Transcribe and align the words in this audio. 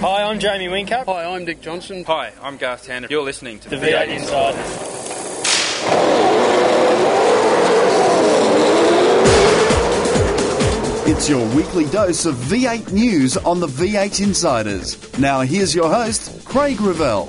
Hi, 0.00 0.22
I'm 0.22 0.38
Jamie 0.38 0.66
Whincup. 0.68 1.04
Hi, 1.04 1.26
I'm 1.26 1.44
Dick 1.44 1.60
Johnson. 1.60 2.04
Hi, 2.04 2.32
I'm 2.40 2.56
Garth 2.56 2.86
Tander. 2.86 3.10
You're 3.10 3.22
listening 3.22 3.58
to 3.58 3.68
The 3.68 3.76
V8 3.76 4.08
Insiders. 4.08 5.00
It's 11.06 11.28
your 11.28 11.46
weekly 11.54 11.84
dose 11.84 12.24
of 12.24 12.34
V8 12.36 12.92
news 12.92 13.36
on 13.36 13.60
the 13.60 13.66
V8 13.66 14.22
Insiders. 14.22 15.18
Now, 15.18 15.42
here's 15.42 15.74
your 15.74 15.92
host, 15.92 16.46
Craig 16.46 16.80
Revell. 16.80 17.26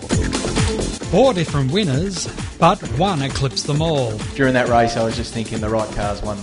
Four 1.11 1.33
different 1.33 1.73
winners, 1.73 2.25
but 2.57 2.79
one 2.97 3.21
eclipsed 3.21 3.67
them 3.67 3.81
all. 3.81 4.17
during 4.35 4.53
that 4.53 4.69
race, 4.69 4.95
I 4.95 5.03
was 5.03 5.17
just 5.17 5.33
thinking 5.33 5.59
the 5.59 5.67
right 5.69 5.93
cars 5.93 6.21
won 6.21 6.38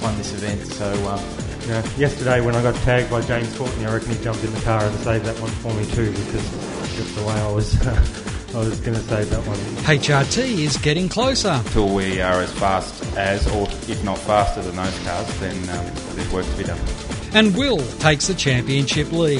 won 0.00 0.16
this 0.16 0.32
event. 0.32 0.64
So 0.64 0.92
um, 1.08 1.41
You 1.62 1.68
know, 1.68 1.82
yesterday 1.96 2.40
when 2.40 2.54
I 2.56 2.62
got 2.62 2.74
tagged 2.82 3.10
by 3.10 3.20
James 3.22 3.56
Courtney, 3.56 3.86
I 3.86 3.94
reckon 3.94 4.10
he 4.10 4.22
jumped 4.22 4.42
in 4.44 4.52
the 4.52 4.60
car 4.62 4.84
and 4.84 4.94
saved 5.00 5.24
that 5.26 5.38
one 5.40 5.50
for 5.50 5.72
me 5.74 5.84
too 5.86 6.10
because 6.10 6.96
just 6.96 7.14
the 7.14 7.22
way 7.22 7.34
I 7.34 7.52
was, 7.52 7.86
I 8.54 8.58
was 8.58 8.80
going 8.80 8.94
to 8.96 9.02
save 9.04 9.30
that 9.30 9.46
one. 9.46 9.56
HRT 9.86 10.38
is 10.58 10.76
getting 10.78 11.08
closer. 11.08 11.50
Until 11.64 11.94
we 11.94 12.20
are 12.20 12.40
as 12.40 12.52
fast 12.52 13.04
as, 13.16 13.46
or 13.52 13.68
if 13.88 14.02
not 14.04 14.18
faster 14.18 14.60
than 14.60 14.74
those 14.76 14.98
cars, 15.04 15.40
then 15.40 15.56
um, 15.70 15.86
there's 16.16 16.32
work 16.32 16.44
to 16.46 16.56
be 16.56 16.64
done. 16.64 16.80
And 17.32 17.56
Will 17.56 17.78
takes 17.98 18.26
the 18.26 18.34
championship 18.34 19.10
lead. 19.12 19.38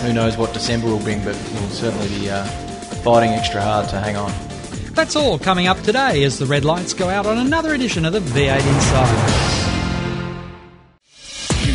who 0.00 0.12
knows 0.12 0.36
what 0.36 0.52
December 0.52 0.88
will 0.88 0.98
bring, 0.98 1.24
but 1.24 1.36
we'll 1.54 1.68
certainly 1.70 2.08
be 2.18 2.28
uh, 2.28 2.44
fighting 3.04 3.30
extra 3.30 3.62
hard 3.62 3.88
to 3.90 4.00
hang 4.00 4.16
on. 4.16 4.32
That's 4.92 5.16
all 5.16 5.38
coming 5.38 5.66
up 5.68 5.80
today 5.82 6.22
as 6.24 6.38
the 6.38 6.46
red 6.46 6.64
lights 6.64 6.94
go 6.94 7.08
out 7.08 7.26
on 7.26 7.38
another 7.38 7.74
edition 7.74 8.04
of 8.04 8.12
the 8.12 8.20
V8 8.20 8.56
Insiders. 8.56 9.43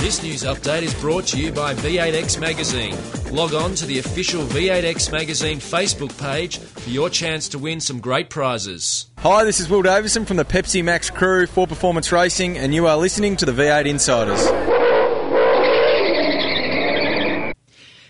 This 0.00 0.22
news 0.22 0.44
update 0.44 0.82
is 0.82 0.94
brought 0.94 1.26
to 1.26 1.38
you 1.38 1.50
by 1.50 1.74
V8X 1.74 2.40
Magazine. 2.40 2.96
Log 3.34 3.52
on 3.52 3.74
to 3.74 3.84
the 3.84 3.98
official 3.98 4.44
V8X 4.44 5.10
Magazine 5.10 5.58
Facebook 5.58 6.16
page 6.18 6.58
for 6.58 6.88
your 6.88 7.10
chance 7.10 7.48
to 7.48 7.58
win 7.58 7.80
some 7.80 7.98
great 7.98 8.30
prizes. 8.30 9.08
Hi, 9.18 9.42
this 9.42 9.58
is 9.58 9.68
Will 9.68 9.82
Davison 9.82 10.24
from 10.24 10.36
the 10.36 10.44
Pepsi 10.44 10.84
Max 10.84 11.10
crew 11.10 11.48
for 11.48 11.66
Performance 11.66 12.12
Racing, 12.12 12.56
and 12.56 12.72
you 12.72 12.86
are 12.86 12.96
listening 12.96 13.36
to 13.38 13.44
the 13.44 13.50
V8 13.52 13.86
Insiders. 13.86 14.46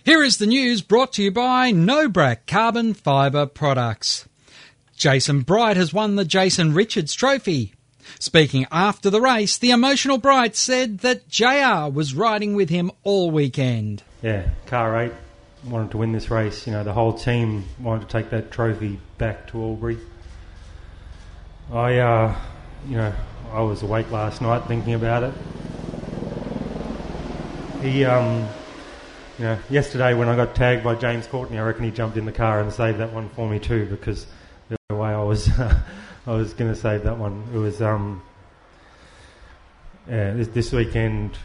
Here 0.04 0.22
is 0.22 0.36
the 0.36 0.46
news 0.46 0.82
brought 0.82 1.14
to 1.14 1.22
you 1.22 1.30
by 1.30 1.72
Nobrac 1.72 2.46
Carbon 2.46 2.92
Fibre 2.92 3.46
Products. 3.46 4.28
Jason 4.94 5.40
Bright 5.40 5.78
has 5.78 5.94
won 5.94 6.16
the 6.16 6.26
Jason 6.26 6.74
Richards 6.74 7.14
Trophy. 7.14 7.72
Speaking 8.18 8.66
after 8.70 9.10
the 9.10 9.20
race, 9.20 9.58
the 9.58 9.70
emotional 9.70 10.18
Bright 10.18 10.56
said 10.56 10.98
that 10.98 11.28
JR 11.28 11.90
was 11.90 12.14
riding 12.14 12.54
with 12.54 12.70
him 12.70 12.90
all 13.04 13.30
weekend. 13.30 14.02
Yeah, 14.22 14.48
car 14.66 15.00
eight 15.02 15.12
wanted 15.64 15.90
to 15.92 15.98
win 15.98 16.12
this 16.12 16.30
race. 16.30 16.66
You 16.66 16.72
know, 16.72 16.84
the 16.84 16.92
whole 16.92 17.12
team 17.12 17.64
wanted 17.80 18.08
to 18.08 18.12
take 18.12 18.30
that 18.30 18.50
trophy 18.50 18.98
back 19.18 19.48
to 19.48 19.62
Albury. 19.62 19.98
I, 21.72 21.98
uh, 21.98 22.36
you 22.88 22.96
know, 22.96 23.12
I 23.52 23.60
was 23.60 23.82
awake 23.82 24.10
last 24.10 24.40
night 24.40 24.66
thinking 24.66 24.94
about 24.94 25.22
it. 25.24 25.34
He, 27.82 28.04
um, 28.04 28.48
you 29.38 29.44
know, 29.44 29.58
yesterday 29.70 30.14
when 30.14 30.28
I 30.28 30.36
got 30.36 30.54
tagged 30.54 30.82
by 30.82 30.94
James 30.94 31.26
Courtney, 31.26 31.58
I 31.58 31.62
reckon 31.62 31.84
he 31.84 31.90
jumped 31.90 32.16
in 32.16 32.24
the 32.24 32.32
car 32.32 32.60
and 32.60 32.72
saved 32.72 32.98
that 32.98 33.12
one 33.12 33.28
for 33.30 33.48
me 33.48 33.58
too 33.58 33.86
because 33.86 34.26
the 34.68 34.94
way 34.94 35.10
I 35.10 35.22
was, 35.22 35.48
I 36.28 36.32
was 36.32 36.52
going 36.52 36.70
to 36.70 36.78
save 36.78 37.04
that 37.04 37.16
one. 37.16 37.42
It 37.54 37.56
was, 37.56 37.80
um, 37.80 38.20
yeah, 40.06 40.34
this, 40.34 40.48
this 40.48 40.72
weekend, 40.72 41.38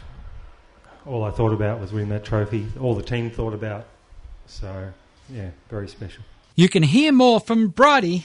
all 1.06 1.24
I 1.24 1.30
thought 1.30 1.54
about 1.54 1.80
was 1.80 1.90
winning 1.90 2.10
that 2.10 2.22
trophy. 2.22 2.66
All 2.78 2.94
the 2.94 3.02
team 3.02 3.30
thought 3.30 3.54
about. 3.54 3.86
So, 4.44 4.92
yeah, 5.30 5.50
very 5.70 5.88
special. 5.88 6.22
You 6.54 6.68
can 6.68 6.82
hear 6.82 7.12
more 7.12 7.40
from 7.40 7.72
Brighty 7.72 8.24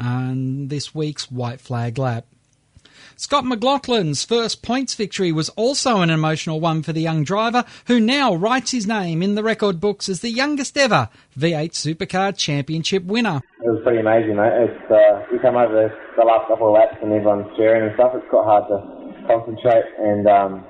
on 0.00 0.66
this 0.66 0.92
week's 0.92 1.30
White 1.30 1.60
Flag 1.60 1.96
Lap. 1.96 2.26
Scott 3.20 3.44
McLaughlin's 3.44 4.24
first 4.24 4.62
points 4.62 4.94
victory 4.94 5.30
was 5.30 5.50
also 5.50 6.00
an 6.00 6.08
emotional 6.08 6.58
one 6.58 6.80
for 6.80 6.94
the 6.94 7.04
young 7.04 7.22
driver, 7.22 7.68
who 7.84 8.00
now 8.00 8.32
writes 8.34 8.70
his 8.70 8.86
name 8.86 9.20
in 9.20 9.34
the 9.34 9.44
record 9.44 9.78
books 9.78 10.08
as 10.08 10.24
the 10.24 10.32
youngest 10.32 10.72
ever 10.78 11.10
V8 11.36 11.76
Supercar 11.76 12.34
Championship 12.34 13.04
winner. 13.04 13.42
It 13.60 13.68
was 13.68 13.84
pretty 13.84 14.00
amazing, 14.00 14.40
mate. 14.40 14.72
It's 14.72 14.88
uh, 14.88 15.20
you 15.28 15.36
come 15.44 15.60
over 15.60 15.68
the, 15.68 15.92
the 16.16 16.24
last 16.24 16.48
couple 16.48 16.72
of 16.72 16.80
laps 16.80 16.96
and 17.04 17.12
everyone's 17.12 17.44
cheering 17.60 17.84
and 17.84 17.92
stuff. 17.92 18.16
It's 18.16 18.24
quite 18.32 18.48
hard 18.48 18.64
to 18.72 18.80
concentrate. 19.28 19.84
And 20.00 20.24
um, 20.24 20.64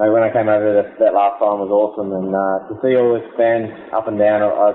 mate, 0.00 0.08
when 0.08 0.24
I 0.24 0.32
came 0.32 0.48
over 0.48 0.72
that, 0.80 0.96
that 1.04 1.12
last 1.12 1.36
time 1.36 1.60
was 1.60 1.68
awesome, 1.68 2.16
and 2.16 2.32
uh, 2.32 2.64
to 2.72 2.80
see 2.80 2.96
all 2.96 3.12
this 3.12 3.28
fans 3.36 3.68
up 3.92 4.08
and 4.08 4.16
down, 4.16 4.40
I, 4.40 4.72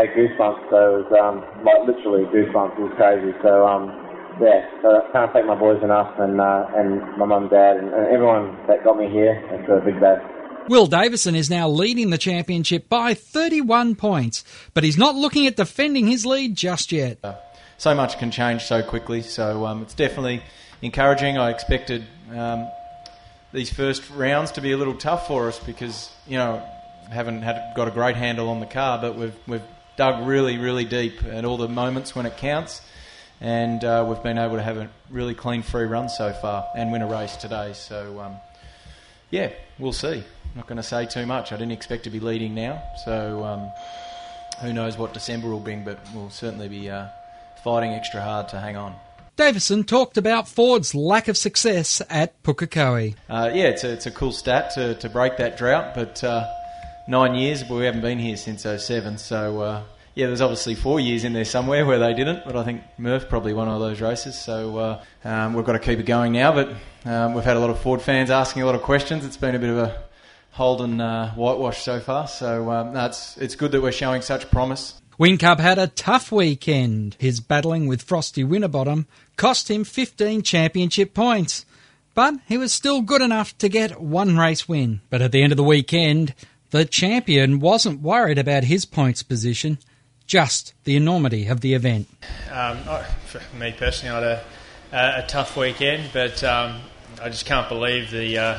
I 0.00 0.08
had 0.08 0.16
goosebumps. 0.16 0.72
So 0.72 0.80
it 0.80 0.94
was 1.04 1.10
um, 1.12 1.44
like 1.60 1.84
literally 1.84 2.24
goosebumps. 2.32 2.80
It 2.80 2.88
was 2.88 2.96
crazy. 2.96 3.36
So 3.44 3.68
um, 3.68 4.03
yeah, 4.40 4.82
so 4.82 4.88
I 4.88 5.12
can't 5.12 5.32
thank 5.32 5.46
my 5.46 5.54
boys 5.54 5.82
enough, 5.82 6.12
and 6.18 6.40
uh, 6.40 6.66
and 6.74 7.00
my 7.18 7.26
mum, 7.26 7.48
dad, 7.48 7.76
and, 7.76 7.92
and 7.92 8.06
everyone 8.06 8.56
that 8.66 8.84
got 8.84 8.98
me 8.98 9.08
here. 9.08 9.42
It's 9.52 9.68
a 9.68 9.84
big 9.84 10.00
day. 10.00 10.16
Will 10.68 10.86
Davison 10.86 11.34
is 11.34 11.50
now 11.50 11.68
leading 11.68 12.08
the 12.08 12.16
championship 12.16 12.88
by 12.88 13.12
31 13.12 13.96
points, 13.96 14.44
but 14.72 14.82
he's 14.82 14.96
not 14.96 15.14
looking 15.14 15.46
at 15.46 15.56
defending 15.56 16.06
his 16.06 16.24
lead 16.24 16.56
just 16.56 16.90
yet. 16.90 17.18
So 17.76 17.94
much 17.94 18.18
can 18.18 18.30
change 18.30 18.62
so 18.62 18.82
quickly, 18.82 19.20
so 19.20 19.66
um, 19.66 19.82
it's 19.82 19.94
definitely 19.94 20.42
encouraging. 20.80 21.36
I 21.36 21.50
expected 21.50 22.04
um, 22.34 22.68
these 23.52 23.70
first 23.70 24.08
rounds 24.10 24.52
to 24.52 24.62
be 24.62 24.72
a 24.72 24.76
little 24.76 24.94
tough 24.94 25.26
for 25.26 25.48
us 25.48 25.58
because 25.58 26.10
you 26.26 26.38
know 26.38 26.62
haven't 27.10 27.42
had 27.42 27.74
got 27.76 27.88
a 27.88 27.90
great 27.90 28.16
handle 28.16 28.48
on 28.48 28.60
the 28.60 28.66
car, 28.66 28.98
but 28.98 29.16
we've 29.16 29.36
we've 29.46 29.62
dug 29.96 30.26
really 30.26 30.58
really 30.58 30.84
deep 30.84 31.22
at 31.24 31.44
all 31.44 31.56
the 31.56 31.68
moments 31.68 32.16
when 32.16 32.26
it 32.26 32.36
counts, 32.36 32.80
and 33.40 33.84
uh, 33.84 34.04
we've 34.08 34.22
been 34.22 34.38
able 34.38 34.56
to 34.56 34.62
have 34.62 34.76
a 34.76 34.88
really 35.10 35.34
clean 35.34 35.62
free 35.62 35.84
run 35.84 36.08
so 36.08 36.32
far 36.32 36.66
and 36.76 36.92
win 36.92 37.02
a 37.02 37.06
race 37.06 37.36
today. 37.36 37.72
So 37.74 38.20
um, 38.20 38.36
yeah, 39.30 39.50
we'll 39.78 39.92
see. 39.92 40.22
Not 40.54 40.66
going 40.66 40.76
to 40.76 40.82
say 40.82 41.06
too 41.06 41.26
much. 41.26 41.52
I 41.52 41.56
didn't 41.56 41.72
expect 41.72 42.04
to 42.04 42.10
be 42.10 42.20
leading 42.20 42.54
now, 42.54 42.82
so 43.04 43.44
um, 43.44 43.70
who 44.60 44.72
knows 44.72 44.96
what 44.96 45.12
December 45.12 45.48
will 45.48 45.60
bring, 45.60 45.84
but 45.84 45.98
we'll 46.14 46.30
certainly 46.30 46.68
be 46.68 46.88
uh, 46.88 47.08
fighting 47.64 47.90
extra 47.90 48.20
hard 48.20 48.48
to 48.50 48.60
hang 48.60 48.76
on. 48.76 48.94
Davison 49.36 49.82
talked 49.82 50.16
about 50.16 50.46
Ford's 50.46 50.94
lack 50.94 51.26
of 51.26 51.36
success 51.36 52.00
at 52.08 52.40
Pukekohe. 52.44 53.16
Uh, 53.28 53.50
yeah, 53.52 53.64
it's 53.64 53.82
a, 53.82 53.92
it's 53.92 54.06
a 54.06 54.12
cool 54.12 54.30
stat 54.30 54.70
to, 54.74 54.94
to 54.94 55.08
break 55.08 55.38
that 55.38 55.58
drought, 55.58 55.96
but 55.96 56.22
uh, 56.22 56.48
nine 57.08 57.34
years, 57.34 57.64
but 57.64 57.74
we 57.74 57.84
haven't 57.84 58.02
been 58.02 58.20
here 58.20 58.36
since 58.36 58.62
07, 58.62 59.18
so 59.18 59.60
uh, 59.60 59.82
yeah, 60.14 60.26
there's 60.26 60.40
obviously 60.40 60.74
four 60.74 61.00
years 61.00 61.24
in 61.24 61.32
there 61.32 61.44
somewhere 61.44 61.84
where 61.84 61.98
they 61.98 62.14
didn't, 62.14 62.44
but 62.44 62.54
I 62.54 62.62
think 62.62 62.82
Murph 62.98 63.28
probably 63.28 63.52
won 63.52 63.68
all 63.68 63.80
those 63.80 64.00
races, 64.00 64.38
so 64.38 64.78
uh, 64.78 65.04
um, 65.24 65.54
we've 65.54 65.64
got 65.64 65.72
to 65.72 65.78
keep 65.80 65.98
it 65.98 66.06
going 66.06 66.32
now, 66.32 66.52
but 66.52 66.72
um, 67.04 67.34
we've 67.34 67.44
had 67.44 67.56
a 67.56 67.60
lot 67.60 67.70
of 67.70 67.80
Ford 67.80 68.00
fans 68.00 68.30
asking 68.30 68.62
a 68.62 68.66
lot 68.66 68.74
of 68.74 68.82
questions. 68.82 69.24
It's 69.24 69.36
been 69.36 69.54
a 69.54 69.58
bit 69.58 69.70
of 69.70 69.78
a 69.78 70.04
Holden 70.52 71.00
uh, 71.00 71.34
whitewash 71.34 71.82
so 71.82 71.98
far, 71.98 72.28
so 72.28 72.70
um, 72.70 72.92
no, 72.92 73.06
it's, 73.06 73.56
good 73.56 73.72
that 73.72 73.82
we're 73.82 73.90
showing 73.90 74.22
such 74.22 74.48
promise. 74.50 75.00
Whincup 75.18 75.58
had 75.58 75.78
a 75.78 75.88
tough 75.88 76.30
weekend. 76.30 77.16
His 77.18 77.40
battling 77.40 77.88
with 77.88 78.02
Frosty 78.02 78.44
Winterbottom 78.44 79.06
cost 79.36 79.68
him 79.68 79.82
15 79.82 80.42
championship 80.42 81.12
points. 81.14 81.66
But 82.14 82.34
he 82.46 82.56
was 82.56 82.72
still 82.72 83.00
good 83.00 83.22
enough 83.22 83.56
to 83.58 83.68
get 83.68 84.00
one 84.00 84.36
race 84.36 84.68
win. 84.68 85.00
But 85.10 85.22
at 85.22 85.32
the 85.32 85.42
end 85.42 85.52
of 85.52 85.56
the 85.56 85.64
weekend, 85.64 86.34
the 86.70 86.84
champion 86.84 87.58
wasn't 87.58 88.00
worried 88.00 88.38
about 88.38 88.64
his 88.64 88.84
points 88.84 89.22
position, 89.22 89.78
just 90.26 90.74
the 90.84 90.96
enormity 90.96 91.46
of 91.46 91.60
the 91.60 91.74
event. 91.74 92.08
Um, 92.50 92.78
for 93.26 93.40
me 93.56 93.74
personally, 93.76 94.14
I 94.14 94.20
had 94.20 94.44
a, 94.92 95.24
a, 95.24 95.26
tough 95.26 95.56
weekend, 95.56 96.10
but 96.12 96.42
um, 96.44 96.80
I 97.22 97.28
just 97.28 97.46
can't 97.46 97.68
believe 97.68 98.10
the. 98.10 98.38
Uh, 98.38 98.58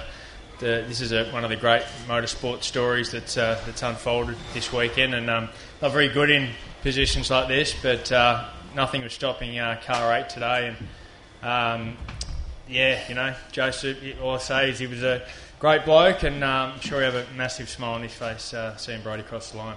the, 0.59 0.85
this 0.87 1.01
is 1.01 1.11
a, 1.11 1.25
one 1.31 1.43
of 1.43 1.49
the 1.49 1.57
great 1.57 1.83
motorsport 2.07 2.63
stories 2.63 3.11
that's 3.11 3.37
uh, 3.37 3.61
that's 3.65 3.83
unfolded 3.83 4.37
this 4.53 4.71
weekend, 4.71 5.13
and 5.13 5.29
um, 5.29 5.49
not 5.81 5.91
very 5.91 6.07
good 6.07 6.29
in 6.29 6.49
positions 6.81 7.29
like 7.29 7.47
this, 7.47 7.75
but 7.81 8.11
uh, 8.11 8.47
nothing 8.73 9.03
was 9.03 9.13
stopping 9.13 9.59
uh, 9.59 9.81
car 9.85 10.15
eight 10.15 10.29
today, 10.29 10.73
and 10.73 10.77
um, 11.45 11.97
yeah, 12.67 13.01
you 13.09 13.15
know, 13.15 13.35
Joseph. 13.51 13.97
All 14.21 14.35
I 14.35 14.37
say 14.37 14.69
is 14.69 14.79
he 14.79 14.87
was 14.87 15.03
a 15.03 15.25
great 15.59 15.85
bloke, 15.85 16.23
and 16.23 16.43
um, 16.43 16.73
I'm 16.73 16.79
sure 16.79 16.99
he 16.99 17.05
have 17.05 17.15
a 17.15 17.25
massive 17.35 17.69
smile 17.69 17.95
on 17.95 18.03
his 18.03 18.13
face 18.13 18.53
uh, 18.53 18.77
seeing 18.77 19.01
Brody 19.01 19.23
cross 19.23 19.51
the 19.51 19.57
line. 19.57 19.75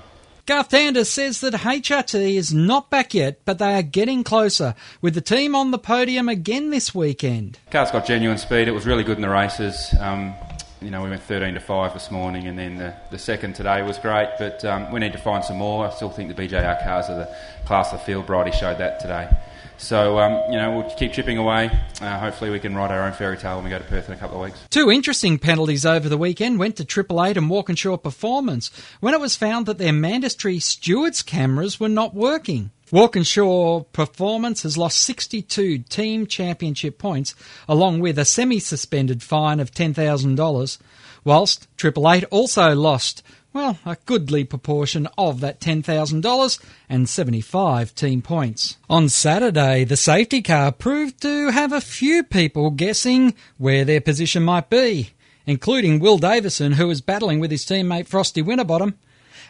Garth 0.49 0.71
Tander 0.71 1.05
says 1.05 1.43
that 1.43 1.53
HRT 1.53 2.35
is 2.35 2.55
not 2.55 2.89
back 2.89 3.13
yet, 3.13 3.45
but 3.45 3.59
they 3.59 3.75
are 3.75 3.83
getting 3.83 4.25
closer, 4.25 4.75
with 5.03 5.13
the 5.13 5.21
team 5.21 5.55
on 5.55 5.73
the 5.73 5.79
podium 5.79 6.27
again 6.27 6.71
this 6.71 6.95
weekend. 6.95 7.59
Car's 7.71 7.91
got 7.91 8.07
genuine 8.07 8.39
speed. 8.39 8.67
It 8.67 8.71
was 8.71 8.87
really 8.87 9.05
good 9.05 9.19
in 9.19 9.21
the 9.21 9.29
races. 9.29 9.95
Um, 10.01 10.35
you 10.81 10.91
know, 10.91 11.03
we 11.03 11.11
went 11.11 11.23
13 11.23 11.53
to 11.53 11.61
5 11.61 11.93
this 11.93 12.11
morning, 12.11 12.47
and 12.47 12.59
then 12.59 12.79
the, 12.79 12.95
the 13.11 13.19
second 13.19 13.57
today 13.57 13.83
was 13.83 13.99
great, 13.99 14.31
but 14.39 14.65
um, 14.65 14.91
we 14.91 15.01
need 15.01 15.13
to 15.13 15.19
find 15.19 15.45
some 15.45 15.59
more. 15.59 15.87
I 15.87 15.91
still 15.91 16.09
think 16.09 16.35
the 16.35 16.49
BJR 16.49 16.83
cars 16.83 17.11
are 17.11 17.19
the 17.19 17.37
class 17.67 17.93
of 17.93 17.99
the 17.99 18.07
field. 18.07 18.25
Bridie 18.25 18.53
showed 18.53 18.79
that 18.79 19.01
today. 19.01 19.29
So, 19.79 20.19
um, 20.19 20.51
you 20.51 20.59
know, 20.59 20.77
we'll 20.77 20.91
keep 20.97 21.13
chipping 21.13 21.39
away. 21.39 21.71
Uh, 22.01 22.19
hopefully, 22.19 22.51
we 22.51 22.59
can 22.59 22.75
write 22.75 22.91
our 22.91 23.05
own 23.05 23.13
fairy 23.13 23.37
tale 23.37 23.57
when 23.57 23.65
we 23.65 23.71
go 23.71 23.79
to 23.79 23.85
Perth 23.85 24.09
in 24.09 24.15
a 24.15 24.19
couple 24.19 24.37
of 24.37 24.45
weeks. 24.45 24.61
Two 24.71 24.91
interesting 24.91 25.39
penalties 25.39 25.87
over 25.87 26.09
the 26.09 26.19
weekend 26.19 26.59
went 26.59 26.77
to 26.77 26.85
Triple 26.85 27.25
Eight 27.25 27.37
and 27.37 27.49
Walkinshaw 27.49 27.97
Performance 27.97 28.71
when 29.01 29.15
it 29.15 29.21
was 29.21 29.37
found 29.37 29.67
that 29.67 29.79
their 29.79 29.93
mandatory 29.93 30.59
stewards' 30.59 31.23
cameras 31.23 31.79
were 31.79 31.89
not 31.89 32.13
working. 32.13 32.73
Walkinshaw 32.91 33.85
Performance 33.93 34.63
has 34.63 34.79
lost 34.79 34.99
62 34.99 35.79
team 35.79 36.27
championship 36.27 36.99
points, 36.99 37.35
along 37.69 38.01
with 38.01 38.19
a 38.19 38.25
semi 38.25 38.59
suspended 38.59 39.23
fine 39.23 39.61
of 39.61 39.71
$10,000, 39.71 40.79
whilst 41.25 41.69
Triple 41.77 42.11
Eight 42.11 42.25
also 42.31 42.75
lost 42.75 43.23
well, 43.59 43.77
a 43.85 43.97
goodly 44.07 44.45
proportion 44.45 45.09
of 45.19 45.41
that 45.41 45.59
$10,000 45.59 46.61
and 46.89 47.09
75 47.09 47.93
team 47.93 48.23
points. 48.23 48.77
On 48.89 49.09
Saturday, 49.09 49.83
the 49.83 49.97
safety 49.97 50.43
car 50.43 50.71
proved 50.71 51.21
to 51.23 51.51
have 51.51 51.73
a 51.73 51.81
few 51.81 52.23
people 52.23 52.71
guessing 52.71 53.35
where 53.57 53.85
their 53.85 54.01
position 54.01 54.45
might 54.45 54.71
be, 54.71 55.11
including 55.45 55.99
Will 55.99 56.19
Davison, 56.19 56.75
who 56.75 56.87
was 56.87 57.01
battling 57.01 57.41
with 57.41 57.51
his 57.51 57.65
teammate 57.65 58.07
Frosty 58.07 58.43
Winterbottom, 58.43 58.97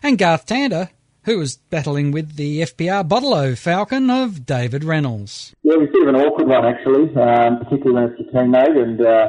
and 0.02 0.16
Garth 0.16 0.46
Tander, 0.46 0.88
who 1.24 1.38
was 1.38 1.56
battling 1.56 2.10
with 2.10 2.36
the 2.36 2.62
FPR 2.62 3.06
Bottle 3.06 3.54
Falcon 3.56 4.08
of 4.08 4.46
David 4.46 4.84
Reynolds. 4.84 5.54
Yeah, 5.62 5.74
it 5.74 5.80
was 5.80 5.88
a 5.90 5.92
bit 5.92 6.08
of 6.08 6.14
an 6.14 6.20
awkward 6.22 6.48
one 6.48 6.64
actually, 6.64 7.14
um, 7.14 7.58
particularly 7.58 7.92
when 7.92 8.04
it's 8.04 8.20
your 8.20 8.32
teammate 8.32 8.82
and 8.82 9.00
uh, 9.02 9.28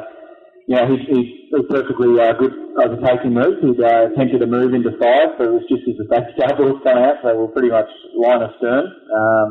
you 0.66 0.76
know, 0.76 0.96
he's, 0.96 1.06
he 1.06 1.39
was 1.50 1.66
perfectly 1.66 2.14
uh, 2.14 2.30
good 2.38 2.54
overtaking 2.78 3.34
move. 3.34 3.58
He 3.58 3.74
uh, 3.74 4.14
attempted 4.14 4.42
a 4.42 4.46
move 4.46 4.70
into 4.70 4.94
five, 5.02 5.34
but 5.34 5.50
it 5.50 5.54
was 5.54 5.66
just 5.66 5.82
as 5.90 5.98
the 5.98 6.06
safety 6.06 6.38
car 6.38 6.54
was 6.62 6.78
coming 6.86 7.02
out, 7.02 7.18
so 7.22 7.26
they 7.26 7.34
were 7.34 7.50
pretty 7.50 7.74
much 7.74 7.90
line 8.14 8.46
astern. 8.46 8.86
Um, 9.10 9.48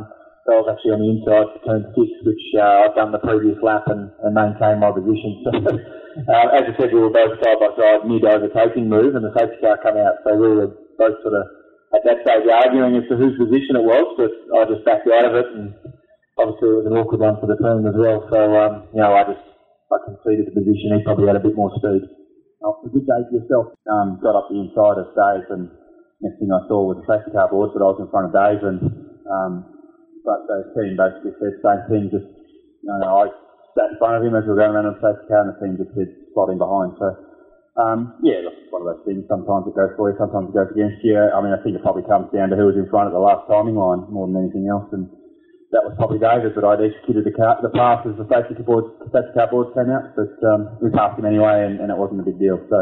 so 0.48 0.48
I 0.56 0.60
was 0.64 0.70
actually 0.72 0.96
on 0.96 1.02
the 1.04 1.12
inside 1.12 1.48
for 1.52 1.60
turn 1.68 1.82
six, 1.94 2.10
which 2.24 2.46
uh, 2.56 2.88
I've 2.88 2.96
done 2.96 3.12
the 3.12 3.20
previous 3.20 3.60
lap 3.60 3.92
and, 3.92 4.10
and 4.24 4.32
maintained 4.32 4.80
my 4.80 4.92
position. 4.96 5.44
So, 6.20 6.36
uh, 6.36 6.52
as 6.58 6.66
I 6.68 6.74
said, 6.76 6.92
we 6.92 7.00
were 7.00 7.14
both 7.14 7.38
side 7.40 7.62
by 7.62 7.70
side 7.80 8.04
mid 8.04 8.26
overtaking 8.26 8.90
move, 8.90 9.16
and 9.16 9.24
the 9.24 9.32
safety 9.38 9.62
car 9.62 9.78
come 9.80 9.96
out, 9.96 10.20
so 10.26 10.36
we 10.36 10.52
were 10.52 10.68
both 10.98 11.16
sort 11.22 11.38
of 11.38 11.44
at 11.96 12.02
that 12.04 12.26
stage 12.26 12.50
arguing 12.50 12.98
as 12.98 13.08
to 13.08 13.16
whose 13.16 13.38
position 13.40 13.78
it 13.78 13.86
was, 13.86 14.04
but 14.18 14.34
I 14.58 14.68
just 14.68 14.84
backed 14.84 15.08
out 15.08 15.32
of 15.32 15.38
it, 15.38 15.48
and 15.54 15.72
obviously 16.36 16.76
it 16.76 16.78
was 16.82 16.90
an 16.92 16.98
awkward 16.98 17.24
one 17.24 17.40
for 17.40 17.48
the 17.48 17.56
team 17.56 17.88
as 17.88 17.96
well. 17.96 18.26
So, 18.28 18.40
um, 18.58 18.74
you 18.92 19.00
know, 19.00 19.14
I 19.16 19.24
just 19.32 19.46
I 19.90 19.98
conceded 20.06 20.46
the 20.46 20.54
position. 20.54 20.94
He 20.94 21.02
probably 21.02 21.26
had 21.26 21.38
a 21.38 21.44
bit 21.44 21.58
more 21.58 21.74
speed. 21.82 22.06
Oh, 22.62 22.78
a 22.86 22.90
good 22.90 23.10
day 23.10 23.22
for 23.26 23.34
yourself. 23.42 23.74
Um, 23.90 24.22
got 24.22 24.38
up 24.38 24.54
the 24.54 24.62
inside 24.62 25.02
of 25.02 25.10
Dave, 25.18 25.48
and 25.50 25.72
next 26.22 26.38
thing 26.38 26.54
I 26.54 26.62
saw 26.70 26.86
was 26.86 27.02
the 27.02 27.08
safety 27.10 27.34
car 27.34 27.50
board, 27.50 27.74
but 27.74 27.82
I 27.82 27.90
was 27.90 27.98
in 28.04 28.12
front 28.14 28.30
of 28.30 28.34
Dave, 28.36 28.62
and 28.62 28.80
um, 29.26 29.54
but 30.22 30.46
the 30.46 30.70
team 30.78 30.94
basically 30.94 31.34
said 31.42 31.58
same 31.66 31.82
thing. 31.90 32.04
Just 32.14 32.30
you 32.86 32.92
know, 33.02 33.26
I 33.26 33.34
sat 33.74 33.96
in 33.96 33.98
front 33.98 34.20
of 34.20 34.22
him 34.22 34.38
as 34.38 34.46
we 34.46 34.54
were 34.54 34.62
going 34.62 34.78
around 34.78 34.92
on 34.92 35.00
the 35.00 35.02
safety 35.02 35.26
car, 35.26 35.42
and 35.42 35.56
the 35.56 35.58
team 35.58 35.74
just 35.80 35.94
said 35.98 36.10
slotting 36.38 36.62
behind. 36.62 36.94
So. 37.02 37.26
Um, 37.80 38.20
yeah, 38.20 38.44
look, 38.44 38.60
one 38.76 38.84
of 38.84 38.92
those 38.92 39.08
things. 39.08 39.24
Sometimes 39.32 39.64
it 39.64 39.72
goes 39.72 39.96
for 39.96 40.12
you, 40.12 40.18
sometimes 40.20 40.52
it 40.52 40.58
goes 40.58 40.68
against 40.76 41.00
you. 41.00 41.16
I 41.16 41.40
mean, 41.40 41.56
I 41.56 41.64
think 41.64 41.80
it 41.80 41.86
probably 41.86 42.04
comes 42.04 42.28
down 42.36 42.52
to 42.52 42.60
who 42.60 42.68
was 42.68 42.76
in 42.76 42.92
front 42.92 43.08
at 43.08 43.16
the 43.16 43.24
last 43.24 43.48
timing 43.48 43.80
line 43.80 44.04
more 44.12 44.28
than 44.28 44.36
anything 44.36 44.68
else. 44.68 44.92
And 44.92 45.08
that 45.72 45.86
was 45.86 45.94
probably 45.98 46.18
David, 46.18 46.56
but 46.56 46.66
I'd 46.66 46.82
executed 46.82 47.26
the, 47.26 47.32
car, 47.32 47.62
the 47.62 47.70
pass 47.70 48.02
as 48.10 48.18
the 48.18 48.26
safety 48.26 48.64
board, 48.64 48.90
safety 49.14 49.34
car 49.38 49.48
board 49.54 49.70
came 49.78 49.94
out. 49.94 50.18
But 50.18 50.34
um, 50.42 50.78
we 50.82 50.90
passed 50.90 51.20
him 51.20 51.26
anyway, 51.26 51.62
and, 51.62 51.80
and, 51.80 51.94
it 51.94 51.98
wasn't 51.98 52.22
a 52.22 52.26
big 52.26 52.40
deal. 52.42 52.58
So 52.70 52.78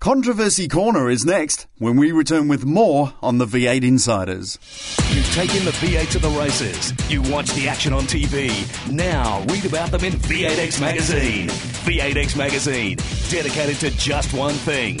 Controversy 0.00 0.68
Corner 0.68 1.10
is 1.10 1.26
next 1.26 1.66
when 1.78 1.96
we 1.96 2.12
return 2.12 2.46
with 2.46 2.64
more 2.64 3.12
on 3.20 3.38
the 3.38 3.46
V8 3.46 3.82
Insiders. 3.82 4.56
You've 5.10 5.32
taken 5.32 5.64
the 5.64 5.72
V8 5.72 6.10
to 6.12 6.18
the 6.20 6.28
races. 6.30 6.92
You 7.10 7.20
watch 7.22 7.52
the 7.54 7.68
action 7.68 7.92
on 7.92 8.02
TV. 8.02 8.48
Now 8.92 9.42
read 9.48 9.64
about 9.64 9.90
them 9.90 10.04
in 10.04 10.12
V8X 10.12 10.80
Magazine. 10.80 11.48
V8X 11.48 12.36
Magazine, 12.36 12.96
dedicated 13.28 13.76
to 13.80 13.90
just 13.98 14.32
one 14.34 14.54
thing 14.54 15.00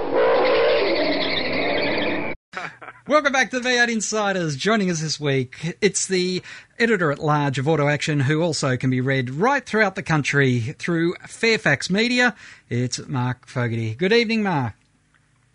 Welcome 3.11 3.33
back 3.33 3.51
to 3.51 3.59
the 3.59 3.67
V8 3.67 3.89
Insiders. 3.89 4.55
Joining 4.55 4.89
us 4.89 5.01
this 5.01 5.19
week, 5.19 5.75
it's 5.81 6.07
the 6.07 6.41
editor 6.79 7.11
at 7.11 7.19
large 7.19 7.59
of 7.59 7.67
Auto 7.67 7.89
Action, 7.89 8.21
who 8.21 8.41
also 8.41 8.77
can 8.77 8.89
be 8.89 9.01
read 9.01 9.31
right 9.31 9.65
throughout 9.65 9.95
the 9.95 10.01
country 10.01 10.61
through 10.61 11.15
Fairfax 11.27 11.89
Media. 11.89 12.33
It's 12.69 13.05
Mark 13.09 13.47
Fogarty. 13.47 13.95
Good 13.95 14.13
evening, 14.13 14.43
Mark. 14.43 14.75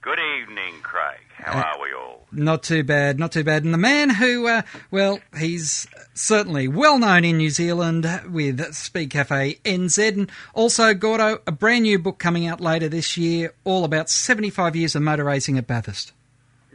Good 0.03 0.19
evening, 0.19 0.75
Craig. 0.83 1.17
How 1.33 1.59
uh, 1.59 1.63
are 1.63 1.83
we 1.83 1.95
all? 1.95 2.27
Not 2.31 2.63
too 2.63 2.85
bad, 2.85 3.19
not 3.19 3.33
too 3.33 3.43
bad. 3.43 3.65
And 3.65 3.73
the 3.73 3.79
man 3.79 4.11
who, 4.11 4.47
uh, 4.47 4.61
well, 4.91 5.21
he's 5.39 5.87
certainly 6.13 6.69
well 6.69 6.99
known 6.99 7.25
in 7.25 7.39
New 7.39 7.49
Zealand 7.49 8.07
with 8.29 8.75
Speed 8.75 9.09
Cafe 9.09 9.61
NZ, 9.65 10.09
and 10.09 10.31
also 10.53 10.93
Gordo, 10.93 11.41
a 11.47 11.53
brand 11.53 11.85
new 11.85 11.99
book 11.99 12.19
coming 12.19 12.47
out 12.47 12.61
later 12.61 12.91
this 12.91 13.17
year, 13.17 13.55
all 13.65 13.85
about 13.85 14.11
75 14.11 14.77
years 14.77 14.95
of 14.95 15.01
motor 15.01 15.25
racing 15.25 15.57
at 15.57 15.67
Bathurst. 15.67 16.13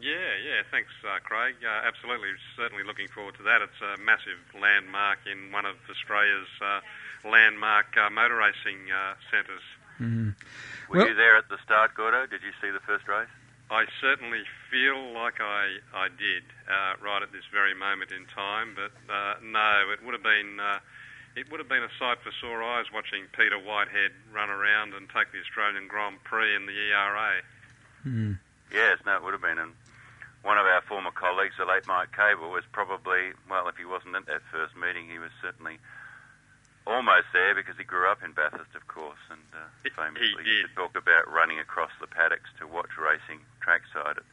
Yeah, 0.01 0.17
yeah, 0.43 0.65
thanks, 0.71 0.89
uh, 1.05 1.20
Craig. 1.31 1.55
Uh, 1.63 1.87
absolutely, 1.87 2.35
certainly 2.59 2.83
looking 2.83 3.07
forward 3.07 3.39
to 3.39 3.43
that. 3.47 3.63
It's 3.63 3.79
a 3.79 3.95
massive 4.03 4.35
landmark 4.51 5.23
in 5.23 5.55
one 5.55 5.63
of 5.63 5.79
Australia's 5.87 6.51
uh, 6.59 6.83
landmark 7.23 7.95
uh, 7.95 8.11
motor 8.11 8.35
racing 8.35 8.91
uh, 8.91 9.15
centres. 9.31 9.63
Mm. 9.95 10.35
Were 10.91 10.99
well, 10.99 11.07
you 11.07 11.15
there 11.15 11.37
at 11.39 11.47
the 11.47 11.55
start, 11.63 11.95
Gordo? 11.95 12.27
Did 12.27 12.43
you 12.43 12.51
see 12.59 12.67
the 12.67 12.83
first 12.83 13.07
race? 13.07 13.31
I 13.71 13.87
certainly 14.03 14.43
feel 14.67 14.99
like 15.15 15.39
I, 15.39 15.79
I 15.95 16.11
did 16.11 16.43
uh, 16.67 16.99
right 16.99 17.23
at 17.23 17.31
this 17.31 17.47
very 17.47 17.79
moment 17.79 18.11
in 18.11 18.27
time, 18.35 18.75
but 18.75 18.91
no, 19.39 19.87
it 19.87 20.03
would 20.03 20.11
have 20.11 20.27
been 20.27 20.59
it 21.39 21.47
would 21.47 21.63
have 21.63 21.71
been 21.71 21.87
a 21.87 21.93
sight 21.95 22.19
for 22.19 22.35
sore 22.43 22.59
eyes 22.59 22.91
watching 22.91 23.23
Peter 23.31 23.55
Whitehead 23.55 24.11
run 24.35 24.49
around 24.49 24.91
and 24.93 25.07
take 25.07 25.31
the 25.31 25.39
Australian 25.39 25.87
Grand 25.87 26.21
Prix 26.25 26.51
in 26.59 26.65
the 26.67 26.75
ERA. 26.75 27.39
Mm. 28.03 28.37
Yes, 28.73 28.99
no, 29.05 29.15
it 29.15 29.23
would 29.23 29.31
have 29.31 29.41
been. 29.41 29.57
And 29.57 29.71
one 30.43 30.57
of 30.57 30.65
our 30.65 30.81
former 30.81 31.11
colleagues, 31.11 31.55
the 31.57 31.65
late 31.65 31.85
Mike 31.87 32.11
Kable, 32.11 32.51
was 32.51 32.63
probably, 32.71 33.33
well, 33.49 33.67
if 33.67 33.77
he 33.77 33.85
wasn't 33.85 34.15
at 34.15 34.25
that 34.25 34.41
first 34.51 34.75
meeting, 34.75 35.09
he 35.09 35.19
was 35.19 35.31
certainly 35.41 35.77
almost 36.87 37.29
there 37.33 37.53
because 37.53 37.77
he 37.77 37.83
grew 37.83 38.09
up 38.09 38.23
in 38.25 38.31
Bathurst, 38.33 38.73
of 38.73 38.87
course, 38.87 39.21
and 39.29 39.41
uh, 39.53 39.69
famously 39.95 40.43
he 40.43 40.65
used 40.65 40.73
to 40.73 40.75
talk 40.75 40.97
about 40.97 41.29
running 41.29 41.59
across 41.59 41.91
the 42.01 42.07
paddocks 42.07 42.49
to 42.57 42.65
watch 42.65 42.97
racing 42.97 43.39
trackside 43.61 44.17
at 44.17 44.25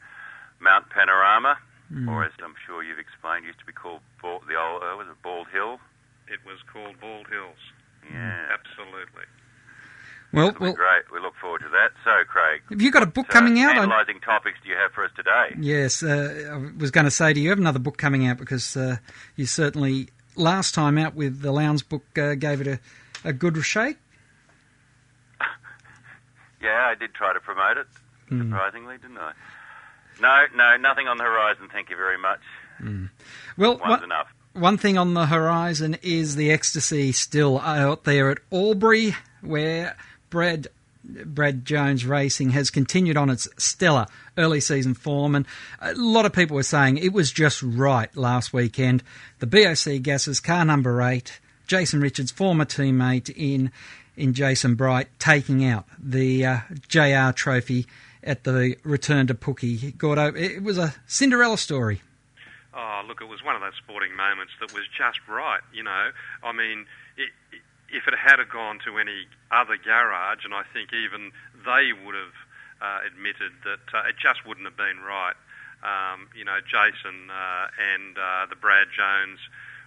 Mount 0.59 0.89
Panorama, 0.89 1.59
mm. 1.93 2.09
or 2.09 2.25
as 2.25 2.33
I'm 2.43 2.57
sure 2.65 2.81
you've 2.81 2.97
explained, 2.97 3.45
used 3.45 3.59
to 3.59 3.69
be 3.69 3.73
called 3.73 4.01
Bald, 4.19 4.43
the 4.49 4.57
old, 4.57 4.81
uh, 4.81 4.97
was 4.97 5.07
it 5.07 5.21
Bald 5.21 5.47
Hill? 5.53 5.79
it 6.29 6.39
was 6.45 6.59
called 6.71 6.99
Bald 7.01 7.27
Hills. 7.27 7.59
Yeah. 8.11 8.53
Absolutely. 8.53 9.25
Well, 10.31 10.53
well, 10.59 10.73
great. 10.73 10.98
We 11.19 11.25
look 11.25 11.35
forward 11.41 11.59
to 11.61 11.69
that. 11.69 11.91
So, 12.03 12.11
Craig, 12.27 12.61
have 12.69 12.81
you 12.81 12.91
got 12.91 13.03
a 13.03 13.07
book 13.07 13.27
coming 13.27 13.59
out? 13.59 13.77
Analysing 13.77 14.19
topics 14.21 14.57
do 14.63 14.69
you 14.69 14.75
have 14.75 14.91
for 14.93 15.03
us 15.03 15.11
today? 15.15 15.55
Yes, 15.59 16.01
uh, 16.01 16.49
I 16.53 16.79
was 16.79 16.91
going 16.91 17.05
to 17.05 17.11
say, 17.11 17.33
do 17.33 17.41
you 17.41 17.49
have 17.49 17.59
another 17.59 17.79
book 17.79 17.97
coming 17.97 18.25
out? 18.27 18.37
Because 18.37 18.77
uh, 18.77 18.97
you 19.35 19.45
certainly, 19.45 20.09
last 20.35 20.73
time 20.73 20.97
out 20.97 21.15
with 21.15 21.41
the 21.41 21.51
Lowndes 21.51 21.83
book, 21.83 22.03
uh, 22.17 22.35
gave 22.35 22.61
it 22.61 22.67
a, 22.67 22.79
a 23.23 23.33
good 23.33 23.57
shake. 23.65 23.97
Yeah, 26.61 26.87
I 26.91 26.95
did 26.95 27.13
try 27.13 27.33
to 27.33 27.39
promote 27.39 27.77
it, 27.77 27.87
Hmm. 28.27 28.41
surprisingly, 28.51 28.97
didn't 28.97 29.17
I? 29.17 29.31
No, 30.21 30.45
no, 30.55 30.75
nothing 30.77 31.07
on 31.07 31.17
the 31.17 31.23
horizon. 31.23 31.69
Thank 31.71 31.89
you 31.89 31.95
very 31.95 32.17
much. 32.17 32.41
Well, 33.57 33.77
One's 33.77 33.81
one, 33.89 34.03
enough. 34.03 34.27
one 34.53 34.77
thing 34.77 34.97
on 34.97 35.13
the 35.13 35.25
horizon 35.25 35.95
is 36.01 36.35
the 36.35 36.51
ecstasy 36.51 37.11
still 37.13 37.59
out 37.59 38.03
there 38.03 38.29
at 38.29 38.39
Albury, 38.51 39.15
where 39.41 39.95
Brad 40.29 40.67
Brad 41.03 41.65
Jones 41.65 42.05
Racing 42.05 42.51
has 42.51 42.69
continued 42.69 43.17
on 43.17 43.29
its 43.29 43.47
stellar 43.57 44.07
early 44.37 44.59
season 44.59 44.93
form, 44.93 45.35
and 45.35 45.45
a 45.81 45.93
lot 45.93 46.25
of 46.25 46.33
people 46.33 46.55
were 46.55 46.63
saying 46.63 46.97
it 46.97 47.13
was 47.13 47.31
just 47.31 47.61
right 47.63 48.15
last 48.15 48.53
weekend. 48.53 49.03
The 49.39 49.47
BOC 49.47 50.01
Gases 50.01 50.39
car 50.39 50.65
number 50.65 51.01
eight, 51.01 51.39
Jason 51.67 52.01
Richards, 52.01 52.31
former 52.31 52.65
teammate 52.65 53.33
in 53.35 53.71
in 54.17 54.33
Jason 54.33 54.75
Bright, 54.75 55.07
taking 55.17 55.63
out 55.63 55.85
the 55.97 56.45
uh, 56.45 56.59
JR 56.89 57.31
Trophy 57.31 57.87
at 58.21 58.43
the 58.43 58.75
return 58.83 59.27
to 59.27 59.33
Pookie. 59.33 59.97
Gordo, 59.97 60.33
it 60.35 60.61
was 60.61 60.77
a 60.77 60.93
Cinderella 61.07 61.57
story. 61.57 62.01
Oh, 62.73 63.01
look, 63.07 63.21
it 63.21 63.27
was 63.27 63.43
one 63.43 63.55
of 63.55 63.61
those 63.61 63.75
sporting 63.77 64.15
moments 64.15 64.53
that 64.59 64.73
was 64.73 64.83
just 64.95 65.19
right, 65.27 65.61
you 65.73 65.83
know. 65.83 66.11
I 66.43 66.51
mean, 66.51 66.85
if 67.91 68.07
it 68.07 68.13
had 68.17 68.37
gone 68.49 68.79
to 68.85 68.97
any 68.97 69.27
other 69.51 69.77
garage, 69.77 70.45
and 70.45 70.53
I 70.53 70.63
think 70.73 70.93
even 70.93 71.31
they 71.65 71.93
would 71.93 72.15
have 72.15 72.37
uh, 72.81 72.99
admitted 73.05 73.51
that 73.63 73.85
uh, 73.93 74.07
it 74.07 74.15
just 74.17 74.45
wouldn't 74.45 74.65
have 74.65 74.77
been 74.77 74.99
right. 75.03 75.35
Um, 75.83 76.27
you 76.35 76.43
know, 76.43 76.59
Jason 76.63 77.31
uh, 77.31 77.67
and 77.75 78.17
uh, 78.17 78.45
the 78.49 78.55
Brad 78.55 78.87
Jones 78.95 79.39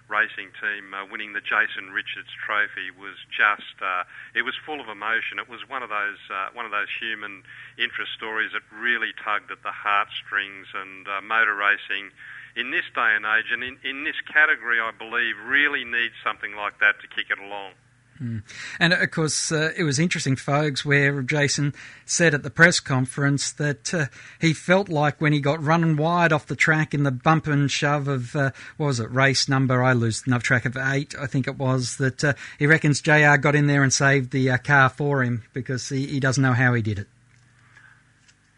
racing 0.09 0.51
team 0.59 0.93
uh, 0.93 1.05
winning 1.09 1.33
the 1.33 1.41
Jason 1.41 1.89
Richards 1.89 2.29
Trophy 2.35 2.91
was 2.91 3.15
just 3.31 3.77
uh, 3.81 4.03
it 4.35 4.43
was 4.43 4.53
full 4.65 4.81
of 4.81 4.89
emotion. 4.89 5.39
It 5.39 5.49
was 5.49 5.61
one 5.69 5.81
of 5.81 5.89
those 5.89 6.19
one 6.53 6.65
of 6.65 6.71
those 6.71 6.89
human 6.99 7.43
interest 7.77 8.13
stories 8.13 8.51
that 8.53 8.61
really 8.73 9.13
tugged 9.23 9.49
at 9.49 9.63
the 9.63 9.71
heartstrings 9.73 10.67
and 10.73 11.07
motor 11.25 11.55
racing 11.55 12.11
in 12.55 12.69
this 12.69 12.85
day 12.93 13.17
and 13.17 13.25
age 13.25 13.49
and 13.51 13.63
in, 13.63 13.77
in 13.83 14.03
this 14.03 14.19
category 14.29 14.79
I 14.79 14.91
believe 14.91 15.35
really 15.45 15.83
needs 15.83 16.13
something 16.23 16.55
like 16.55 16.79
that 16.79 17.01
to 17.01 17.07
kick 17.07 17.31
it 17.31 17.39
along. 17.39 17.73
Mm. 18.21 18.43
And 18.79 18.93
of 18.93 19.11
course, 19.11 19.51
uh, 19.51 19.71
it 19.75 19.83
was 19.83 19.99
interesting, 19.99 20.35
folks, 20.35 20.85
where 20.85 21.21
Jason 21.21 21.73
said 22.05 22.33
at 22.33 22.43
the 22.43 22.49
press 22.49 22.79
conference 22.79 23.51
that 23.53 23.93
uh, 23.93 24.05
he 24.39 24.53
felt 24.53 24.89
like 24.89 25.19
when 25.19 25.33
he 25.33 25.39
got 25.39 25.63
running 25.63 25.97
wide 25.97 26.31
off 26.31 26.45
the 26.45 26.55
track 26.55 26.93
in 26.93 27.03
the 27.03 27.11
bump 27.11 27.47
and 27.47 27.71
shove 27.71 28.07
of, 28.07 28.35
uh, 28.35 28.51
what 28.77 28.87
was 28.87 28.99
it, 28.99 29.11
race 29.11 29.49
number, 29.49 29.83
I 29.83 29.93
lose 29.93 30.23
enough 30.27 30.43
track 30.43 30.65
of 30.65 30.77
eight, 30.77 31.15
I 31.19 31.25
think 31.25 31.47
it 31.47 31.57
was, 31.57 31.97
that 31.97 32.23
uh, 32.23 32.33
he 32.59 32.67
reckons 32.67 33.01
JR 33.01 33.37
got 33.37 33.55
in 33.55 33.67
there 33.67 33.83
and 33.83 33.91
saved 33.91 34.31
the 34.31 34.51
uh, 34.51 34.57
car 34.57 34.89
for 34.89 35.23
him 35.23 35.43
because 35.53 35.89
he, 35.89 36.05
he 36.05 36.19
doesn't 36.19 36.43
know 36.43 36.53
how 36.53 36.73
he 36.73 36.81
did 36.81 36.99
it. 36.99 37.07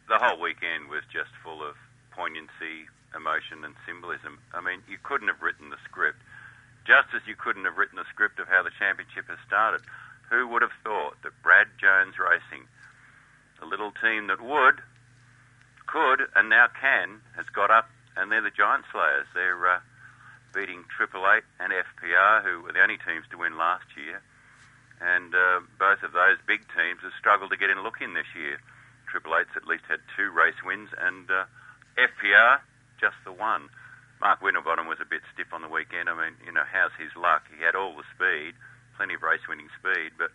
The 0.08 0.20
whole 0.20 0.40
weekend 0.40 0.90
was 0.90 1.02
just 1.12 1.32
full 1.44 1.68
of 1.68 1.76
poignancy, 2.12 2.86
emotion, 3.16 3.64
and 3.64 3.74
symbolism. 3.88 4.38
I 4.54 4.62
mean, 4.62 4.82
you 4.88 4.98
couldn't 5.02 5.28
have 5.28 5.42
written 5.42 5.70
the 5.70 5.78
script. 5.90 6.20
Just 6.86 7.10
as 7.18 7.26
you 7.26 7.36
couldn't 7.36 7.66
have 7.66 7.78
written 7.78 7.98
the 7.98 8.06
script 8.14 8.40
of 8.40 8.48
how 8.48 8.62
the 8.62 8.72
championship 8.78 9.26
has 9.28 9.42
started. 9.46 9.82
Who 10.30 10.48
would 10.50 10.62
have 10.62 10.74
thought 10.84 11.22
that 11.22 11.34
Brad 11.42 11.68
Jones 11.82 12.18
Racing, 12.18 12.66
a 13.62 13.66
little 13.66 13.92
team 14.02 14.28
that 14.28 14.42
would, 14.42 14.82
could, 15.86 16.30
and 16.36 16.50
now 16.50 16.68
can, 16.70 17.22
has 17.38 17.46
got 17.54 17.70
up, 17.70 17.90
and 18.18 18.32
they're 18.32 18.42
the 18.42 18.54
Giant 18.54 18.86
Slayers. 18.92 19.30
They're 19.34 19.58
uh, 19.58 19.80
beating 20.54 20.86
Triple 20.90 21.26
Eight 21.30 21.46
and 21.60 21.74
FPR, 21.74 22.42
who 22.42 22.62
were 22.62 22.74
the 22.74 22.82
only 22.82 22.98
teams 22.98 23.26
to 23.32 23.38
win 23.38 23.58
last 23.58 23.86
year. 23.98 24.22
And 25.02 25.36
uh, 25.36 25.60
both 25.78 26.02
of 26.02 26.14
those 26.14 26.40
big 26.48 26.66
teams 26.74 27.02
have 27.04 27.14
struggled 27.20 27.52
to 27.52 27.58
get 27.58 27.70
in 27.70 27.78
a 27.78 27.84
look 27.84 28.02
in 28.02 28.14
this 28.14 28.30
year. 28.34 28.58
Triple 29.12 29.36
Eight's 29.38 29.54
at 29.56 29.68
least 29.68 29.84
had 29.90 30.00
two 30.18 30.32
race 30.32 30.58
wins, 30.66 30.90
and 30.98 31.30
uh, 31.30 31.46
FPR 31.98 32.62
just 33.00 33.16
the 33.26 33.32
one. 33.32 33.70
Mark 34.22 34.42
Winterbottom 34.42 34.88
was 34.88 35.00
a 35.02 35.06
bit 35.06 35.22
stiff 35.34 35.54
on 35.54 35.62
the 35.62 35.68
weekend. 35.68 36.10
I 36.10 36.16
mean, 36.16 36.36
you 36.46 36.52
know, 36.52 36.64
how's 36.66 36.92
his 36.98 37.12
luck? 37.16 37.44
He 37.56 37.64
had 37.64 37.76
all 37.76 37.96
the 37.96 38.08
speed, 38.16 38.56
plenty 38.98 39.16
of 39.16 39.22
race 39.22 39.44
winning 39.48 39.70
speed, 39.80 40.12
but 40.18 40.32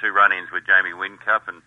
two 0.00 0.12
run 0.12 0.32
ins 0.32 0.50
with 0.52 0.64
Jamie 0.66 0.94
Whincup 0.94 1.48
and 1.48 1.62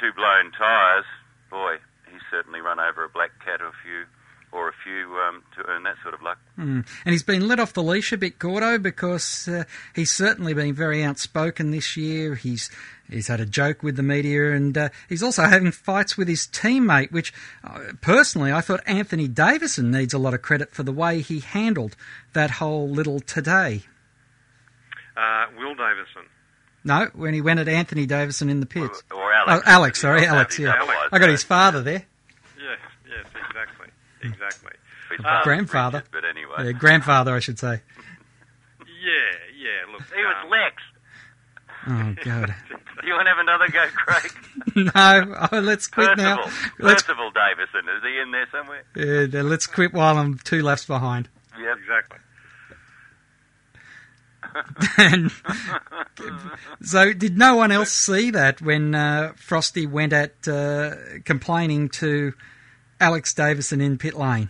two 0.00 0.12
blown 0.12 0.50
tyres. 0.52 1.06
Boy, 1.50 1.76
he's 2.10 2.22
certainly 2.30 2.60
run 2.60 2.80
over 2.80 3.04
a 3.04 3.08
black 3.08 3.30
cat 3.44 3.62
or 3.62 3.68
a 3.68 3.78
few, 3.82 4.04
or 4.50 4.68
a 4.68 4.72
few 4.82 5.16
um, 5.18 5.42
to 5.56 5.64
earn 5.68 5.84
that 5.84 5.96
sort 6.02 6.14
of 6.14 6.22
luck. 6.22 6.38
Mm. 6.58 6.86
And 7.04 7.12
he's 7.12 7.22
been 7.22 7.46
let 7.46 7.60
off 7.60 7.72
the 7.72 7.82
leash 7.82 8.12
a 8.12 8.16
bit, 8.16 8.38
Gordo, 8.38 8.78
because 8.78 9.48
uh, 9.48 9.64
he's 9.94 10.10
certainly 10.10 10.54
been 10.54 10.74
very 10.74 11.04
outspoken 11.04 11.70
this 11.70 11.96
year. 11.96 12.34
He's 12.34 12.70
he's 13.10 13.28
had 13.28 13.40
a 13.40 13.46
joke 13.46 13.82
with 13.82 13.96
the 13.96 14.02
media, 14.02 14.52
and 14.52 14.76
uh, 14.76 14.88
he's 15.08 15.22
also 15.22 15.44
having 15.44 15.70
fights 15.72 16.16
with 16.16 16.28
his 16.28 16.46
teammate. 16.46 17.12
Which, 17.12 17.32
uh, 17.62 17.92
personally, 18.00 18.52
I 18.52 18.60
thought 18.60 18.80
Anthony 18.86 19.28
Davison 19.28 19.90
needs 19.90 20.14
a 20.14 20.18
lot 20.18 20.34
of 20.34 20.42
credit 20.42 20.72
for 20.74 20.82
the 20.82 20.92
way 20.92 21.20
he 21.20 21.40
handled 21.40 21.96
that 22.32 22.52
whole 22.52 22.88
little 22.88 23.20
today. 23.20 23.82
Uh, 25.16 25.46
Will 25.56 25.74
Davison. 25.74 26.22
No, 26.86 27.08
when 27.14 27.32
he 27.32 27.40
went 27.40 27.60
at 27.60 27.68
Anthony 27.68 28.04
Davison 28.04 28.50
in 28.50 28.60
the 28.60 28.66
pits. 28.66 29.02
Or, 29.10 29.16
or 29.22 29.32
Alex. 29.32 29.62
Oh, 29.66 29.70
Alex, 29.70 30.00
sorry, 30.00 30.26
Alex. 30.26 30.58
Yeah, 30.58 30.74
I 31.10 31.18
got 31.18 31.30
his 31.30 31.42
father 31.42 31.82
there. 31.82 32.04
Yes, 32.58 32.78
yes, 33.08 33.26
exactly, 33.48 33.88
exactly. 34.22 34.72
Uh, 35.24 35.42
grandfather. 35.44 35.98
Richard, 35.98 36.10
but 36.12 36.24
anyway. 36.24 36.66
Yeah, 36.66 36.72
grandfather, 36.72 37.34
I 37.34 37.40
should 37.40 37.58
say. 37.58 37.80
Yeah, 39.04 39.12
yeah. 39.58 39.92
Look, 39.92 40.02
He 40.16 40.24
was 40.24 40.34
um, 40.42 40.50
Lex. 40.50 40.82
Oh 41.86 42.24
God. 42.24 42.54
Do 43.04 43.10
you 43.10 43.16
want 43.16 43.26
to 43.26 43.34
have 43.34 43.38
another 43.38 43.68
go, 43.68 43.86
Craig? 43.94 44.32
no, 44.94 45.48
oh, 45.52 45.60
let's 45.60 45.86
quit 45.86 46.16
now. 46.16 46.36
Percival. 46.36 46.68
Let's 46.78 47.02
Percival 47.02 47.30
Davison. 47.32 47.86
Is 47.94 48.02
he 48.02 48.18
in 48.18 48.30
there 48.30 48.48
somewhere? 48.50 49.42
uh, 49.42 49.46
let's 49.46 49.66
quit 49.66 49.92
while 49.92 50.16
I'm 50.16 50.38
two 50.38 50.62
laps 50.62 50.86
behind. 50.86 51.28
Yep. 51.60 51.76
Exactly. 51.76 52.18
And 54.96 55.30
so, 56.82 57.12
did 57.12 57.36
no 57.36 57.56
one 57.56 57.72
else 57.72 57.92
see 57.92 58.30
that 58.30 58.62
when 58.62 58.94
uh, 58.94 59.32
Frosty 59.36 59.86
went 59.86 60.14
at 60.14 60.48
uh, 60.48 60.94
complaining 61.26 61.90
to 61.90 62.32
Alex 63.00 63.34
Davison 63.34 63.82
in 63.82 63.98
pit 63.98 64.14
lane? 64.14 64.48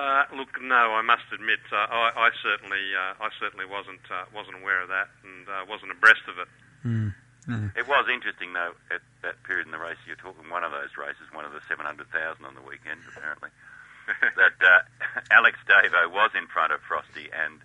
Uh, 0.00 0.24
look, 0.32 0.56
no, 0.64 0.96
I 0.96 1.04
must 1.04 1.28
admit, 1.28 1.60
uh, 1.68 1.76
I, 1.76 2.08
I 2.16 2.28
certainly, 2.40 2.80
uh, 2.96 3.20
I 3.20 3.28
certainly 3.36 3.68
wasn't, 3.68 4.00
uh, 4.08 4.24
wasn't 4.32 4.56
aware 4.56 4.80
of 4.80 4.88
that, 4.88 5.12
and 5.20 5.44
uh, 5.44 5.68
wasn't 5.68 5.92
abreast 5.92 6.24
of 6.24 6.40
it. 6.40 6.48
Mm. 6.88 7.12
Mm. 7.44 7.76
It 7.76 7.84
was 7.84 8.08
interesting, 8.08 8.56
though, 8.56 8.72
at 8.88 9.04
that 9.20 9.36
period 9.44 9.68
in 9.68 9.76
the 9.76 9.82
race, 9.82 10.00
you're 10.08 10.16
talking 10.16 10.48
one 10.48 10.64
of 10.64 10.72
those 10.72 10.96
races, 10.96 11.28
one 11.36 11.44
of 11.44 11.52
the 11.52 11.60
700,000 11.68 12.00
on 12.40 12.56
the 12.56 12.64
weekend, 12.64 13.04
apparently, 13.12 13.52
that 14.40 14.56
uh, 14.64 14.80
Alex 15.36 15.60
Davo 15.68 16.08
was 16.08 16.32
in 16.32 16.48
front 16.48 16.72
of 16.72 16.80
Frosty 16.80 17.28
and 17.36 17.60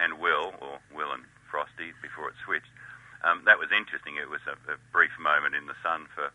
and 0.00 0.20
Will, 0.20 0.52
or 0.60 0.80
Will 0.92 1.12
and 1.12 1.24
Frosty, 1.48 1.92
before 2.00 2.28
it 2.32 2.36
switched. 2.44 2.68
Um, 3.24 3.44
that 3.44 3.56
was 3.60 3.72
interesting. 3.72 4.16
It 4.16 4.28
was 4.28 4.44
a, 4.48 4.56
a 4.72 4.76
brief 4.92 5.12
moment 5.20 5.56
in 5.56 5.68
the 5.68 5.76
sun 5.84 6.04
for, 6.12 6.28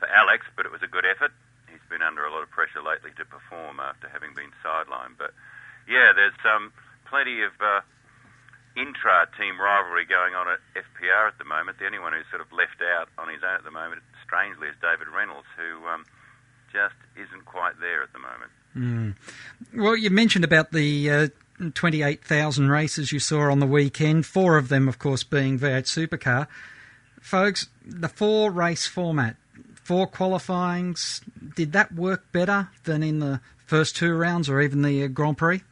for 0.00 0.08
Alex, 0.08 0.44
but 0.56 0.64
it 0.64 0.72
was 0.72 0.84
a 0.84 0.88
good 0.88 1.04
effort. 1.04 1.32
Been 1.88 2.02
under 2.02 2.24
a 2.24 2.32
lot 2.32 2.42
of 2.42 2.50
pressure 2.50 2.82
lately 2.82 3.10
to 3.16 3.24
perform 3.24 3.80
after 3.80 4.08
having 4.08 4.34
been 4.34 4.50
sidelined. 4.64 5.16
But 5.18 5.32
yeah, 5.88 6.12
there's 6.14 6.36
um, 6.44 6.72
plenty 7.06 7.42
of 7.42 7.52
uh, 7.60 7.80
intra-team 8.76 9.60
rivalry 9.60 10.04
going 10.04 10.34
on 10.34 10.46
at 10.48 10.60
FPR 10.76 11.28
at 11.28 11.38
the 11.38 11.44
moment. 11.44 11.78
The 11.78 11.86
only 11.86 11.98
one 11.98 12.12
who's 12.12 12.28
sort 12.30 12.42
of 12.42 12.52
left 12.52 12.82
out 12.82 13.08
on 13.18 13.28
his 13.28 13.42
own 13.42 13.56
at 13.56 13.64
the 13.64 13.70
moment, 13.70 14.02
strangely, 14.24 14.68
is 14.68 14.76
David 14.82 15.08
Reynolds, 15.08 15.48
who 15.56 15.86
um, 15.88 16.04
just 16.72 16.98
isn't 17.16 17.44
quite 17.46 17.80
there 17.80 18.02
at 18.02 18.12
the 18.12 18.20
moment. 18.20 18.50
Mm. 18.76 19.14
Well, 19.74 19.96
you 19.96 20.10
mentioned 20.10 20.44
about 20.44 20.72
the 20.72 21.10
uh, 21.10 21.28
28,000 21.74 22.68
races 22.68 23.12
you 23.12 23.18
saw 23.18 23.50
on 23.50 23.60
the 23.60 23.66
weekend, 23.66 24.26
four 24.26 24.58
of 24.58 24.68
them, 24.68 24.88
of 24.88 24.98
course, 24.98 25.24
being 25.24 25.58
V8 25.58 25.84
Supercar. 25.84 26.46
Folks, 27.20 27.68
the 27.84 28.08
four 28.08 28.50
race 28.50 28.86
format, 28.86 29.36
four 29.86 30.08
qualifyings, 30.08 31.20
did 31.54 31.70
that 31.70 31.94
work 31.94 32.32
better 32.32 32.68
than 32.82 33.04
in 33.04 33.20
the 33.20 33.40
first 33.66 33.94
two 33.94 34.12
rounds 34.12 34.50
or 34.50 34.60
even 34.60 34.82
the 34.82 35.04
uh, 35.04 35.06
Grand 35.06 35.38
Prix? 35.38 35.62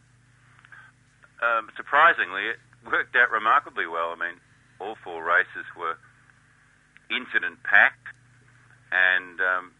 Um, 1.42 1.68
surprisingly, 1.76 2.46
it 2.46 2.56
worked 2.86 3.16
out 3.16 3.32
remarkably 3.32 3.88
well. 3.88 4.14
I 4.14 4.16
mean, 4.16 4.38
all 4.78 4.94
four 5.02 5.24
races 5.24 5.66
were 5.76 5.98
incident 7.10 7.58
packed 7.64 8.06
and 8.92 9.40
um, 9.42 9.72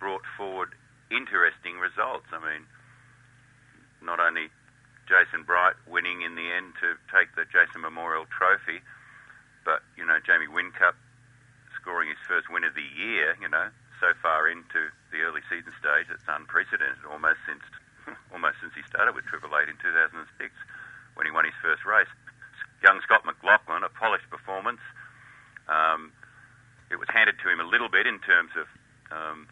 brought 0.00 0.26
forward 0.36 0.74
interesting 1.14 1.78
results. 1.78 2.26
I 2.34 2.42
mean, 2.42 2.66
not 4.02 4.18
only 4.18 4.50
Jason 5.06 5.46
Bright 5.46 5.78
winning 5.86 6.22
in 6.26 6.34
the 6.34 6.50
end 6.50 6.74
to 6.82 6.98
take 7.14 7.30
the 7.38 7.46
Jason 7.46 7.80
Memorial 7.80 8.26
Trophy. 8.26 8.82
But, 9.64 9.86
you 9.94 10.04
know, 10.04 10.18
Jamie 10.26 10.50
Whincup 10.50 10.98
scoring 11.86 12.10
his 12.10 12.18
first 12.26 12.50
win 12.50 12.66
of 12.66 12.74
the 12.74 12.82
year, 12.98 13.38
you 13.38 13.46
know, 13.46 13.70
so 14.02 14.10
far 14.18 14.50
into 14.50 14.90
the 15.14 15.22
early 15.22 15.38
season 15.46 15.70
stage, 15.78 16.10
it's 16.10 16.26
unprecedented 16.26 17.06
almost 17.06 17.38
since 17.46 17.62
almost 18.34 18.58
since 18.58 18.74
he 18.74 18.82
started 18.90 19.14
with 19.14 19.22
Triple 19.30 19.54
Eight 19.54 19.70
in 19.70 19.78
2006 19.78 20.18
when 21.14 21.30
he 21.30 21.30
won 21.30 21.46
his 21.46 21.54
first 21.62 21.86
race. 21.86 22.10
Young 22.82 22.98
Scott 23.06 23.22
McLaughlin, 23.22 23.86
a 23.86 23.92
polished 23.94 24.26
performance. 24.34 24.82
Um, 25.70 26.10
it 26.90 26.98
was 26.98 27.06
handed 27.06 27.38
to 27.38 27.46
him 27.46 27.62
a 27.62 27.66
little 27.66 27.88
bit 27.88 28.06
in 28.06 28.18
terms 28.18 28.50
of 28.58 28.66
um, 29.14 29.46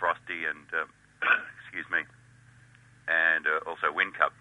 Frosty 0.00 0.48
and, 0.48 0.68
uh, 0.72 0.88
excuse 1.60 1.88
me, 1.92 2.04
and 3.08 3.44
uh, 3.44 3.60
also 3.68 3.92
Whincup 3.92 4.32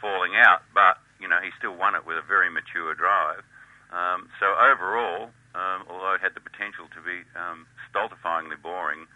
falling 0.00 0.34
out, 0.34 0.62
but, 0.74 0.98
you 1.18 1.26
know, 1.26 1.38
he 1.42 1.50
still 1.58 1.74
won 1.74 1.94
it 1.94 2.06
with 2.06 2.18
a 2.18 2.26
very 2.26 2.50
mature 2.50 2.94
drive. 2.94 3.42
Um, 3.90 4.30
so 4.38 4.50
overall, 4.58 5.30
um, 5.54 5.84
although 5.88 6.14
it 6.14 6.20
had 6.20 6.34
the 6.34 6.44
potential 6.44 6.86
to 6.92 7.00
be 7.00 7.24
um, 7.36 7.66
stultifyingly 7.88 8.60
boring 8.62 9.06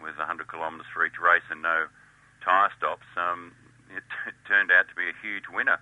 with 0.00 0.16
100 0.18 0.50
kilometres 0.50 0.86
for 0.92 1.06
each 1.06 1.18
race 1.22 1.46
and 1.50 1.62
no 1.62 1.86
tyre 2.44 2.70
stops, 2.76 3.06
um, 3.16 3.52
it, 3.90 4.02
it 4.28 4.34
turned 4.46 4.70
out 4.70 4.88
to 4.88 4.94
be 4.94 5.08
a 5.08 5.16
huge 5.22 5.44
winner. 5.52 5.78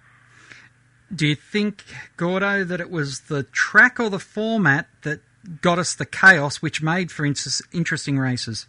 Do 1.12 1.26
you 1.26 1.34
think, 1.34 1.84
Gordo, 2.16 2.62
that 2.64 2.80
it 2.80 2.90
was 2.90 3.22
the 3.22 3.42
track 3.42 3.98
or 3.98 4.10
the 4.10 4.20
format 4.20 4.86
that 5.02 5.20
got 5.60 5.78
us 5.78 5.94
the 5.94 6.06
chaos 6.06 6.62
which 6.62 6.82
made 6.82 7.10
for 7.10 7.24
inter- 7.24 7.50
interesting 7.72 8.18
races? 8.18 8.66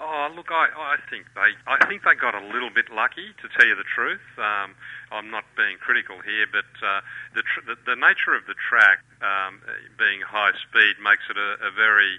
Oh, 0.00 0.32
look, 0.32 0.48
I, 0.48 0.72
I 0.72 0.96
think 1.12 1.28
they, 1.36 1.52
I 1.68 1.76
think 1.84 2.08
they 2.08 2.16
got 2.16 2.32
a 2.32 2.40
little 2.40 2.72
bit 2.72 2.88
lucky, 2.88 3.36
to 3.36 3.46
tell 3.52 3.68
you 3.68 3.76
the 3.76 3.84
truth. 3.84 4.24
Um, 4.40 4.72
I'm 5.12 5.28
not 5.28 5.44
being 5.60 5.76
critical 5.76 6.24
here, 6.24 6.48
but 6.48 6.72
uh, 6.80 7.04
the, 7.36 7.44
tr- 7.44 7.68
the, 7.68 7.76
the 7.84 8.00
nature 8.00 8.32
of 8.32 8.48
the 8.48 8.56
track 8.56 9.04
um, 9.20 9.60
being 10.00 10.24
high 10.24 10.56
speed 10.56 10.96
makes 11.04 11.28
it 11.28 11.36
a, 11.36 11.60
a 11.60 11.70
very, 11.76 12.16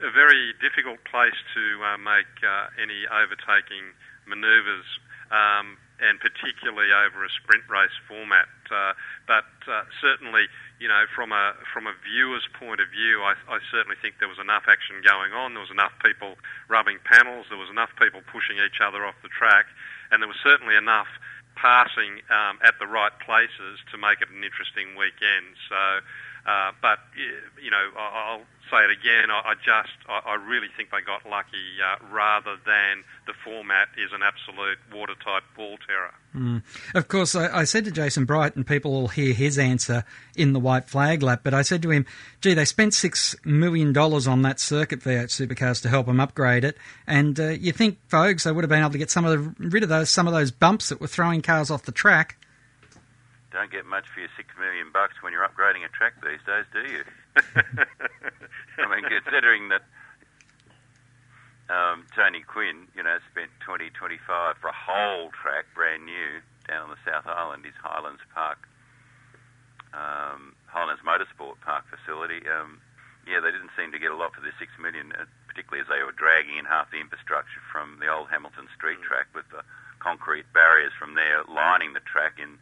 a 0.00 0.08
very 0.08 0.56
difficult 0.56 1.04
place 1.04 1.36
to 1.52 1.64
uh, 1.84 2.00
make 2.00 2.32
uh, 2.40 2.72
any 2.80 3.04
overtaking 3.12 3.92
manoeuvres. 4.24 4.88
Um, 5.28 5.76
and 5.98 6.22
particularly 6.22 6.94
over 6.94 7.26
a 7.26 7.30
sprint 7.42 7.66
race 7.66 7.94
format. 8.06 8.46
Uh, 8.70 8.94
but 9.26 9.50
uh, 9.66 9.82
certainly, 10.00 10.46
you 10.78 10.86
know, 10.86 11.04
from 11.14 11.32
a 11.32 11.54
from 11.74 11.86
a 11.86 11.94
viewer's 12.06 12.46
point 12.54 12.80
of 12.80 12.88
view, 12.90 13.22
I, 13.22 13.34
I, 13.50 13.58
certainly 13.70 13.98
think 14.00 14.22
there 14.22 14.30
was 14.30 14.38
enough 14.38 14.70
action 14.70 15.02
going 15.02 15.34
on. 15.34 15.54
There 15.54 15.62
was 15.62 15.74
enough 15.74 15.92
people 16.02 16.38
rubbing 16.68 16.98
panels. 17.02 17.46
There 17.50 17.58
was 17.58 17.70
enough 17.70 17.90
people 17.98 18.22
pushing 18.30 18.62
each 18.62 18.78
other 18.78 19.04
off 19.04 19.18
the 19.22 19.28
track, 19.28 19.66
and 20.10 20.22
there 20.22 20.30
was 20.30 20.38
certainly 20.42 20.76
enough 20.76 21.10
passing 21.58 22.22
um, 22.30 22.62
at 22.62 22.78
the 22.78 22.86
right 22.86 23.12
places 23.18 23.82
to 23.90 23.98
make 23.98 24.22
it 24.22 24.30
an 24.30 24.42
interesting 24.42 24.94
weekend. 24.94 25.58
So. 25.68 26.00
Uh, 26.48 26.72
but 26.80 26.98
you 27.62 27.70
know, 27.70 27.90
I'll 27.94 28.46
say 28.70 28.78
it 28.84 28.90
again. 28.90 29.30
I, 29.30 29.52
just, 29.62 29.92
I, 30.08 30.34
really 30.36 30.68
think 30.76 30.90
they 30.90 31.02
got 31.04 31.28
lucky 31.28 31.76
uh, 31.84 32.02
rather 32.10 32.56
than 32.64 33.04
the 33.26 33.34
format 33.44 33.88
is 33.98 34.12
an 34.14 34.22
absolute 34.22 34.78
watertight 34.90 35.42
ball 35.54 35.76
terror. 35.86 36.14
Mm. 36.34 36.62
Of 36.94 37.08
course, 37.08 37.34
I, 37.34 37.54
I, 37.54 37.64
said 37.64 37.84
to 37.84 37.90
Jason 37.90 38.24
Bright, 38.24 38.56
and 38.56 38.66
people 38.66 38.92
will 38.92 39.08
hear 39.08 39.34
his 39.34 39.58
answer 39.58 40.04
in 40.36 40.54
the 40.54 40.60
white 40.60 40.88
flag 40.88 41.22
lap. 41.22 41.40
But 41.42 41.52
I 41.52 41.60
said 41.60 41.82
to 41.82 41.90
him, 41.90 42.06
"Gee, 42.40 42.54
they 42.54 42.64
spent 42.64 42.94
six 42.94 43.36
million 43.44 43.92
dollars 43.92 44.26
on 44.26 44.40
that 44.42 44.58
circuit 44.58 45.00
V8 45.00 45.26
supercars 45.26 45.82
to 45.82 45.90
help 45.90 46.06
them 46.06 46.18
upgrade 46.18 46.64
it, 46.64 46.78
and 47.06 47.38
uh, 47.38 47.48
you 47.48 47.72
think, 47.72 47.98
folks, 48.08 48.44
they 48.44 48.52
would 48.52 48.64
have 48.64 48.70
been 48.70 48.80
able 48.80 48.90
to 48.90 48.98
get 48.98 49.10
some 49.10 49.26
of 49.26 49.58
the, 49.58 49.68
rid 49.68 49.82
of 49.82 49.90
those 49.90 50.08
some 50.08 50.26
of 50.26 50.32
those 50.32 50.50
bumps 50.50 50.88
that 50.88 50.98
were 50.98 51.06
throwing 51.08 51.42
cars 51.42 51.70
off 51.70 51.82
the 51.82 51.92
track." 51.92 52.37
Don't 53.58 53.74
get 53.74 53.90
much 53.90 54.06
for 54.14 54.22
your 54.22 54.30
six 54.38 54.54
million 54.54 54.94
bucks 54.94 55.18
when 55.18 55.34
you're 55.34 55.42
upgrading 55.42 55.82
a 55.82 55.90
track 55.90 56.14
these 56.22 56.38
days, 56.46 56.62
do 56.70 56.86
you? 56.86 57.02
I 58.78 58.86
mean, 58.86 59.02
considering 59.02 59.74
that 59.74 59.82
um, 61.66 62.06
Tony 62.14 62.46
Quinn, 62.46 62.86
you 62.94 63.02
know, 63.02 63.18
spent 63.34 63.50
20, 63.66 63.90
25 63.90 64.62
for 64.62 64.70
a 64.70 64.78
whole 64.78 65.34
track, 65.34 65.66
brand 65.74 66.06
new, 66.06 66.38
down 66.70 66.86
on 66.86 66.90
the 66.94 67.02
South 67.02 67.26
Island, 67.26 67.66
his 67.66 67.74
Highlands 67.82 68.22
Park, 68.30 68.62
um, 69.90 70.54
Highlands 70.70 71.02
Motorsport 71.02 71.58
Park 71.66 71.82
facility. 71.90 72.46
Um, 72.46 72.78
yeah, 73.26 73.42
they 73.42 73.50
didn't 73.50 73.74
seem 73.74 73.90
to 73.90 73.98
get 73.98 74.14
a 74.14 74.16
lot 74.16 74.38
for 74.38 74.40
the 74.40 74.54
six 74.62 74.70
million, 74.78 75.10
uh, 75.18 75.26
particularly 75.50 75.82
as 75.82 75.90
they 75.90 76.06
were 76.06 76.14
dragging 76.14 76.62
in 76.62 76.64
half 76.64 76.94
the 76.94 77.02
infrastructure 77.02 77.58
from 77.74 77.98
the 77.98 78.06
old 78.06 78.30
Hamilton 78.30 78.70
Street 78.78 79.02
track 79.02 79.26
with 79.34 79.50
the 79.50 79.66
concrete 79.98 80.46
barriers 80.54 80.94
from 80.94 81.18
there 81.18 81.42
lining 81.50 81.90
the 81.90 82.04
track 82.06 82.38
in 82.38 82.54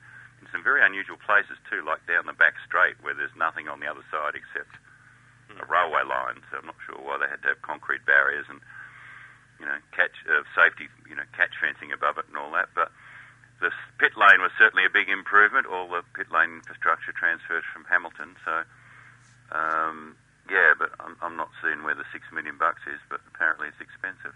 some 0.56 0.64
very 0.64 0.80
unusual 0.80 1.20
places 1.20 1.60
too, 1.68 1.84
like 1.84 2.00
down 2.08 2.24
the 2.24 2.32
back 2.32 2.56
straight 2.64 2.96
where 3.04 3.12
there's 3.12 3.36
nothing 3.36 3.68
on 3.68 3.84
the 3.84 3.84
other 3.84 4.00
side 4.08 4.32
except 4.32 4.72
mm. 5.52 5.60
a 5.60 5.68
railway 5.68 6.00
line. 6.08 6.40
So 6.48 6.56
I'm 6.56 6.72
not 6.72 6.80
sure 6.88 6.96
why 6.96 7.20
they 7.20 7.28
had 7.28 7.44
to 7.44 7.52
have 7.52 7.60
concrete 7.60 8.08
barriers 8.08 8.48
and 8.48 8.64
you 9.60 9.68
know 9.68 9.76
catch 9.92 10.16
uh, 10.24 10.48
safety, 10.56 10.88
you 11.04 11.12
know 11.12 11.28
catch 11.36 11.52
fencing 11.60 11.92
above 11.92 12.16
it 12.16 12.24
and 12.32 12.40
all 12.40 12.48
that. 12.56 12.72
But 12.72 12.88
the 13.60 13.68
pit 14.00 14.16
lane 14.16 14.40
was 14.40 14.56
certainly 14.56 14.88
a 14.88 14.92
big 14.92 15.12
improvement. 15.12 15.68
All 15.68 15.92
the 15.92 16.00
pit 16.16 16.32
lane 16.32 16.64
infrastructure 16.64 17.12
transferred 17.12 17.68
from 17.68 17.84
Hamilton. 17.84 18.40
So 18.40 18.64
um, 19.52 20.16
yeah, 20.48 20.72
but 20.72 20.96
I'm, 20.96 21.20
I'm 21.20 21.36
not 21.36 21.52
seeing 21.60 21.84
where 21.84 21.94
the 21.94 22.08
six 22.16 22.24
million 22.32 22.56
bucks 22.56 22.80
is. 22.88 23.00
But 23.12 23.20
apparently 23.28 23.68
it's 23.68 23.84
expensive. 23.84 24.32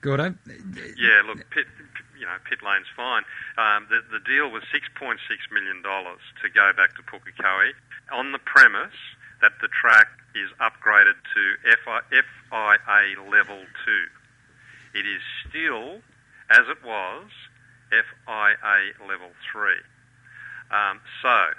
Gordo? 0.00 0.34
Yeah, 0.96 1.20
look, 1.26 1.44
pit, 1.50 1.66
you 2.18 2.24
know, 2.24 2.36
pit 2.48 2.60
lane's 2.64 2.88
fine. 2.96 3.24
Um, 3.56 3.86
the, 3.88 4.00
the 4.08 4.20
deal 4.24 4.50
was 4.50 4.62
$6.6 4.72 5.16
million 5.52 5.82
to 5.82 6.46
go 6.52 6.72
back 6.76 6.96
to 6.96 7.02
Pukekohe 7.04 7.72
on 8.12 8.32
the 8.32 8.40
premise 8.40 8.96
that 9.40 9.52
the 9.60 9.68
track 9.68 10.08
is 10.34 10.48
upgraded 10.60 11.16
to 11.32 11.42
FI, 11.84 12.00
FIA 12.12 13.20
level 13.24 13.60
2. 14.94 14.98
It 14.98 15.06
is 15.06 15.20
still, 15.48 16.00
as 16.50 16.64
it 16.68 16.84
was, 16.84 17.28
FIA 17.92 18.96
level 19.04 19.32
3. 19.52 19.80
Um, 20.70 21.00
so, 21.22 21.56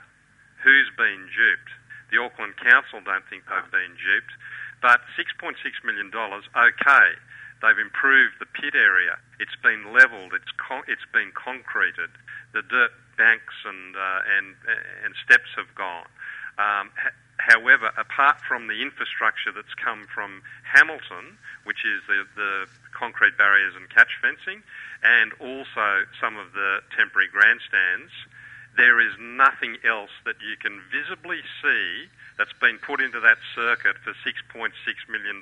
who's 0.63 0.89
been 0.97 1.27
duped? 1.30 1.73
The 2.12 2.21
Auckland 2.21 2.58
Council 2.58 3.01
don't 3.04 3.23
think 3.30 3.43
they've 3.47 3.71
been 3.71 3.95
duped, 3.97 4.34
but 4.82 5.01
$6.6 5.17 5.58
million, 5.86 6.12
okay 6.13 7.17
They've 7.62 7.78
improved 7.78 8.36
the 8.39 8.50
pit 8.50 8.74
area. 8.76 9.17
It's 9.39 9.56
been 9.62 9.93
levelled. 9.93 10.34
It's 10.34 10.52
con- 10.58 10.84
it's 10.88 11.06
been 11.13 11.32
concreted. 11.38 12.10
The 12.54 12.62
dirt 12.62 12.91
banks 13.17 13.54
and 13.65 13.95
uh, 13.95 14.21
and 14.38 14.56
and 15.06 15.13
steps 15.24 15.54
have 15.56 15.69
gone. 15.76 16.10
Um, 16.58 16.89
ha- 16.97 17.15
however, 17.38 17.91
apart 17.97 18.41
from 18.47 18.67
the 18.67 18.82
infrastructure 18.82 19.52
that's 19.54 19.74
come 19.78 20.06
from 20.13 20.41
Hamilton, 20.63 21.38
which 21.63 21.86
is 21.86 22.02
the, 22.08 22.26
the 22.36 22.65
concrete 22.93 23.38
barriers 23.38 23.74
and 23.76 23.89
catch 23.89 24.13
fencing, 24.21 24.62
and 25.02 25.34
also 25.39 26.06
some 26.19 26.38
of 26.38 26.54
the 26.54 26.82
temporary 26.95 27.30
grandstands, 27.30 28.12
there 28.78 29.00
is 29.00 29.14
nothing 29.20 29.78
else 29.84 30.12
that 30.26 30.36
you 30.40 30.56
can 30.58 30.82
visibly 30.92 31.40
see 31.62 32.08
that's 32.38 32.54
been 32.62 32.80
put 32.80 33.02
into 33.02 33.20
that 33.20 33.38
circuit 33.54 33.98
for 34.04 34.12
$6.6 34.24 34.72
million. 35.10 35.42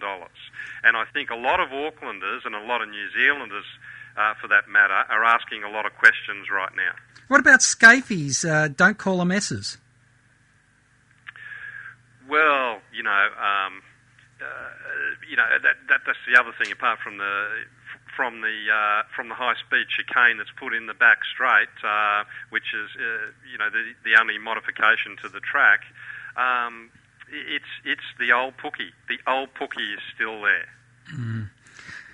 And 0.83 0.97
I 0.97 1.05
think 1.13 1.29
a 1.29 1.35
lot 1.35 1.59
of 1.59 1.69
Aucklanders 1.69 2.45
and 2.45 2.55
a 2.55 2.63
lot 2.65 2.81
of 2.81 2.89
New 2.89 3.07
Zealanders, 3.15 3.65
uh, 4.17 4.33
for 4.41 4.47
that 4.47 4.67
matter, 4.67 4.93
are 5.09 5.23
asking 5.23 5.63
a 5.63 5.69
lot 5.69 5.85
of 5.85 5.93
questions 5.95 6.47
right 6.51 6.71
now. 6.75 6.93
What 7.27 7.39
about 7.39 7.59
Skafies? 7.59 8.43
Uh, 8.43 8.67
don't 8.69 8.97
call 8.97 9.19
them 9.19 9.31
S's. 9.31 9.77
Well, 12.27 12.81
you 12.93 13.03
know, 13.03 13.27
um, 13.37 13.81
uh, 14.41 14.69
you 15.29 15.35
know 15.35 15.45
that, 15.49 15.75
that 15.89 16.01
that's 16.05 16.19
the 16.29 16.39
other 16.39 16.53
thing. 16.61 16.71
Apart 16.71 16.99
from 17.03 17.17
the 17.17 17.65
from 18.19 18.41
the 18.41 18.67
uh, 18.67 19.03
from 19.15 19.29
the 19.29 19.33
high 19.33 19.55
speed 19.65 19.87
chicane 19.87 20.37
that's 20.37 20.51
put 20.59 20.73
in 20.73 20.87
the 20.87 20.93
back 20.93 21.19
straight, 21.23 21.71
uh, 21.87 22.25
which 22.49 22.75
is 22.75 22.89
uh, 22.99 23.31
you 23.49 23.57
know 23.57 23.69
the 23.69 23.95
the 24.03 24.19
only 24.19 24.37
modification 24.37 25.15
to 25.23 25.29
the 25.29 25.39
track. 25.39 25.87
Um, 26.35 26.91
it's 27.31 27.71
it's 27.85 28.03
the 28.19 28.33
old 28.33 28.57
Pookie. 28.57 28.91
The 29.07 29.19
old 29.25 29.53
Pookie 29.53 29.93
is 29.95 30.03
still 30.13 30.41
there. 30.41 30.67
Mm. 31.15 31.49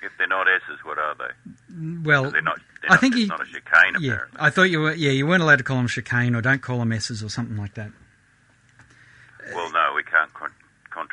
If 0.04 0.12
they're 0.20 0.28
not 0.28 0.46
S's, 0.48 0.86
what 0.86 1.00
are 1.00 1.16
they? 1.16 2.04
Well, 2.08 2.30
they're 2.30 2.44
not, 2.44 2.60
they're 2.84 2.92
I 2.92 2.94
not, 2.94 3.02
think 3.02 3.14
it's 3.16 3.22
you, 3.22 3.28
not 3.28 3.42
a 3.42 3.46
chicane. 3.46 3.96
Yeah, 4.00 4.12
Apparently. 4.12 4.40
I 4.40 4.50
thought 4.52 4.70
you 4.70 4.82
were. 4.82 4.94
Yeah, 4.94 5.10
you 5.10 5.26
weren't 5.26 5.42
allowed 5.42 5.58
to 5.58 5.64
call 5.64 5.78
them 5.78 5.88
chicane 5.88 6.36
or 6.36 6.42
don't 6.42 6.62
call 6.62 6.78
them 6.78 6.92
S's 6.92 7.24
or 7.24 7.30
something 7.30 7.58
like 7.58 7.74
that. 7.74 7.90
Well, 9.56 9.72
no, 9.72 9.94
we 9.96 10.04
can't 10.04 10.32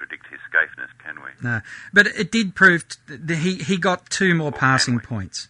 contradict 0.03 0.27
his 0.29 0.41
scaifness, 0.51 0.89
can 1.05 1.17
we? 1.23 1.31
No, 1.43 1.61
but 1.93 2.07
it 2.07 2.31
did 2.31 2.55
prove 2.55 2.85
that 3.07 3.37
he 3.37 3.57
he 3.57 3.77
got 3.77 4.11
two 4.11 4.35
more 4.35 4.53
passing 4.53 5.01
points 5.01 5.49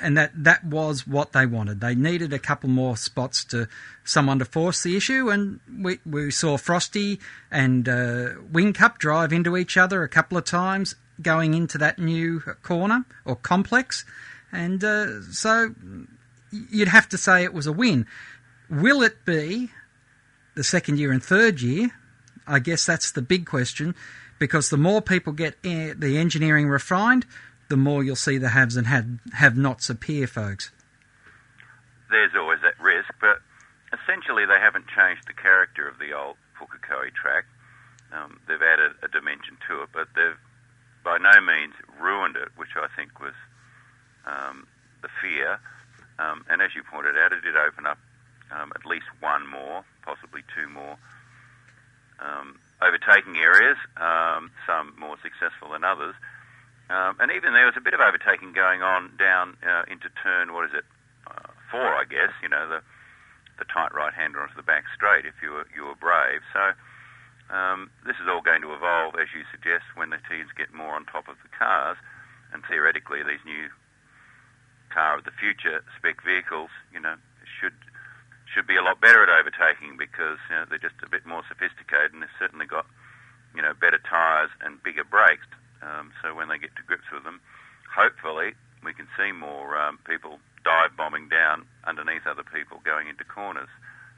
and 0.00 0.16
that 0.16 0.32
that 0.34 0.64
was 0.64 1.06
what 1.06 1.32
they 1.32 1.46
wanted. 1.46 1.80
They 1.80 1.94
needed 1.94 2.32
a 2.32 2.38
couple 2.38 2.68
more 2.68 2.96
spots 2.96 3.44
to 3.46 3.68
someone 4.04 4.38
to 4.38 4.44
force 4.44 4.82
the 4.82 4.96
issue, 4.96 5.30
and 5.30 5.60
we 5.80 5.98
we 6.04 6.30
saw 6.30 6.56
Frosty 6.56 7.20
and 7.50 7.88
uh, 7.88 8.30
Cup 8.74 8.98
drive 8.98 9.32
into 9.32 9.56
each 9.56 9.76
other 9.76 10.02
a 10.02 10.08
couple 10.08 10.38
of 10.38 10.44
times 10.44 10.96
going 11.22 11.54
into 11.54 11.78
that 11.78 11.98
new 11.98 12.40
corner 12.62 13.04
or 13.24 13.36
complex, 13.36 14.04
and 14.52 14.82
uh, 14.82 15.22
so 15.22 15.74
you'd 16.50 16.88
have 16.88 17.08
to 17.08 17.18
say 17.18 17.44
it 17.44 17.54
was 17.54 17.66
a 17.66 17.72
win. 17.72 18.06
Will 18.70 19.02
it 19.02 19.24
be 19.24 19.70
the 20.54 20.64
second 20.64 20.98
year 20.98 21.12
and 21.12 21.22
third 21.22 21.60
year? 21.60 21.90
I 22.46 22.58
guess 22.58 22.84
that's 22.84 23.10
the 23.12 23.22
big 23.22 23.46
question 23.46 23.94
because 24.38 24.70
the 24.70 24.76
more 24.76 25.00
people 25.00 25.32
get 25.32 25.62
the 25.62 26.16
engineering 26.18 26.68
refined, 26.68 27.26
the 27.68 27.76
more 27.76 28.02
you'll 28.04 28.16
see 28.16 28.38
the 28.38 28.50
haves 28.50 28.76
and 28.76 28.86
have, 28.86 29.06
have 29.32 29.56
nots 29.56 29.88
appear, 29.88 30.26
folks. 30.26 30.70
there's 32.10 32.32
always 32.36 32.60
that 32.62 32.78
risk, 32.80 33.10
but 33.20 33.40
essentially 33.92 34.44
they 34.46 34.60
haven't 34.60 34.86
changed 34.88 35.26
the 35.26 35.32
character 35.32 35.88
of 35.88 35.98
the 35.98 36.12
old 36.12 36.36
Pukekohe 36.58 37.12
track. 37.14 37.44
Um, 38.12 38.38
they've 38.46 38.62
added 38.62 38.92
a 39.02 39.08
dimension 39.08 39.56
to 39.68 39.82
it, 39.82 39.88
but 39.92 40.08
they've 40.14 40.38
by 41.02 41.18
no 41.18 41.40
means 41.40 41.74
ruined 42.00 42.36
it, 42.36 42.48
which 42.56 42.70
I 42.76 42.88
think 42.96 43.20
was 43.20 43.34
um, 44.24 44.66
the 45.02 45.08
fear. 45.20 45.60
Um, 46.18 46.44
and 46.48 46.62
as 46.62 46.70
you 46.74 46.82
pointed 46.82 47.18
out, 47.18 47.32
it 47.32 47.42
did 47.42 47.56
open 47.56 47.86
up 47.86 47.98
um, 48.50 48.72
at 48.74 48.86
least 48.86 49.06
one 49.20 49.46
more, 49.46 49.84
possibly 50.02 50.40
two 50.54 50.68
more 50.68 50.96
um, 52.20 52.58
overtaking 52.82 53.36
areas, 53.36 53.78
um, 53.96 54.50
some 54.66 54.94
more 54.98 55.16
successful 55.22 55.72
than 55.72 55.84
others. 55.84 56.14
Um, 56.90 57.16
and 57.18 57.32
even 57.32 57.54
there 57.54 57.64
was 57.64 57.76
a 57.76 57.80
bit 57.80 57.94
of 57.94 58.00
overtaking 58.00 58.52
going 58.52 58.82
on 58.82 59.16
down 59.16 59.56
uh, 59.64 59.88
into 59.88 60.12
turn, 60.22 60.52
what 60.52 60.68
is 60.68 60.74
it, 60.76 60.84
uh, 61.26 61.48
four, 61.70 61.88
I 61.88 62.04
guess, 62.04 62.30
you 62.42 62.48
know, 62.48 62.68
the, 62.68 62.80
the 63.58 63.64
tight 63.64 63.94
right-hander 63.94 64.40
onto 64.40 64.54
the 64.54 64.62
back 64.62 64.84
straight 64.94 65.24
if 65.24 65.34
you 65.42 65.52
were, 65.52 65.66
you 65.74 65.86
were 65.86 65.96
brave. 65.96 66.44
So 66.52 66.76
um, 67.48 67.90
this 68.04 68.16
is 68.20 68.28
all 68.28 68.42
going 68.42 68.60
to 68.62 68.74
evolve, 68.74 69.16
as 69.16 69.32
you 69.32 69.48
suggest, 69.50 69.84
when 69.96 70.10
the 70.10 70.20
teams 70.28 70.52
get 70.56 70.74
more 70.74 70.92
on 70.92 71.06
top 71.06 71.28
of 71.28 71.36
the 71.42 71.48
cars. 71.56 71.96
And 72.52 72.62
theoretically, 72.68 73.24
these 73.24 73.42
new 73.44 73.72
car 74.92 75.18
of 75.18 75.24
the 75.24 75.32
future 75.32 75.82
spec 75.96 76.22
vehicles, 76.22 76.70
you 76.92 77.00
know, 77.00 77.16
should 77.58 77.74
should 78.54 78.66
be 78.66 78.76
a 78.76 78.82
lot 78.82 79.00
better 79.02 79.22
at 79.22 79.28
overtaking 79.28 79.98
because 79.98 80.38
you 80.48 80.54
know, 80.54 80.64
they're 80.70 80.78
just 80.78 80.94
a 81.02 81.10
bit 81.10 81.26
more 81.26 81.42
sophisticated 81.50 82.14
and 82.14 82.22
they've 82.22 82.38
certainly 82.38 82.66
got 82.66 82.86
you 83.54 83.60
know 83.60 83.74
better 83.74 83.98
tyres 83.98 84.50
and 84.62 84.82
bigger 84.82 85.04
brakes. 85.04 85.46
Um, 85.82 86.14
so 86.22 86.34
when 86.34 86.48
they 86.48 86.58
get 86.58 86.74
to 86.76 86.82
grips 86.86 87.10
with 87.12 87.24
them, 87.24 87.40
hopefully 87.90 88.54
we 88.86 88.94
can 88.94 89.10
see 89.18 89.32
more 89.32 89.76
um, 89.76 89.98
people 90.06 90.38
dive 90.64 90.96
bombing 90.96 91.28
down 91.28 91.66
underneath 91.84 92.26
other 92.26 92.46
people 92.46 92.80
going 92.84 93.08
into 93.08 93.24
corners. 93.24 93.68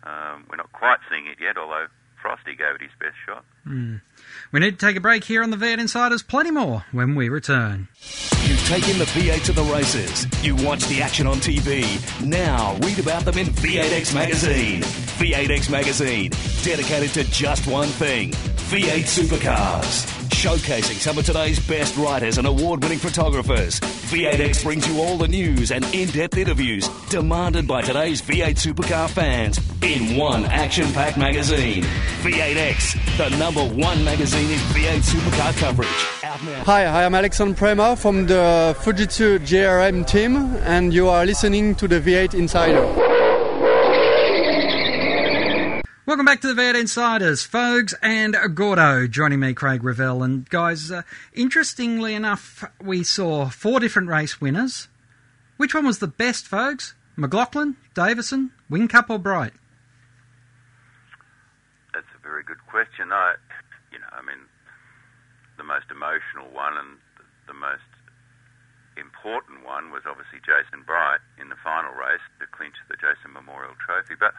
Um, 0.04 0.46
we're 0.48 0.60
not 0.60 0.70
quite 0.72 1.00
seeing 1.10 1.26
it 1.26 1.40
yet, 1.40 1.58
although 1.58 1.88
Frosty 2.26 2.56
gave 2.56 2.74
it 2.74 2.82
his 2.82 2.90
best 2.98 3.14
shot. 3.24 3.44
Hmm. 3.62 3.98
We 4.50 4.58
need 4.58 4.72
to 4.72 4.84
take 4.84 4.96
a 4.96 5.00
break 5.00 5.22
here 5.22 5.44
on 5.44 5.50
the 5.50 5.56
V8 5.56 5.78
Insiders. 5.78 6.24
Plenty 6.24 6.50
more 6.50 6.84
when 6.90 7.14
we 7.14 7.28
return. 7.28 7.86
You've 8.42 8.66
taken 8.66 8.98
the 8.98 9.04
V8 9.04 9.44
to 9.44 9.52
the 9.52 9.62
races. 9.62 10.26
You 10.44 10.56
watch 10.56 10.84
the 10.86 11.02
action 11.02 11.28
on 11.28 11.36
TV. 11.36 11.84
Now 12.26 12.76
read 12.82 12.98
about 12.98 13.24
them 13.24 13.38
in 13.38 13.46
V8X 13.46 14.12
Magazine. 14.12 14.82
V8X 14.82 15.70
Magazine, 15.70 16.32
dedicated 16.64 17.10
to 17.10 17.22
just 17.30 17.68
one 17.68 17.86
thing 17.86 18.32
V8 18.32 19.04
supercars. 19.04 20.15
Showcasing 20.36 21.00
some 21.00 21.16
of 21.16 21.24
today's 21.24 21.58
best 21.66 21.96
writers 21.96 22.36
and 22.36 22.46
award 22.46 22.82
winning 22.82 22.98
photographers. 22.98 23.80
V8X 23.80 24.62
brings 24.62 24.86
you 24.86 25.00
all 25.00 25.16
the 25.16 25.26
news 25.26 25.72
and 25.72 25.82
in 25.94 26.10
depth 26.10 26.36
interviews 26.36 26.88
demanded 27.08 27.66
by 27.66 27.80
today's 27.80 28.20
V8 28.20 28.54
supercar 28.54 29.08
fans 29.08 29.58
in 29.82 30.18
one 30.18 30.44
action 30.44 30.92
packed 30.92 31.16
magazine. 31.16 31.82
V8X, 32.20 33.16
the 33.16 33.34
number 33.38 33.64
one 33.64 34.04
magazine 34.04 34.50
in 34.50 34.58
V8 34.58 35.00
supercar 35.00 35.56
coverage. 35.56 35.88
Hi, 36.66 36.84
I 36.84 37.04
am 37.04 37.14
Alexandre 37.14 37.58
Prémat 37.58 37.98
from 37.98 38.26
the 38.26 38.76
Fujitsu 38.80 39.38
JRM 39.38 40.06
team, 40.06 40.36
and 40.64 40.92
you 40.92 41.08
are 41.08 41.24
listening 41.24 41.74
to 41.76 41.88
the 41.88 41.98
V8 41.98 42.34
Insider. 42.34 43.05
Welcome 46.16 46.32
back 46.32 46.40
to 46.40 46.54
the 46.54 46.62
V8 46.62 46.80
Insiders, 46.80 47.42
Fogs 47.42 47.94
and 48.00 48.34
Gordo. 48.54 49.06
Joining 49.06 49.38
me, 49.38 49.52
Craig 49.52 49.84
Revell. 49.84 50.22
And 50.22 50.48
guys, 50.48 50.90
uh, 50.90 51.02
interestingly 51.34 52.14
enough, 52.14 52.64
we 52.80 53.04
saw 53.04 53.50
four 53.50 53.80
different 53.80 54.08
race 54.08 54.40
winners. 54.40 54.88
Which 55.58 55.74
one 55.74 55.84
was 55.84 55.98
the 55.98 56.08
best, 56.08 56.48
Fogs? 56.48 56.94
McLaughlin, 57.16 57.76
Davison, 57.92 58.50
Whincup, 58.70 59.10
or 59.10 59.18
Bright? 59.18 59.52
That's 61.92 62.08
a 62.16 62.22
very 62.22 62.42
good 62.42 62.64
question. 62.66 63.12
I, 63.12 63.34
you 63.92 63.98
know, 63.98 64.08
I 64.10 64.24
mean, 64.24 64.40
the 65.58 65.64
most 65.64 65.92
emotional 65.92 66.48
one 66.50 66.78
and 66.78 66.96
the 67.46 67.52
most 67.52 67.92
important 68.96 69.66
one 69.66 69.92
was 69.92 70.00
obviously 70.08 70.40
Jason 70.40 70.80
Bright 70.80 71.20
in 71.38 71.50
the 71.50 71.60
final 71.62 71.92
race 71.92 72.24
to 72.40 72.46
clinch 72.56 72.76
the 72.88 72.96
Jason 72.96 73.36
Memorial 73.36 73.76
Trophy. 73.84 74.16
But 74.18 74.32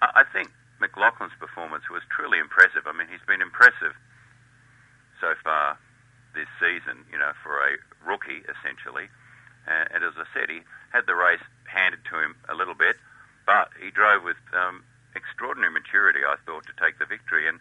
I 0.00 0.22
think 0.32 0.52
McLaughlin's 0.82 1.38
performance 1.38 1.86
was 1.88 2.02
truly 2.10 2.38
impressive. 2.38 2.82
I 2.86 2.92
mean, 2.92 3.06
he's 3.06 3.22
been 3.26 3.40
impressive 3.40 3.94
so 5.20 5.34
far 5.44 5.78
this 6.34 6.50
season, 6.58 7.06
you 7.12 7.18
know, 7.18 7.30
for 7.42 7.62
a 7.62 7.78
rookie, 8.02 8.42
essentially. 8.50 9.06
And, 9.66 9.86
and 9.94 10.00
as 10.02 10.18
I 10.18 10.26
said, 10.34 10.50
he 10.50 10.66
had 10.90 11.06
the 11.06 11.14
race 11.14 11.44
handed 11.70 12.02
to 12.10 12.18
him 12.18 12.34
a 12.50 12.54
little 12.54 12.74
bit, 12.74 12.96
but 13.46 13.70
he 13.78 13.90
drove 13.94 14.24
with 14.24 14.40
um, 14.52 14.82
extraordinary 15.14 15.72
maturity, 15.72 16.20
I 16.26 16.36
thought, 16.44 16.66
to 16.66 16.74
take 16.82 16.98
the 16.98 17.06
victory. 17.06 17.46
And, 17.46 17.60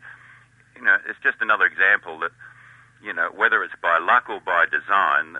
you 0.75 0.81
know, 0.81 0.97
it's 1.07 1.19
just 1.21 1.37
another 1.39 1.65
example 1.65 2.19
that, 2.19 2.31
you 3.03 3.13
know, 3.13 3.29
whether 3.35 3.63
it's 3.63 3.77
by 3.81 3.99
luck 3.99 4.29
or 4.29 4.41
by 4.41 4.65
design, 4.65 5.37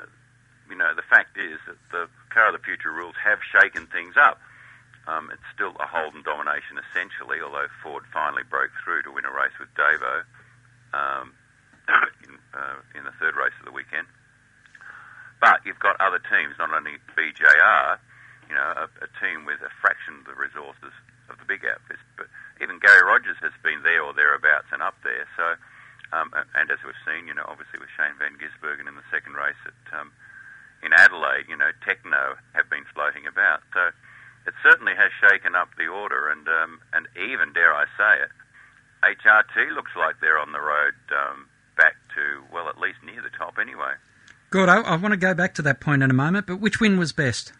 you 0.70 0.76
know, 0.76 0.94
the 0.96 1.06
fact 1.10 1.38
is 1.38 1.58
that 1.68 1.80
the 1.92 2.08
Car 2.30 2.54
of 2.54 2.54
the 2.54 2.64
Future 2.64 2.92
rules 2.92 3.16
have 3.24 3.40
shaken 3.44 3.88
things 3.88 4.16
up. 4.16 4.40
Um, 5.12 5.28
it's 5.28 5.44
still 5.52 5.76
a 5.76 5.84
Holden 5.84 6.24
domination 6.24 6.80
essentially, 6.80 7.44
although 7.44 7.68
Ford 7.84 8.08
finally 8.16 8.48
broke 8.48 8.72
through 8.80 9.04
to 9.04 9.12
win 9.12 9.28
a 9.28 9.34
race 9.34 9.52
with 9.60 9.68
Davo 9.76 10.24
um, 10.96 11.36
in, 12.24 12.40
uh, 12.56 12.80
in 12.96 13.04
the 13.04 13.12
third 13.20 13.36
race 13.36 13.56
of 13.60 13.68
the 13.68 13.76
weekend. 13.76 14.08
But 15.44 15.60
you've 15.68 15.84
got 15.84 16.00
other 16.00 16.24
teams, 16.32 16.56
not 16.56 16.72
only 16.72 16.96
BJR, 17.12 18.00
you 18.48 18.56
know, 18.56 18.88
a, 18.88 18.88
a 19.04 19.10
team 19.20 19.44
with 19.44 19.60
a 19.60 19.74
fraction 19.84 20.24
of 20.24 20.32
the 20.32 20.38
resources 20.40 20.96
of 21.28 21.36
the 21.44 21.48
big 21.50 21.68
outfits, 21.68 22.04
but 22.16 22.32
even 22.64 22.80
Gary 22.80 23.04
Rogers 23.04 23.40
has 23.44 23.56
been 23.60 23.84
there 23.84 24.06
or 24.06 24.16
thereabouts 24.16 24.72
and 24.72 24.80
up 24.80 24.96
there. 25.04 25.28
So, 25.36 25.60
um, 26.16 26.32
and 26.56 26.72
as 26.72 26.80
we've 26.88 27.04
seen, 27.04 27.28
you 27.28 27.36
know, 27.36 27.48
obviously 27.52 27.84
with 27.84 27.92
Shane 28.00 28.16
Van 28.16 28.40
Gisbergen 28.40 28.88
in 28.88 28.96
the 28.96 29.08
second 29.12 29.36
race 29.36 29.60
at 29.68 29.76
um, 29.92 30.16
in 30.86 30.94
Adelaide, 30.94 31.52
you 31.52 31.58
know, 31.58 31.70
Tekno 31.84 32.40
have 32.54 32.70
been 32.70 32.86
floating 32.94 33.28
about. 33.28 33.62
So 33.74 33.92
it 34.48 34.54
certainly 34.64 34.94
has 34.96 35.12
shaken 35.22 35.56
up 35.56 35.70
the 35.78 35.88
order, 35.88 36.30
and 36.30 36.48
um, 36.48 36.82
and 36.94 37.08
even 37.16 37.54
dare 37.54 37.74
I 37.74 37.86
say 37.98 38.24
it, 38.24 38.32
HRT 39.04 39.74
looks 39.76 39.92
like 39.96 40.20
they're 40.22 40.40
on 40.40 40.52
the 40.52 40.62
road 40.62 40.94
um, 41.12 41.48
back 41.78 41.96
to 42.16 42.44
well, 42.54 42.70
at 42.70 42.80
least 42.80 43.00
near 43.04 43.22
the 43.22 43.34
top 43.38 43.58
anyway. 43.60 43.94
Gordo, 44.50 44.84
I 44.84 44.96
want 44.98 45.14
to 45.14 45.18
go 45.18 45.34
back 45.34 45.56
to 45.56 45.62
that 45.62 45.80
point 45.80 46.04
in 46.04 46.12
a 46.12 46.14
moment, 46.14 46.46
but 46.46 46.60
which 46.60 46.82
win 46.82 47.00
was 47.00 47.14
best? 47.14 47.54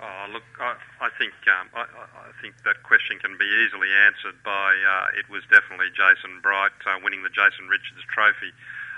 Oh, 0.00 0.26
look, 0.32 0.46
I, 0.56 0.78
I 1.02 1.10
think 1.18 1.34
um, 1.44 1.68
I, 1.76 1.84
I 1.84 2.32
think 2.40 2.54
that 2.64 2.80
question 2.84 3.18
can 3.18 3.36
be 3.36 3.44
easily 3.44 3.92
answered 4.06 4.40
by 4.40 4.72
uh, 4.72 5.18
it 5.18 5.28
was 5.28 5.42
definitely 5.52 5.92
Jason 5.92 6.40
Bright 6.40 6.72
uh, 6.88 6.96
winning 7.04 7.22
the 7.22 7.28
Jason 7.28 7.68
Richards 7.68 8.00
Trophy. 8.08 8.54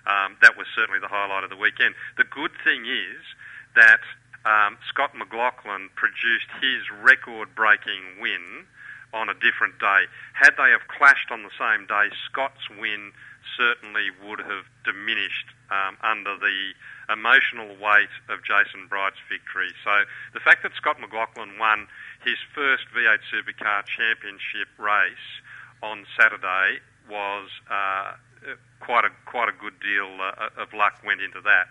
Um, 0.07 0.39
that 0.43 0.55
was 0.55 0.67
certainly 0.75 1.01
the 1.01 1.11
highlight 1.11 1.43
of 1.43 1.51
the 1.51 1.59
weekend. 1.59 1.95
The 2.19 2.29
good 2.29 2.53
thing 2.63 2.87
is 2.87 3.23
that 3.75 4.03
um, 4.45 4.79
Scott 4.89 5.15
McLaughlin 5.15 5.91
produced 5.95 6.51
his 6.61 6.83
record-breaking 7.03 8.21
win 8.21 8.67
on 9.15 9.29
a 9.29 9.35
different 9.35 9.79
day. 9.79 10.09
Had 10.33 10.57
they 10.57 10.71
have 10.73 10.89
clashed 10.89 11.31
on 11.31 11.43
the 11.43 11.55
same 11.55 11.87
day, 11.87 12.09
Scott's 12.27 12.69
win 12.71 13.13
certainly 13.57 14.09
would 14.25 14.41
have 14.41 14.65
diminished 14.85 15.53
um, 15.71 15.97
under 16.03 16.37
the 16.39 16.73
emotional 17.13 17.77
weight 17.77 18.13
of 18.31 18.41
Jason 18.43 18.87
Bright's 18.89 19.21
victory. 19.29 19.71
So 19.85 20.05
the 20.33 20.41
fact 20.41 20.63
that 20.63 20.73
Scott 20.75 20.99
McLaughlin 21.01 21.59
won 21.59 21.87
his 22.25 22.39
first 22.55 22.85
V8 22.95 23.21
Supercar 23.29 23.85
Championship 23.85 24.71
race 24.79 25.27
on 25.83 26.07
Saturday 26.17 26.81
was 27.11 27.51
uh, 27.69 28.15
quite 28.81 29.05
a 29.05 29.11
quite 29.27 29.49
a 29.49 29.57
good 29.59 29.75
deal 29.81 30.09
uh, 30.23 30.63
of 30.63 30.73
luck 30.73 30.95
went 31.05 31.21
into 31.21 31.41
that. 31.43 31.69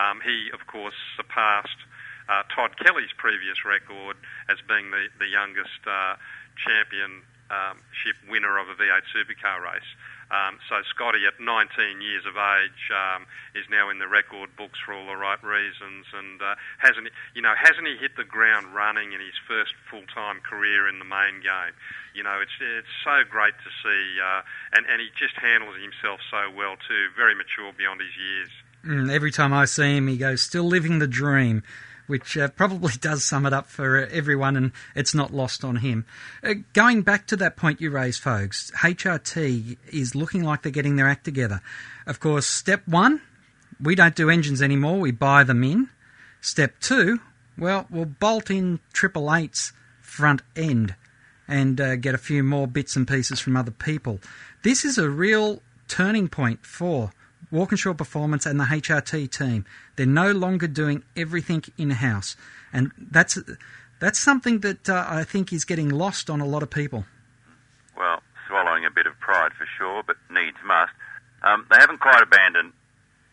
Um, 0.00 0.20
he, 0.24 0.48
of 0.52 0.66
course, 0.66 0.94
surpassed 1.16 1.84
uh, 2.28 2.42
Todd 2.54 2.76
Kelly's 2.76 3.12
previous 3.16 3.64
record 3.64 4.16
as 4.48 4.58
being 4.68 4.90
the 4.90 5.08
the 5.18 5.28
youngest 5.28 5.80
uh, 5.86 6.16
championship 6.58 8.16
winner 8.28 8.58
of 8.58 8.68
a 8.68 8.74
V8 8.74 9.02
Supercar 9.14 9.62
race. 9.62 9.88
Um, 10.30 10.62
so 10.70 10.78
Scotty, 10.86 11.26
at 11.26 11.42
19 11.42 12.00
years 12.00 12.22
of 12.22 12.38
age, 12.38 12.86
um, 12.94 13.26
is 13.58 13.66
now 13.68 13.90
in 13.90 13.98
the 13.98 14.06
record 14.06 14.54
books 14.54 14.78
for 14.78 14.94
all 14.94 15.06
the 15.06 15.18
right 15.18 15.42
reasons, 15.42 16.06
and 16.14 16.40
uh, 16.40 16.54
hasn't 16.78 17.10
you 17.34 17.42
know 17.42 17.54
hasn't 17.58 17.86
he 17.86 17.96
hit 17.98 18.14
the 18.16 18.24
ground 18.24 18.72
running 18.72 19.12
in 19.12 19.18
his 19.18 19.34
first 19.48 19.74
full-time 19.90 20.38
career 20.46 20.86
in 20.88 21.00
the 21.00 21.04
main 21.04 21.42
game? 21.42 21.74
You 22.14 22.22
know, 22.22 22.38
it's 22.38 22.54
it's 22.62 22.94
so 23.02 23.26
great 23.28 23.58
to 23.58 23.70
see, 23.82 24.22
uh, 24.22 24.42
and 24.72 24.86
and 24.86 25.02
he 25.02 25.10
just 25.18 25.34
handles 25.34 25.74
himself 25.82 26.20
so 26.30 26.46
well 26.54 26.76
too. 26.78 27.10
Very 27.16 27.34
mature 27.34 27.72
beyond 27.74 28.00
his 28.00 28.14
years. 28.14 28.50
Mm, 28.86 29.12
every 29.12 29.32
time 29.32 29.52
I 29.52 29.64
see 29.64 29.96
him, 29.96 30.06
he 30.06 30.16
goes, 30.16 30.40
still 30.40 30.64
living 30.64 31.00
the 31.00 31.08
dream. 31.08 31.64
Which 32.10 32.36
uh, 32.36 32.48
probably 32.48 32.92
does 33.00 33.24
sum 33.24 33.46
it 33.46 33.52
up 33.52 33.68
for 33.68 34.04
everyone, 34.06 34.56
and 34.56 34.72
it's 34.94 35.14
not 35.14 35.32
lost 35.32 35.64
on 35.64 35.76
him. 35.76 36.04
Uh, 36.42 36.54
going 36.72 37.02
back 37.02 37.26
to 37.28 37.36
that 37.36 37.56
point 37.56 37.80
you 37.80 37.90
raised, 37.90 38.20
folks, 38.20 38.70
HRT 38.82 39.78
is 39.92 40.14
looking 40.14 40.42
like 40.42 40.62
they're 40.62 40.72
getting 40.72 40.96
their 40.96 41.08
act 41.08 41.24
together. 41.24 41.62
Of 42.06 42.20
course, 42.20 42.46
step 42.46 42.86
one, 42.86 43.22
we 43.80 43.94
don't 43.94 44.16
do 44.16 44.28
engines 44.28 44.60
anymore, 44.60 44.98
we 44.98 45.12
buy 45.12 45.44
them 45.44 45.62
in. 45.62 45.88
Step 46.40 46.74
two, 46.80 47.20
well, 47.56 47.86
we'll 47.90 48.06
bolt 48.06 48.50
in 48.50 48.80
Triple 48.92 49.32
Eight's 49.32 49.72
front 50.00 50.42
end 50.56 50.96
and 51.46 51.80
uh, 51.80 51.96
get 51.96 52.14
a 52.14 52.18
few 52.18 52.42
more 52.42 52.66
bits 52.66 52.96
and 52.96 53.06
pieces 53.06 53.40
from 53.40 53.56
other 53.56 53.70
people. 53.70 54.20
This 54.62 54.84
is 54.84 54.98
a 54.98 55.08
real 55.08 55.62
turning 55.88 56.28
point 56.28 56.64
for 56.64 57.12
Walkinshaw 57.50 57.94
Performance 57.94 58.46
and 58.46 58.60
the 58.60 58.64
HRT 58.64 59.30
team. 59.30 59.64
They're 59.96 60.06
no 60.06 60.32
longer 60.32 60.66
doing 60.66 61.02
everything 61.16 61.64
in 61.76 61.90
house, 61.90 62.36
and 62.72 62.92
that's 62.98 63.38
that's 63.98 64.18
something 64.18 64.60
that 64.60 64.88
uh, 64.88 65.04
I 65.08 65.24
think 65.24 65.52
is 65.52 65.64
getting 65.64 65.88
lost 65.88 66.30
on 66.30 66.40
a 66.40 66.46
lot 66.46 66.62
of 66.62 66.70
people. 66.70 67.04
Well, 67.96 68.22
swallowing 68.48 68.84
a 68.84 68.90
bit 68.90 69.06
of 69.06 69.18
pride 69.20 69.52
for 69.52 69.66
sure, 69.78 70.02
but 70.06 70.16
needs 70.30 70.56
must. 70.64 70.92
Um, 71.42 71.66
they 71.70 71.76
haven't 71.78 72.00
quite 72.00 72.22
abandoned 72.22 72.72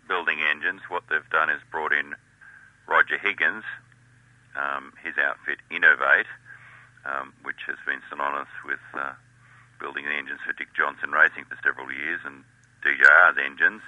building 0.08 0.40
engines. 0.42 0.82
What 0.90 1.04
they've 1.10 1.30
done 1.30 1.50
is 1.50 1.62
brought 1.72 1.94
in 1.94 2.16
Roger 2.88 3.18
Higgins, 3.18 3.64
um, 4.56 4.94
his 5.04 5.14
outfit 5.18 5.60
Innovate, 5.70 6.28
um, 7.06 7.34
which 7.44 7.68
has 7.68 7.76
been 7.86 8.02
synonymous 8.10 8.52
with 8.66 8.84
uh, 8.94 9.14
building 9.80 10.06
the 10.06 10.16
engines 10.16 10.40
for 10.46 10.54
Dick 10.54 10.70
Johnson 10.76 11.12
Racing 11.12 11.46
for 11.46 11.58
several 11.64 11.92
years, 11.92 12.20
and 12.26 12.44
DJR's 12.88 13.36
engines 13.36 13.84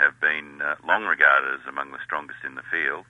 have 0.00 0.16
been 0.16 0.64
uh, 0.64 0.80
long 0.80 1.04
regarded 1.04 1.60
as 1.60 1.64
among 1.68 1.92
the 1.92 2.00
strongest 2.00 2.40
in 2.40 2.56
the 2.56 2.64
field. 2.72 3.04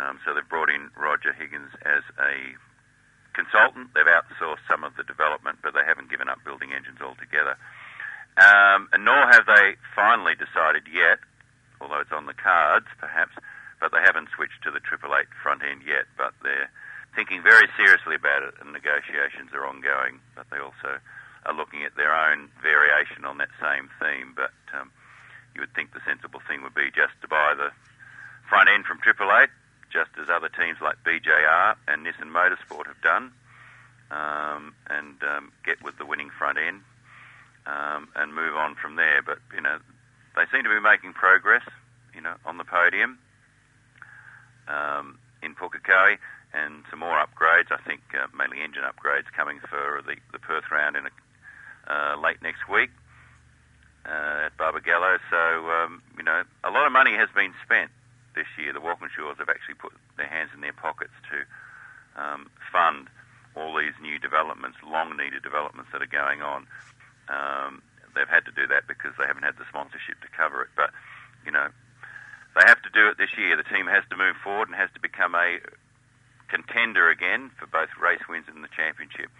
Um, 0.00 0.16
so 0.24 0.32
they've 0.32 0.48
brought 0.48 0.72
in 0.72 0.88
Roger 0.96 1.36
Higgins 1.36 1.72
as 1.84 2.00
a 2.16 2.56
consultant. 3.36 3.92
They've 3.92 4.08
outsourced 4.08 4.64
some 4.64 4.80
of 4.80 4.96
the 4.96 5.04
development, 5.04 5.60
but 5.60 5.76
they 5.76 5.84
haven't 5.84 6.08
given 6.08 6.32
up 6.32 6.40
building 6.40 6.72
engines 6.72 7.04
altogether. 7.04 7.60
Um, 8.40 8.88
and 8.92 9.04
nor 9.04 9.28
have 9.28 9.44
they 9.44 9.76
finally 9.92 10.36
decided 10.36 10.88
yet, 10.88 11.20
although 11.80 12.00
it's 12.00 12.12
on 12.12 12.24
the 12.24 12.36
cards 12.36 12.88
perhaps, 12.96 13.36
but 13.80 13.92
they 13.92 14.00
haven't 14.00 14.32
switched 14.32 14.64
to 14.64 14.72
the 14.72 14.80
Triple 14.80 15.12
Eight 15.16 15.28
front 15.44 15.60
end 15.60 15.84
yet. 15.84 16.08
But 16.16 16.32
they're 16.40 16.72
thinking 17.12 17.44
very 17.44 17.68
seriously 17.76 18.16
about 18.16 18.44
it, 18.44 18.56
and 18.60 18.72
negotiations 18.72 19.52
are 19.52 19.68
ongoing. 19.68 20.20
But 20.32 20.48
they 20.48 20.60
also 20.60 21.00
are 21.46 21.54
looking 21.54 21.82
at 21.82 21.96
their 21.96 22.12
own 22.12 22.48
variation 22.62 23.24
on 23.24 23.38
that 23.38 23.50
same 23.60 23.88
theme. 24.00 24.34
But 24.34 24.54
um, 24.74 24.90
you 25.54 25.60
would 25.60 25.72
think 25.74 25.92
the 25.92 26.04
sensible 26.06 26.40
thing 26.46 26.62
would 26.62 26.74
be 26.74 26.90
just 26.94 27.14
to 27.22 27.28
buy 27.28 27.54
the 27.56 27.70
front 28.48 28.68
end 28.68 28.84
from 28.84 28.98
Triple 29.00 29.30
Eight, 29.32 29.50
just 29.92 30.10
as 30.20 30.28
other 30.28 30.48
teams 30.48 30.78
like 30.82 30.96
BJR 31.04 31.76
and 31.88 32.04
Nissan 32.04 32.30
Motorsport 32.30 32.86
have 32.86 33.00
done, 33.02 33.32
um, 34.10 34.74
and 34.90 35.16
um, 35.22 35.52
get 35.64 35.82
with 35.82 35.96
the 35.98 36.06
winning 36.06 36.30
front 36.30 36.58
end 36.58 36.82
um, 37.66 38.08
and 38.14 38.34
move 38.34 38.54
on 38.54 38.74
from 38.74 38.96
there. 38.96 39.22
But 39.22 39.38
you 39.54 39.60
know, 39.60 39.78
they 40.34 40.44
seem 40.52 40.64
to 40.64 40.70
be 40.70 40.80
making 40.80 41.12
progress. 41.14 41.64
You 42.14 42.22
know, 42.22 42.34
on 42.46 42.56
the 42.56 42.64
podium 42.64 43.18
um, 44.68 45.18
in 45.42 45.54
Pukekohe, 45.54 46.16
and 46.54 46.82
some 46.90 47.00
more 47.00 47.20
upgrades. 47.20 47.70
I 47.70 47.80
think 47.86 48.00
uh, 48.14 48.26
mainly 48.36 48.62
engine 48.62 48.82
upgrades 48.82 49.28
coming 49.36 49.60
for 49.60 50.02
the, 50.06 50.16
the 50.32 50.38
Perth 50.38 50.64
round 50.70 50.96
in 50.96 51.06
a, 51.06 51.10
uh, 51.86 52.16
late 52.22 52.42
next 52.42 52.68
week 52.68 52.90
uh, 54.04 54.46
at 54.46 54.56
Barbagallo. 54.56 55.18
So, 55.30 55.70
um, 55.70 56.02
you 56.16 56.22
know, 56.22 56.42
a 56.64 56.70
lot 56.70 56.86
of 56.86 56.92
money 56.92 57.14
has 57.14 57.28
been 57.34 57.52
spent 57.64 57.90
this 58.34 58.46
year. 58.58 58.72
The 58.72 58.80
Walkinshaws 58.80 59.38
have 59.38 59.48
actually 59.48 59.74
put 59.74 59.92
their 60.16 60.26
hands 60.26 60.50
in 60.54 60.60
their 60.60 60.72
pockets 60.72 61.14
to 61.30 61.38
um, 62.20 62.50
fund 62.72 63.08
all 63.56 63.76
these 63.76 63.96
new 64.00 64.18
developments, 64.18 64.76
long 64.84 65.16
needed 65.16 65.42
developments 65.42 65.90
that 65.92 66.02
are 66.02 66.12
going 66.12 66.42
on. 66.42 66.66
Um, 67.28 67.82
they've 68.14 68.28
had 68.28 68.44
to 68.44 68.52
do 68.52 68.66
that 68.68 68.86
because 68.86 69.12
they 69.18 69.26
haven't 69.26 69.44
had 69.44 69.56
the 69.56 69.64
sponsorship 69.68 70.20
to 70.20 70.28
cover 70.36 70.62
it. 70.62 70.68
But, 70.76 70.90
you 71.44 71.50
know, 71.50 71.68
they 72.54 72.64
have 72.66 72.80
to 72.82 72.90
do 72.92 73.08
it 73.08 73.18
this 73.18 73.36
year. 73.36 73.56
The 73.56 73.68
team 73.68 73.86
has 73.86 74.04
to 74.10 74.16
move 74.16 74.36
forward 74.44 74.68
and 74.68 74.76
has 74.76 74.90
to 74.94 75.00
become 75.00 75.34
a 75.34 75.58
contender 76.48 77.10
again 77.10 77.50
for 77.58 77.66
both 77.66 77.88
race 78.00 78.22
wins 78.28 78.46
and 78.48 78.62
the 78.62 78.72
championship. 78.76 79.30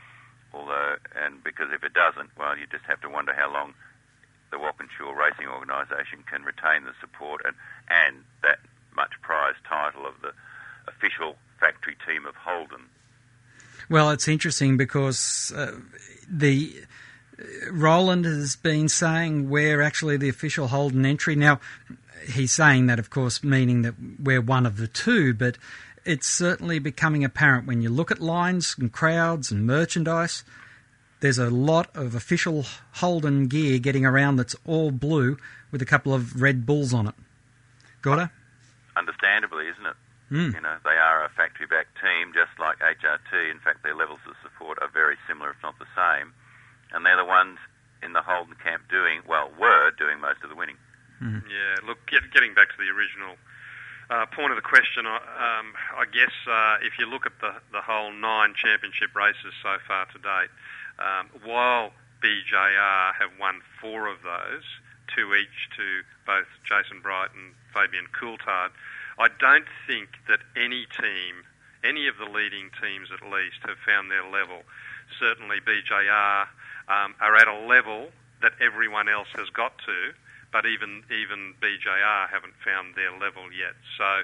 Although, 0.56 0.96
and 1.14 1.44
because 1.44 1.68
if 1.72 1.84
it 1.84 1.92
doesn't, 1.92 2.30
well, 2.38 2.56
you 2.56 2.66
just 2.70 2.84
have 2.84 3.00
to 3.02 3.10
wonder 3.10 3.34
how 3.34 3.52
long 3.52 3.74
the 4.50 4.58
Walkinshaw 4.58 5.12
Racing 5.12 5.48
Organisation 5.48 6.24
can 6.30 6.42
retain 6.44 6.84
the 6.84 6.94
support 7.00 7.42
and, 7.44 7.54
and 7.90 8.24
that 8.42 8.58
much 8.94 9.12
prized 9.20 9.58
title 9.68 10.06
of 10.06 10.14
the 10.22 10.32
official 10.88 11.36
factory 11.60 11.96
team 12.06 12.24
of 12.24 12.34
Holden. 12.36 12.86
Well, 13.90 14.10
it's 14.10 14.28
interesting 14.28 14.76
because 14.78 15.52
uh, 15.54 15.72
the 16.28 16.74
Roland 17.70 18.24
has 18.24 18.56
been 18.56 18.88
saying 18.88 19.50
we're 19.50 19.82
actually 19.82 20.16
the 20.16 20.30
official 20.30 20.68
Holden 20.68 21.04
entry. 21.04 21.36
Now, 21.36 21.60
he's 22.26 22.52
saying 22.52 22.86
that, 22.86 22.98
of 22.98 23.10
course, 23.10 23.44
meaning 23.44 23.82
that 23.82 23.94
we're 24.18 24.40
one 24.40 24.64
of 24.64 24.78
the 24.78 24.88
two, 24.88 25.34
but 25.34 25.58
it's 26.06 26.28
certainly 26.28 26.78
becoming 26.78 27.24
apparent 27.24 27.66
when 27.66 27.82
you 27.82 27.90
look 27.90 28.10
at 28.10 28.20
lines 28.20 28.76
and 28.78 28.92
crowds 28.92 29.50
and 29.50 29.66
merchandise. 29.66 30.44
There's 31.20 31.38
a 31.38 31.50
lot 31.50 31.94
of 31.96 32.14
official 32.14 32.64
Holden 32.92 33.48
gear 33.48 33.78
getting 33.78 34.06
around 34.06 34.36
that's 34.36 34.54
all 34.64 34.92
blue 34.92 35.36
with 35.70 35.82
a 35.82 35.86
couple 35.86 36.14
of 36.14 36.40
red 36.40 36.64
bulls 36.64 36.94
on 36.94 37.08
it. 37.08 37.14
Gordo? 38.02 38.30
Understandably, 38.96 39.66
isn't 39.66 39.86
it? 39.86 39.96
Mm. 40.30 40.54
You 40.54 40.60
know, 40.60 40.76
they 40.84 40.96
are 40.96 41.24
a 41.24 41.28
factory-backed 41.30 41.98
team, 42.00 42.32
just 42.32 42.54
like 42.58 42.78
HRT. 42.78 43.50
In 43.50 43.58
fact, 43.58 43.82
their 43.82 43.94
levels 43.94 44.20
of 44.28 44.34
support 44.42 44.78
are 44.80 44.88
very 44.88 45.16
similar, 45.26 45.50
if 45.50 45.56
not 45.62 45.78
the 45.78 45.90
same. 45.94 46.32
And 46.92 47.04
they're 47.04 47.16
the 47.16 47.24
ones 47.24 47.58
in 48.02 48.12
the 48.12 48.22
Holden 48.22 48.54
camp 48.62 48.82
doing, 48.90 49.22
well, 49.26 49.50
were 49.58 49.90
doing 49.98 50.20
most 50.20 50.42
of 50.42 50.50
the 50.50 50.56
winning. 50.56 50.76
Mm. 51.22 51.42
Yeah, 51.48 51.86
look, 51.86 51.98
get, 52.06 52.22
getting 52.32 52.54
back 52.54 52.68
to 52.70 52.78
the 52.78 52.90
original 52.94 53.36
uh, 54.10 54.26
point 54.26 54.52
of 54.52 54.56
the 54.56 54.62
question, 54.62 55.06
um, 55.06 55.74
I 55.98 56.04
guess 56.12 56.32
uh, 56.46 56.78
if 56.82 56.98
you 56.98 57.06
look 57.10 57.26
at 57.26 57.32
the, 57.40 57.54
the 57.72 57.80
whole 57.80 58.12
nine 58.12 58.54
championship 58.54 59.14
races 59.14 59.52
so 59.62 59.76
far 59.86 60.06
to 60.06 60.18
date, 60.18 60.52
um, 60.98 61.28
while 61.44 61.90
BJR 62.22 63.14
have 63.18 63.30
won 63.38 63.60
four 63.80 64.06
of 64.06 64.22
those, 64.22 64.64
two 65.14 65.34
each 65.34 65.70
to 65.76 66.02
both 66.26 66.46
Jason 66.62 67.00
Bright 67.00 67.30
and 67.34 67.54
Fabian 67.74 68.06
Coulthard, 68.14 68.70
I 69.18 69.28
don't 69.40 69.66
think 69.86 70.08
that 70.28 70.40
any 70.54 70.86
team, 70.86 71.42
any 71.82 72.06
of 72.06 72.16
the 72.18 72.30
leading 72.30 72.70
teams 72.80 73.08
at 73.10 73.26
least, 73.26 73.58
have 73.66 73.78
found 73.84 74.10
their 74.10 74.24
level. 74.24 74.62
Certainly 75.18 75.60
BJR 75.66 76.46
um, 76.88 77.14
are 77.20 77.36
at 77.36 77.48
a 77.48 77.66
level 77.66 78.10
that 78.42 78.52
everyone 78.60 79.08
else 79.08 79.28
has 79.36 79.48
got 79.50 79.78
to, 79.78 80.12
but 80.56 80.64
even 80.64 81.04
even 81.12 81.52
BJR 81.60 82.30
haven't 82.32 82.54
found 82.64 82.94
their 82.94 83.12
level 83.12 83.52
yet. 83.52 83.76
So, 83.98 84.22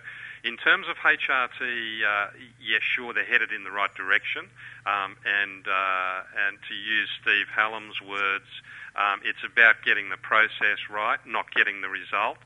in 0.48 0.56
terms 0.56 0.86
of 0.88 0.96
HRT, 0.96 1.60
uh, 1.60 2.30
yes, 2.58 2.80
sure, 2.80 3.12
they're 3.12 3.22
headed 3.22 3.52
in 3.52 3.64
the 3.64 3.70
right 3.70 3.92
direction. 3.94 4.48
Um, 4.86 5.16
and 5.26 5.68
uh, 5.68 6.48
and 6.48 6.56
to 6.68 6.74
use 6.74 7.10
Steve 7.20 7.52
Hallam's 7.54 8.00
words, 8.00 8.48
um, 8.96 9.20
it's 9.24 9.44
about 9.44 9.84
getting 9.84 10.08
the 10.08 10.16
process 10.16 10.80
right, 10.88 11.20
not 11.26 11.52
getting 11.52 11.82
the 11.82 11.90
result. 11.92 12.38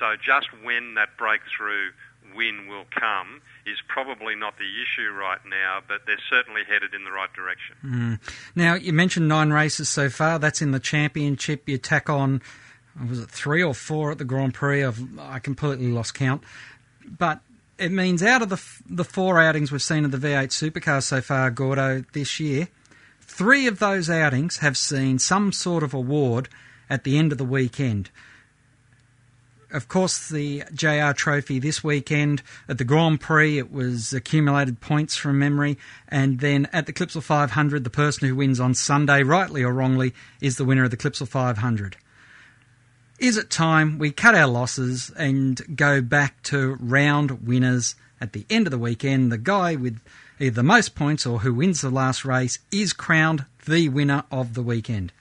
So, 0.00 0.16
just 0.18 0.48
when 0.64 0.94
that 0.94 1.16
breakthrough 1.16 1.92
win 2.34 2.66
will 2.66 2.86
come 2.90 3.40
is 3.64 3.78
probably 3.86 4.34
not 4.34 4.58
the 4.58 4.82
issue 4.82 5.10
right 5.12 5.40
now, 5.48 5.78
but 5.86 6.06
they're 6.06 6.26
certainly 6.28 6.62
headed 6.66 6.92
in 6.92 7.04
the 7.04 7.12
right 7.12 7.32
direction. 7.32 7.76
Mm. 7.84 8.20
Now, 8.56 8.74
you 8.74 8.92
mentioned 8.92 9.28
nine 9.28 9.52
races 9.52 9.88
so 9.88 10.10
far. 10.10 10.40
That's 10.40 10.60
in 10.60 10.72
the 10.72 10.80
championship. 10.80 11.68
You 11.68 11.78
tack 11.78 12.10
on 12.10 12.42
was 13.06 13.20
it 13.20 13.30
three 13.30 13.62
or 13.62 13.74
four 13.74 14.10
at 14.10 14.18
the 14.18 14.24
Grand 14.24 14.54
Prix? 14.54 14.84
I've, 14.84 15.18
I 15.18 15.38
completely 15.38 15.88
lost 15.88 16.14
count. 16.14 16.42
But 17.06 17.40
it 17.78 17.92
means 17.92 18.22
out 18.22 18.42
of 18.42 18.48
the 18.48 18.60
the 18.88 19.04
four 19.04 19.40
outings 19.40 19.70
we've 19.70 19.82
seen 19.82 20.04
of 20.04 20.10
the 20.10 20.18
V8 20.18 20.48
supercars 20.48 21.04
so 21.04 21.20
far, 21.20 21.50
Gordo, 21.50 22.04
this 22.12 22.40
year, 22.40 22.68
three 23.20 23.66
of 23.66 23.78
those 23.78 24.10
outings 24.10 24.58
have 24.58 24.76
seen 24.76 25.18
some 25.18 25.52
sort 25.52 25.82
of 25.82 25.94
award 25.94 26.48
at 26.90 27.04
the 27.04 27.18
end 27.18 27.32
of 27.32 27.38
the 27.38 27.44
weekend. 27.44 28.10
Of 29.70 29.86
course, 29.86 30.30
the 30.30 30.64
JR 30.72 31.12
Trophy 31.12 31.58
this 31.58 31.84
weekend 31.84 32.42
at 32.70 32.78
the 32.78 32.84
Grand 32.84 33.20
Prix, 33.20 33.58
it 33.58 33.70
was 33.70 34.14
accumulated 34.14 34.80
points 34.80 35.14
from 35.14 35.38
memory, 35.38 35.76
and 36.08 36.40
then 36.40 36.68
at 36.72 36.86
the 36.86 36.92
Clipsal 36.92 37.22
500, 37.22 37.84
the 37.84 37.90
person 37.90 38.26
who 38.26 38.34
wins 38.34 38.60
on 38.60 38.72
Sunday, 38.72 39.22
rightly 39.22 39.62
or 39.62 39.74
wrongly, 39.74 40.14
is 40.40 40.56
the 40.56 40.64
winner 40.64 40.84
of 40.84 40.90
the 40.90 40.96
Clipsal 40.96 41.28
500. 41.28 41.98
Is 43.18 43.36
it 43.36 43.50
time 43.50 43.98
we 43.98 44.12
cut 44.12 44.36
our 44.36 44.46
losses 44.46 45.10
and 45.16 45.60
go 45.76 46.00
back 46.00 46.40
to 46.44 46.76
round 46.80 47.44
winners 47.44 47.96
at 48.20 48.32
the 48.32 48.46
end 48.48 48.68
of 48.68 48.70
the 48.70 48.78
weekend? 48.78 49.32
The 49.32 49.38
guy 49.38 49.74
with 49.74 50.00
either 50.38 50.54
the 50.54 50.62
most 50.62 50.94
points 50.94 51.26
or 51.26 51.40
who 51.40 51.52
wins 51.52 51.80
the 51.80 51.90
last 51.90 52.24
race 52.24 52.60
is 52.70 52.92
crowned 52.92 53.44
the 53.66 53.88
winner 53.88 54.22
of 54.30 54.54
the 54.54 54.62
weekend. 54.62 55.12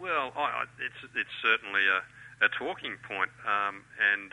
Well, 0.00 0.32
I, 0.34 0.64
it's 0.80 1.14
it's 1.14 1.28
certainly 1.42 1.82
a, 1.86 2.46
a 2.46 2.48
talking 2.48 2.96
point, 3.06 3.30
um, 3.44 3.84
and 4.14 4.32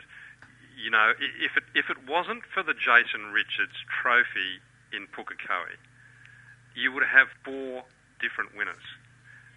you 0.82 0.90
know, 0.90 1.12
if 1.20 1.58
it 1.58 1.64
if 1.74 1.90
it 1.90 2.08
wasn't 2.08 2.42
for 2.54 2.62
the 2.62 2.72
Jason 2.72 3.32
Richards 3.32 3.76
Trophy 4.00 4.64
in 4.94 5.06
Pukekohe, 5.08 5.76
you 6.74 6.90
would 6.90 7.04
have 7.04 7.28
four 7.44 7.84
different 8.18 8.56
winners. 8.56 8.96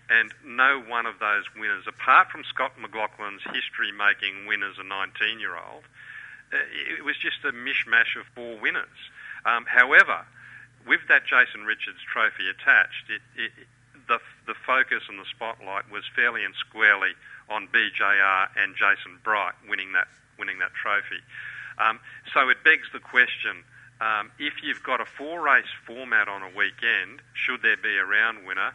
And 0.10 0.34
no 0.44 0.82
one 0.82 1.06
of 1.06 1.20
those 1.20 1.46
winners, 1.56 1.86
apart 1.88 2.32
from 2.32 2.44
Scott 2.44 2.74
McLaughlin's 2.82 3.44
history 3.54 3.92
making 3.94 4.48
win 4.48 4.64
as 4.64 4.78
a 4.80 4.84
19 4.84 5.40
year 5.40 5.56
old, 5.56 5.86
uh, 6.52 6.58
it 6.98 7.06
was 7.06 7.16
just 7.18 7.46
a 7.46 7.54
mishmash 7.54 8.18
of 8.20 8.26
four 8.34 8.58
winners. 8.58 8.98
Um, 9.46 9.66
however, 9.70 10.26
with 10.88 11.02
that 11.10 11.26
Jason 11.26 11.66
Richards 11.66 12.02
trophy 12.12 12.50
attached, 12.50 13.10
it, 13.10 13.22
it, 13.38 13.52
the, 14.08 14.18
the 14.48 14.56
focus 14.66 15.04
and 15.08 15.20
the 15.20 15.30
spotlight 15.30 15.92
was 15.92 16.04
fairly 16.16 16.44
and 16.44 16.56
squarely 16.56 17.14
on 17.48 17.68
BJR 17.68 18.50
and 18.58 18.76
Jason 18.76 19.22
Bright 19.24 19.54
winning 19.70 19.94
that, 19.94 20.08
winning 20.40 20.58
that 20.60 20.74
trophy. 20.74 21.22
Um, 21.78 22.00
so 22.34 22.50
it 22.50 22.64
begs 22.64 22.90
the 22.92 23.00
question 23.00 23.64
um, 24.02 24.32
if 24.40 24.64
you've 24.64 24.84
got 24.84 25.02
a 25.02 25.06
four 25.06 25.42
race 25.42 25.70
format 25.86 26.28
on 26.28 26.42
a 26.42 26.50
weekend, 26.56 27.22
should 27.34 27.62
there 27.62 27.78
be 27.78 27.98
a 27.98 28.06
round 28.06 28.46
winner? 28.48 28.74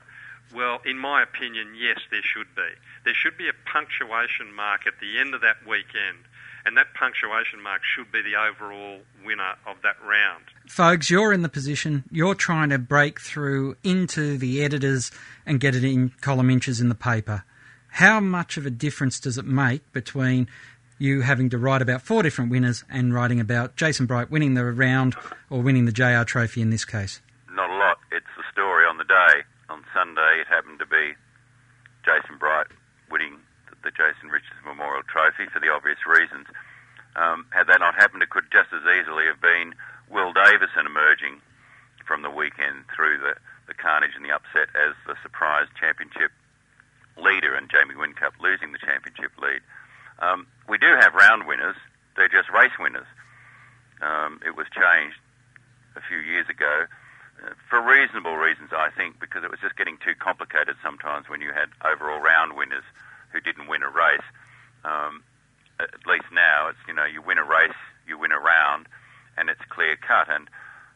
Well, 0.54 0.78
in 0.84 0.98
my 0.98 1.22
opinion, 1.22 1.74
yes, 1.76 1.98
there 2.10 2.22
should 2.22 2.54
be. 2.54 2.68
There 3.04 3.14
should 3.14 3.36
be 3.36 3.48
a 3.48 3.70
punctuation 3.70 4.54
mark 4.54 4.86
at 4.86 4.94
the 5.00 5.18
end 5.18 5.34
of 5.34 5.40
that 5.40 5.66
weekend, 5.66 6.30
and 6.64 6.76
that 6.76 6.94
punctuation 6.94 7.60
mark 7.60 7.82
should 7.82 8.12
be 8.12 8.22
the 8.22 8.36
overall 8.36 9.00
winner 9.24 9.54
of 9.66 9.82
that 9.82 9.96
round. 10.00 10.44
Folks, 10.66 11.10
you're 11.10 11.32
in 11.32 11.42
the 11.42 11.48
position, 11.48 12.04
you're 12.10 12.36
trying 12.36 12.68
to 12.70 12.78
break 12.78 13.20
through 13.20 13.76
into 13.82 14.38
the 14.38 14.62
editors 14.62 15.10
and 15.44 15.58
get 15.58 15.74
it 15.74 15.82
in 15.82 16.10
column 16.20 16.50
inches 16.50 16.80
in 16.80 16.88
the 16.88 16.94
paper. 16.94 17.42
How 17.88 18.20
much 18.20 18.56
of 18.56 18.64
a 18.64 18.70
difference 18.70 19.18
does 19.18 19.38
it 19.38 19.44
make 19.44 19.92
between 19.92 20.48
you 20.98 21.22
having 21.22 21.50
to 21.50 21.58
write 21.58 21.82
about 21.82 22.02
four 22.02 22.22
different 22.22 22.52
winners 22.52 22.84
and 22.88 23.12
writing 23.12 23.40
about 23.40 23.74
Jason 23.74 24.06
Bright 24.06 24.30
winning 24.30 24.54
the 24.54 24.64
round 24.64 25.16
or 25.50 25.62
winning 25.62 25.84
the 25.84 25.92
JR 25.92 26.22
Trophy 26.22 26.62
in 26.62 26.70
this 26.70 26.84
case? 26.84 27.20
Not 27.50 27.70
a 27.70 27.74
lot. 27.74 27.98
It's 28.12 28.26
the 28.36 28.44
story 28.52 28.84
on 28.86 28.98
the 28.98 29.04
day. 29.04 29.42
Sunday, 29.94 30.42
it 30.42 30.50
happened 30.50 30.82
to 30.82 30.90
be 30.90 31.14
Jason 32.02 32.36
Bright 32.36 32.66
winning 33.10 33.38
the 33.86 33.94
Jason 33.94 34.28
Richards 34.28 34.58
Memorial 34.66 35.06
Trophy 35.06 35.46
for 35.52 35.62
the 35.62 35.70
obvious 35.70 36.02
reasons. 36.02 36.50
Um, 37.14 37.46
had 37.54 37.70
that 37.70 37.78
not 37.78 37.94
happened, 37.94 38.26
it 38.26 38.34
could 38.34 38.50
just 38.50 38.74
as 38.74 38.82
easily 38.82 39.30
have 39.30 39.38
been 39.38 39.78
Will 40.10 40.34
Davison 40.34 40.90
emerging 40.90 41.38
from 42.02 42.26
the 42.26 42.32
weekend 42.32 42.90
through 42.90 43.22
the, 43.22 43.38
the 43.70 43.76
carnage 43.78 44.18
and 44.18 44.26
the 44.26 44.34
upset 44.34 44.68
as 44.74 44.98
the 45.06 45.14
surprise 45.22 45.70
championship 45.78 46.34
leader 47.14 47.54
and 47.54 47.70
Jamie 47.70 47.94
Whincup 47.94 48.34
losing 48.42 48.74
the 48.74 48.82
championship 48.82 49.30
lead. 49.38 49.62
Um, 50.18 50.50
we 50.66 50.76
do 50.76 50.90
have 50.98 51.14
round 51.14 51.46
winners. 51.46 51.78
They're 52.18 52.32
just 52.32 52.50
race 52.50 52.74
winners. 52.82 53.06
Um, 54.02 54.42
it 54.42 54.58
was 54.58 54.66
changed 54.74 55.22
a 55.94 56.02
few 56.02 56.18
years 56.18 56.50
ago 56.50 56.90
for 57.68 57.82
reasonable 57.82 58.36
reasons, 58.36 58.70
I 58.72 58.90
think, 58.90 59.20
because 59.20 59.44
it 59.44 59.50
was 59.50 59.60
just 59.60 59.76
getting 59.76 59.98
too 59.98 60.14
complicated 60.18 60.76
sometimes 60.82 61.28
when 61.28 61.40
you 61.40 61.52
had 61.52 61.68
overall 61.84 62.20
round 62.20 62.56
winners 62.56 62.84
who 63.32 63.40
didn't 63.40 63.68
win 63.68 63.82
a 63.82 63.90
race. 63.90 64.24
Um, 64.84 65.22
at 65.80 66.06
least 66.06 66.30
now, 66.32 66.68
it's 66.68 66.78
you 66.86 66.94
know 66.94 67.04
you 67.04 67.20
win 67.20 67.38
a 67.38 67.44
race, 67.44 67.76
you 68.06 68.18
win 68.18 68.32
a 68.32 68.38
round, 68.38 68.86
and 69.36 69.48
it's 69.48 69.64
clear 69.68 69.96
cut. 69.96 70.28
And 70.30 70.48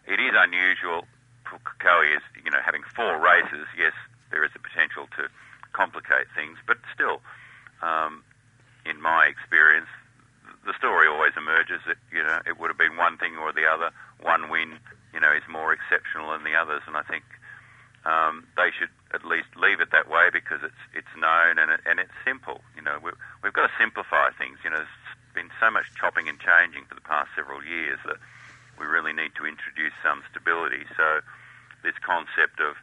it 0.06 0.20
is 0.20 0.32
unusual. 0.36 1.04
Pukekohe 1.44 2.16
is 2.16 2.22
you 2.44 2.50
know 2.50 2.62
having 2.64 2.82
four 2.94 3.18
races. 3.18 3.66
Yes, 3.76 3.92
there 4.30 4.44
is 4.44 4.50
a 4.54 4.60
potential 4.60 5.08
to 5.16 5.28
complicate 5.72 6.26
things, 6.34 6.58
but 6.66 6.78
still, 6.94 7.20
um, 7.82 8.22
in 8.86 9.00
my 9.00 9.26
experience, 9.26 9.88
the 10.64 10.74
story 10.78 11.08
always 11.08 11.32
emerges 11.36 11.80
that 11.86 11.96
you 12.12 12.22
know 12.22 12.38
it 12.46 12.58
would 12.58 12.68
have 12.68 12.78
been 12.78 12.96
one 12.96 13.16
thing 13.18 13.36
or 13.36 13.52
the 13.52 13.66
other. 13.66 13.90
One 14.20 14.50
win, 14.50 14.78
you 15.18 15.26
know, 15.26 15.34
is 15.34 15.42
more 15.50 15.74
exceptional 15.74 16.30
than 16.30 16.46
the 16.46 16.54
others, 16.54 16.86
and 16.86 16.94
I 16.94 17.02
think 17.02 17.26
um, 18.06 18.46
they 18.54 18.70
should 18.70 18.94
at 19.10 19.26
least 19.26 19.50
leave 19.58 19.82
it 19.82 19.90
that 19.90 20.06
way 20.06 20.30
because 20.30 20.62
it's 20.62 20.78
it's 20.94 21.10
known 21.18 21.58
and 21.58 21.74
it, 21.74 21.82
and 21.90 21.98
it's 21.98 22.14
simple. 22.22 22.62
You 22.78 22.86
know, 22.86 23.02
we, 23.02 23.10
we've 23.42 23.52
got 23.52 23.66
to 23.66 23.74
simplify 23.74 24.30
things. 24.38 24.62
You 24.62 24.70
know, 24.70 24.78
there's 24.78 25.34
been 25.34 25.50
so 25.58 25.74
much 25.74 25.90
chopping 25.98 26.30
and 26.30 26.38
changing 26.38 26.86
for 26.86 26.94
the 26.94 27.02
past 27.02 27.34
several 27.34 27.66
years 27.66 27.98
that 28.06 28.22
we 28.78 28.86
really 28.86 29.10
need 29.10 29.34
to 29.34 29.42
introduce 29.42 29.90
some 30.06 30.22
stability. 30.30 30.86
So 30.94 31.18
this 31.82 31.98
concept 31.98 32.62
of 32.62 32.78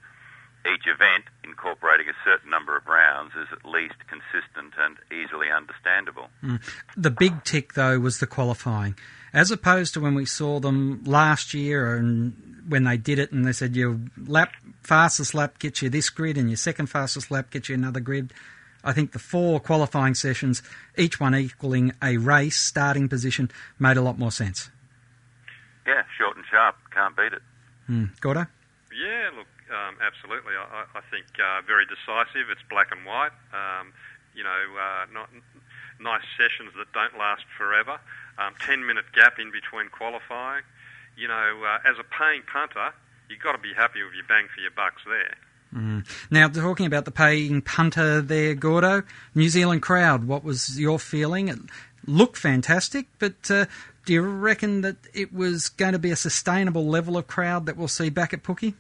each 0.67 0.91
event 0.91 1.32
incorporating 1.48 2.12
a 2.12 2.17
certain 2.28 2.52
number 2.52 2.76
of 2.76 2.84
rounds 2.84 3.32
is 3.39 3.48
at 3.56 3.63
least 3.63 3.95
consistent 4.12 4.76
and 4.76 5.00
easily 5.08 5.48
understandable. 5.56 6.28
Mm. 6.43 6.60
The 7.00 7.15
big 7.15 7.48
tick, 7.48 7.80
though, 7.80 7.95
was 8.00 8.19
the 8.19 8.28
qualifying. 8.28 9.00
As 9.36 9.52
opposed 9.52 9.93
to 9.93 10.00
when 10.00 10.15
we 10.15 10.26
saw 10.26 10.62
them 10.62 11.04
last 11.04 11.54
year 11.54 11.98
and 11.98 12.63
when 12.69 12.86
they 12.86 12.95
did 12.95 13.19
it 13.19 13.34
and 13.34 13.45
they 13.45 13.52
said 13.52 13.76
your 13.76 14.00
lap 14.26 14.54
fastest 14.82 15.34
lap 15.34 15.60
gets 15.60 15.82
you 15.82 15.89
this 15.89 16.10
grid 16.10 16.38
and 16.38 16.50
your 16.50 16.56
second 16.56 16.88
fastest 16.88 17.30
lap 17.30 17.52
gets 17.52 17.67
you 17.67 17.76
another 17.76 18.00
grid. 18.00 18.32
I 18.82 18.93
think 18.93 19.12
the 19.12 19.19
four 19.19 19.60
qualifying 19.60 20.15
sessions, 20.15 20.63
each 20.98 21.19
one 21.19 21.36
equaling 21.36 21.91
a 22.02 22.15
race 22.15 22.58
starting 22.58 23.10
position, 23.10 23.52
made 23.78 23.98
a 23.98 24.02
lot 24.02 24.17
more 24.17 24.32
sense. 24.32 24.69
Yeah, 25.86 26.04
short 26.17 26.38
and 26.38 26.45
sharp, 26.50 26.78
can't 26.91 27.15
beat 27.17 27.34
it. 27.34 27.41
Mm. 27.89 28.17
Gordo? 28.21 28.48
Yeah, 28.95 29.36
look, 29.36 29.52
um, 29.67 29.98
absolutely. 30.00 30.54
I, 30.56 30.86
I 30.95 31.02
think 31.12 31.26
uh, 31.43 31.62
very 31.67 31.84
decisive. 31.86 32.50
It's 32.50 32.63
black 32.69 32.88
and 32.91 33.06
white. 33.06 33.36
Um, 33.52 33.91
you 34.34 34.43
know, 34.43 34.63
uh, 34.80 35.06
not 35.12 35.30
nice 36.00 36.26
sessions 36.38 36.74
that 36.78 36.92
don't 36.94 37.18
last 37.18 37.44
forever. 37.58 38.00
Um, 38.38 38.54
Ten 38.60 38.86
minute 38.86 39.06
gap 39.14 39.40
in 39.40 39.52
between 39.52 39.90
qualifying. 39.90 40.64
You 41.18 41.28
know, 41.28 41.64
uh, 41.64 41.90
as 41.90 41.98
a 42.00 42.04
paying 42.04 42.42
punter, 42.52 42.94
you've 43.30 43.40
got 43.40 43.54
to 43.54 43.58
be 43.58 43.74
happy 43.74 44.04
with 44.04 44.14
your 44.14 44.26
bang 44.28 44.48
for 44.54 44.62
your 44.62 44.72
bucks 44.72 45.02
there. 45.08 45.36
Mm. 45.74 46.06
Now, 46.30 46.48
talking 46.48 46.86
about 46.86 47.06
the 47.06 47.12
paying 47.12 47.62
punter 47.62 48.22
there, 48.22 48.56
Gordo, 48.56 49.04
New 49.34 49.50
Zealand 49.50 49.82
crowd, 49.82 50.26
what 50.26 50.44
was 50.44 50.80
your 50.80 51.00
feeling? 51.00 51.48
It 51.48 51.60
looked 52.06 52.38
fantastic, 52.38 53.08
but 53.20 53.50
uh, 53.50 53.66
do 54.06 54.14
you 54.14 54.22
reckon 54.22 54.82
that 54.82 54.98
it 55.14 55.34
was 55.34 55.70
going 55.70 55.94
to 55.94 56.00
be 56.00 56.12
a 56.12 56.16
sustainable 56.16 56.86
level 56.86 57.18
of 57.18 57.28
crowd 57.28 57.66
that 57.66 57.76
we'll 57.76 57.88
see 57.88 58.10
back 58.10 58.34
at 58.34 58.44
Pookie? 58.44 58.76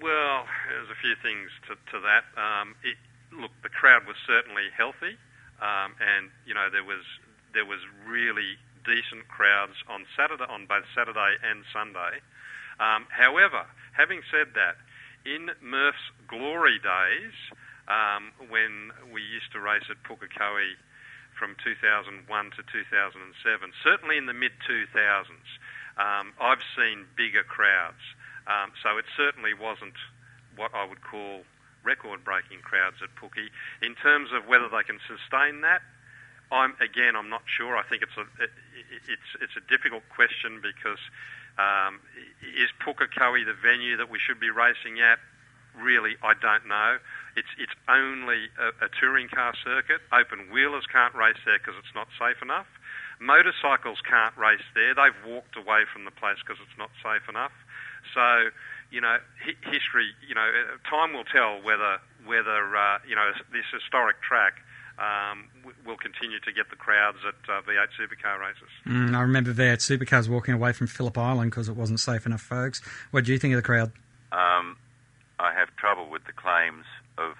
Well, 0.00 0.46
there's 0.68 0.88
a 0.88 1.00
few 1.00 1.14
things 1.22 1.50
to, 1.68 1.74
to 1.92 2.00
that. 2.00 2.24
Um, 2.40 2.74
it, 2.82 2.96
look, 3.38 3.50
the 3.62 3.68
crowd 3.68 4.06
was 4.06 4.16
certainly 4.26 4.64
healthy, 4.76 5.16
um, 5.62 5.94
and 6.02 6.28
you 6.44 6.52
know 6.52 6.68
there 6.68 6.84
was 6.84 7.06
there 7.54 7.64
was 7.64 7.80
really 8.04 8.58
decent 8.84 9.28
crowds 9.28 9.78
on 9.88 10.04
Saturday, 10.18 10.44
on 10.50 10.66
both 10.66 10.84
Saturday 10.94 11.38
and 11.46 11.62
Sunday. 11.72 12.18
Um, 12.80 13.06
however, 13.14 13.64
having 13.94 14.26
said 14.26 14.58
that, 14.58 14.76
in 15.22 15.54
Murph's 15.62 16.10
glory 16.26 16.82
days, 16.82 17.36
um, 17.86 18.34
when 18.50 18.90
we 19.12 19.22
used 19.22 19.52
to 19.52 19.60
race 19.60 19.86
at 19.86 20.02
Pukekohe 20.02 20.74
from 21.38 21.54
2001 21.62 22.26
to 22.26 22.62
2007, 22.66 23.72
certainly 23.84 24.18
in 24.18 24.26
the 24.26 24.34
mid 24.34 24.52
2000s, 24.66 25.30
um, 25.98 26.32
I've 26.40 26.64
seen 26.74 27.06
bigger 27.16 27.44
crowds. 27.44 28.02
Um, 28.46 28.74
so 28.82 28.98
it 28.98 29.06
certainly 29.16 29.54
wasn't 29.54 29.94
what 30.56 30.74
I 30.74 30.84
would 30.84 31.02
call 31.02 31.46
record-breaking 31.84 32.60
crowds 32.62 32.96
at 33.02 33.14
Pookie. 33.16 33.50
In 33.82 33.94
terms 33.94 34.30
of 34.32 34.46
whether 34.46 34.68
they 34.68 34.82
can 34.82 34.98
sustain 35.06 35.62
that, 35.62 35.82
I'm 36.52 36.76
again 36.80 37.16
I'm 37.16 37.30
not 37.30 37.42
sure. 37.46 37.76
I 37.76 37.82
think 37.82 38.02
it's 38.02 38.16
a 38.16 38.28
it, 38.42 38.50
it's 39.08 39.30
it's 39.40 39.56
a 39.56 39.64
difficult 39.68 40.02
question 40.12 40.60
because 40.60 41.00
um, 41.58 42.00
is 42.44 42.68
Pukekohe 42.84 43.44
the 43.44 43.56
venue 43.56 43.96
that 43.96 44.10
we 44.10 44.18
should 44.18 44.38
be 44.38 44.50
racing 44.50 45.00
at? 45.00 45.18
Really, 45.74 46.16
I 46.22 46.34
don't 46.36 46.68
know. 46.68 46.98
It's 47.36 47.48
it's 47.56 47.72
only 47.88 48.52
a, 48.60 48.84
a 48.84 48.88
touring 49.00 49.28
car 49.28 49.54
circuit. 49.64 50.04
Open 50.12 50.52
wheelers 50.52 50.84
can't 50.84 51.14
race 51.14 51.40
there 51.44 51.58
because 51.58 51.74
it's 51.80 51.94
not 51.96 52.08
safe 52.20 52.42
enough. 52.42 52.68
Motorcycles 53.20 54.02
can't 54.04 54.36
race 54.36 54.66
there. 54.74 54.94
They've 54.94 55.24
walked 55.24 55.56
away 55.56 55.88
from 55.90 56.04
the 56.04 56.10
place 56.10 56.36
because 56.44 56.60
it's 56.60 56.76
not 56.76 56.90
safe 57.00 57.24
enough. 57.28 57.52
So, 58.12 58.50
you 58.92 59.00
know, 59.00 59.16
hi- 59.42 59.56
history, 59.72 60.12
you 60.28 60.34
know, 60.34 60.44
uh, 60.46 60.76
time 60.88 61.12
will 61.14 61.24
tell 61.24 61.60
whether 61.64 61.98
whether 62.24 62.76
uh, 62.76 62.98
you 63.08 63.16
know 63.16 63.32
this 63.52 63.64
historic 63.72 64.20
track 64.22 64.60
um, 64.98 65.48
w- 65.64 65.76
will 65.86 65.96
continue 65.96 66.38
to 66.40 66.52
get 66.52 66.68
the 66.70 66.76
crowds 66.76 67.18
at 67.26 67.34
uh, 67.50 67.62
V8 67.62 67.88
supercar 67.98 68.38
races. 68.38 68.68
Mm, 68.86 69.16
I 69.16 69.22
remember 69.22 69.52
V8 69.52 69.80
supercars 69.80 70.28
walking 70.28 70.54
away 70.54 70.72
from 70.72 70.86
Phillip 70.86 71.16
Island 71.16 71.50
because 71.50 71.68
it 71.68 71.76
wasn't 71.76 71.98
safe 72.00 72.26
enough, 72.26 72.42
folks. 72.42 72.82
What 73.10 73.24
do 73.24 73.32
you 73.32 73.38
think 73.38 73.54
of 73.54 73.58
the 73.58 73.66
crowd? 73.66 73.90
Um, 74.30 74.76
I 75.40 75.52
have 75.54 75.74
trouble 75.76 76.08
with 76.10 76.24
the 76.26 76.32
claims 76.32 76.84
of 77.18 77.34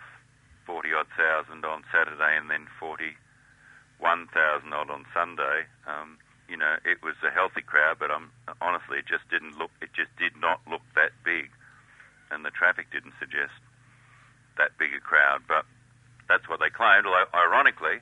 40 0.66 0.88
odd 0.98 1.06
thousand 1.16 1.64
on 1.64 1.84
Saturday 1.92 2.36
and 2.36 2.50
then 2.50 2.66
41 2.80 4.26
thousand 4.34 4.72
odd 4.72 4.90
on 4.90 5.04
Sunday. 5.14 5.66
Um, 5.86 6.18
you 6.48 6.56
know, 6.56 6.76
it 6.84 7.02
was 7.02 7.14
a 7.24 7.30
healthy 7.30 7.62
crowd, 7.62 7.96
but 7.98 8.10
um, 8.10 8.30
honestly, 8.60 8.98
it 8.98 9.06
just 9.06 9.28
didn't 9.30 9.58
look. 9.58 9.70
It 9.80 9.90
just 9.94 10.10
did 10.18 10.36
not 10.40 10.60
look 10.68 10.82
that 10.94 11.12
big, 11.24 11.50
and 12.30 12.44
the 12.44 12.50
traffic 12.50 12.90
didn't 12.92 13.14
suggest 13.18 13.54
that 14.58 14.76
big 14.78 14.92
a 14.94 15.00
crowd. 15.00 15.42
But 15.46 15.64
that's 16.28 16.48
what 16.48 16.60
they 16.60 16.70
claimed. 16.70 17.06
Although, 17.06 17.30
ironically, 17.34 18.00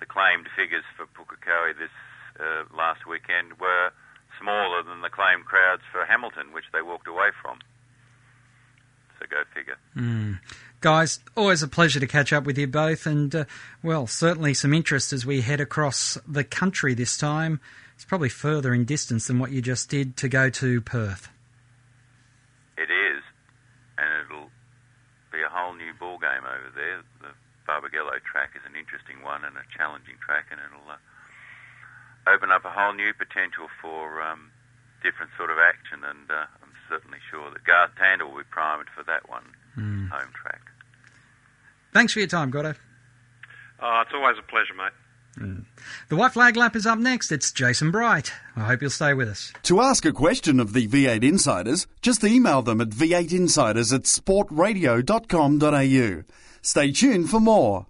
the 0.00 0.06
claimed 0.06 0.48
figures 0.56 0.84
for 0.96 1.06
Pukekohe 1.06 1.78
this 1.78 1.94
uh, 2.40 2.64
last 2.74 3.06
weekend 3.06 3.60
were 3.60 3.92
smaller 4.40 4.82
than 4.82 5.00
the 5.02 5.10
claimed 5.10 5.44
crowds 5.44 5.82
for 5.92 6.04
Hamilton, 6.04 6.52
which 6.52 6.66
they 6.72 6.82
walked 6.82 7.06
away 7.06 7.30
from. 7.40 7.58
So 9.18 9.26
go 9.30 9.44
figure. 9.54 9.76
Mm. 9.96 10.40
Guys, 10.82 11.20
always 11.36 11.62
a 11.62 11.68
pleasure 11.68 12.00
to 12.00 12.08
catch 12.08 12.32
up 12.32 12.42
with 12.42 12.58
you 12.58 12.66
both, 12.66 13.06
and 13.06 13.32
uh, 13.32 13.44
well, 13.84 14.08
certainly 14.08 14.52
some 14.52 14.74
interest 14.74 15.12
as 15.12 15.24
we 15.24 15.40
head 15.40 15.60
across 15.60 16.18
the 16.26 16.42
country 16.42 16.92
this 16.92 17.16
time. 17.16 17.60
It's 17.94 18.04
probably 18.04 18.28
further 18.28 18.74
in 18.74 18.84
distance 18.84 19.28
than 19.28 19.38
what 19.38 19.52
you 19.52 19.62
just 19.62 19.88
did 19.88 20.16
to 20.16 20.28
go 20.28 20.50
to 20.50 20.80
Perth. 20.80 21.30
It 22.76 22.90
is, 22.90 23.22
and 23.96 24.26
it'll 24.26 24.50
be 25.30 25.38
a 25.38 25.48
whole 25.48 25.72
new 25.78 25.94
ball 26.00 26.18
game 26.18 26.42
over 26.42 26.74
there. 26.74 27.06
The 27.22 27.30
Barbagallo 27.62 28.18
track 28.26 28.50
is 28.58 28.62
an 28.66 28.74
interesting 28.74 29.22
one 29.22 29.44
and 29.44 29.54
a 29.54 29.62
challenging 29.78 30.18
track, 30.18 30.46
and 30.50 30.58
it'll 30.58 30.90
uh, 30.90 30.98
open 32.34 32.50
up 32.50 32.64
a 32.64 32.74
whole 32.74 32.92
new 32.92 33.14
potential 33.14 33.70
for 33.80 34.20
um, 34.20 34.50
different 35.06 35.30
sort 35.38 35.50
of 35.54 35.58
action. 35.62 36.02
And 36.02 36.26
uh, 36.26 36.50
I'm 36.58 36.74
certainly 36.90 37.22
sure 37.30 37.54
that 37.54 37.62
Garth 37.62 37.94
Tander 37.94 38.26
will 38.26 38.42
be 38.42 38.50
primed 38.50 38.90
for 38.90 39.04
that 39.06 39.30
one 39.30 39.46
Mm. 39.72 40.10
home 40.10 40.28
track. 40.34 40.60
Thanks 41.92 42.12
for 42.12 42.20
your 42.20 42.28
time, 42.28 42.50
Gordo. 42.50 42.70
Oh, 42.70 42.74
ah, 43.82 44.02
it's 44.02 44.12
always 44.14 44.36
a 44.38 44.42
pleasure, 44.42 44.74
mate. 44.74 44.92
Mm. 45.38 45.64
The 46.08 46.16
White 46.16 46.32
Flag 46.32 46.56
Lap 46.56 46.76
is 46.76 46.86
up 46.86 46.98
next. 46.98 47.32
It's 47.32 47.52
Jason 47.52 47.90
Bright. 47.90 48.32
I 48.54 48.64
hope 48.64 48.82
you'll 48.82 48.90
stay 48.90 49.14
with 49.14 49.28
us. 49.28 49.52
To 49.64 49.80
ask 49.80 50.04
a 50.04 50.12
question 50.12 50.60
of 50.60 50.72
the 50.72 50.86
V8 50.86 51.24
Insiders, 51.24 51.86
just 52.02 52.22
email 52.22 52.62
them 52.62 52.80
at 52.80 52.90
v8insiders 52.90 53.92
at 53.94 54.02
sportradio.com.au. 54.02 56.22
Stay 56.62 56.92
tuned 56.92 57.30
for 57.30 57.40
more. 57.40 57.86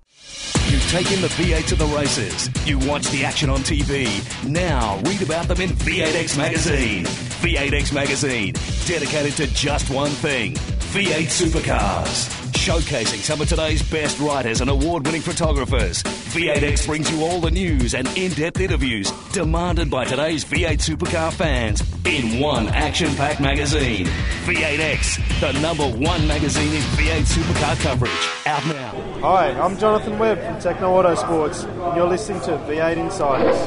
You've 0.69 0.89
taken 0.89 1.21
the 1.21 1.29
V8 1.29 1.67
to 1.69 1.75
the 1.75 1.87
races. 1.87 2.49
You 2.67 2.79
watch 2.89 3.09
the 3.11 3.25
action 3.25 3.51
on 3.51 3.61
TV. 3.61 4.07
Now 4.49 4.99
read 5.05 5.21
about 5.21 5.49
them 5.49 5.61
in 5.61 5.71
V8X 5.71 6.39
Magazine. 6.39 7.05
V8X 7.05 7.93
Magazine, 7.93 8.55
dedicated 8.87 9.35
to 9.35 9.47
just 9.49 9.91
one 9.91 10.11
thing 10.11 10.55
V8 10.55 11.27
supercars. 11.27 12.42
Showcasing 12.63 13.19
some 13.19 13.41
of 13.41 13.49
today's 13.49 13.83
best 13.83 14.21
writers 14.21 14.61
and 14.61 14.71
award 14.71 15.05
winning 15.05 15.21
photographers. 15.21 16.01
V8X 16.05 16.87
brings 16.87 17.11
you 17.11 17.25
all 17.25 17.41
the 17.41 17.51
news 17.51 17.93
and 17.93 18.07
in 18.17 18.31
depth 18.35 18.61
interviews 18.61 19.11
demanded 19.33 19.91
by 19.91 20.05
today's 20.05 20.45
V8 20.45 20.79
supercar 20.79 21.33
fans 21.33 21.83
in 22.07 22.39
one 22.39 22.69
action 22.69 23.13
packed 23.17 23.41
magazine. 23.41 24.07
V8X, 24.45 25.41
the 25.41 25.59
number 25.59 25.89
one 25.89 26.25
magazine 26.29 26.73
in 26.73 26.83
V8 26.83 27.25
supercar 27.25 27.83
coverage. 27.83 28.13
Out 28.47 28.65
now. 28.67 28.93
Hi, 29.23 29.51
I'm 29.61 29.77
Jonathan 29.77 30.21
Webb 30.21 30.39
from 30.39 30.55
Tekno 30.59 31.03
Autosports, 31.03 31.65
and 31.65 31.97
you're 31.97 32.07
listening 32.07 32.43
to 32.43 32.53
V8 32.59 32.97
Insiders. 32.97 33.59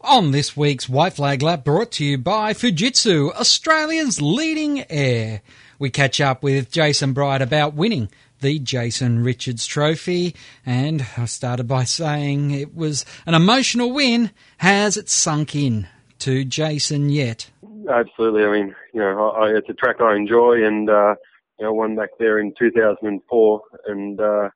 On 0.00 0.32
this 0.32 0.56
week's 0.56 0.88
White 0.88 1.12
Flag 1.12 1.40
Lap, 1.40 1.62
brought 1.62 1.92
to 1.92 2.04
you 2.04 2.18
by 2.18 2.52
Fujitsu, 2.52 3.32
Australia's 3.34 4.20
leading 4.20 4.90
air. 4.90 5.40
We 5.78 5.90
catch 5.90 6.20
up 6.20 6.42
with 6.42 6.70
Jason 6.70 7.12
Bright 7.12 7.42
about 7.42 7.74
winning 7.74 8.08
the 8.40 8.58
Jason 8.58 9.24
Richards 9.24 9.66
Trophy, 9.66 10.34
and 10.66 11.06
I 11.16 11.24
started 11.24 11.66
by 11.66 11.84
saying 11.84 12.50
it 12.50 12.74
was 12.74 13.04
an 13.26 13.34
emotional 13.34 13.92
win. 13.92 14.30
Has 14.58 14.96
it 14.96 15.08
sunk 15.08 15.56
in 15.56 15.88
to 16.20 16.44
Jason 16.44 17.08
yet? 17.08 17.50
Absolutely. 17.90 18.44
I 18.44 18.50
mean, 18.52 18.74
you 18.92 19.00
know, 19.00 19.30
I, 19.30 19.56
it's 19.56 19.68
a 19.68 19.74
track 19.74 20.00
I 20.00 20.14
enjoy, 20.14 20.64
and 20.64 20.88
uh, 20.88 21.14
you 21.58 21.66
know, 21.66 21.72
won 21.72 21.96
back 21.96 22.10
there 22.18 22.38
in 22.38 22.54
2004, 22.58 23.62
and 23.86 24.20
uh, 24.20 24.50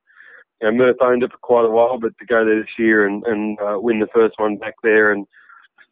you 0.61 0.71
know, 0.71 0.73
Murph 0.73 0.97
owned 1.01 1.23
it 1.23 1.33
for 1.33 1.39
quite 1.39 1.65
a 1.65 1.71
while, 1.71 1.99
but 1.99 2.17
to 2.19 2.27
go 2.27 2.45
there 2.45 2.61
this 2.61 2.79
year 2.79 3.07
and, 3.07 3.25
and 3.25 3.59
uh, 3.61 3.79
win 3.81 4.01
the 4.01 4.09
first 4.15 4.35
one 4.39 4.57
back 4.57 4.75
there, 4.83 5.13
and 5.13 5.27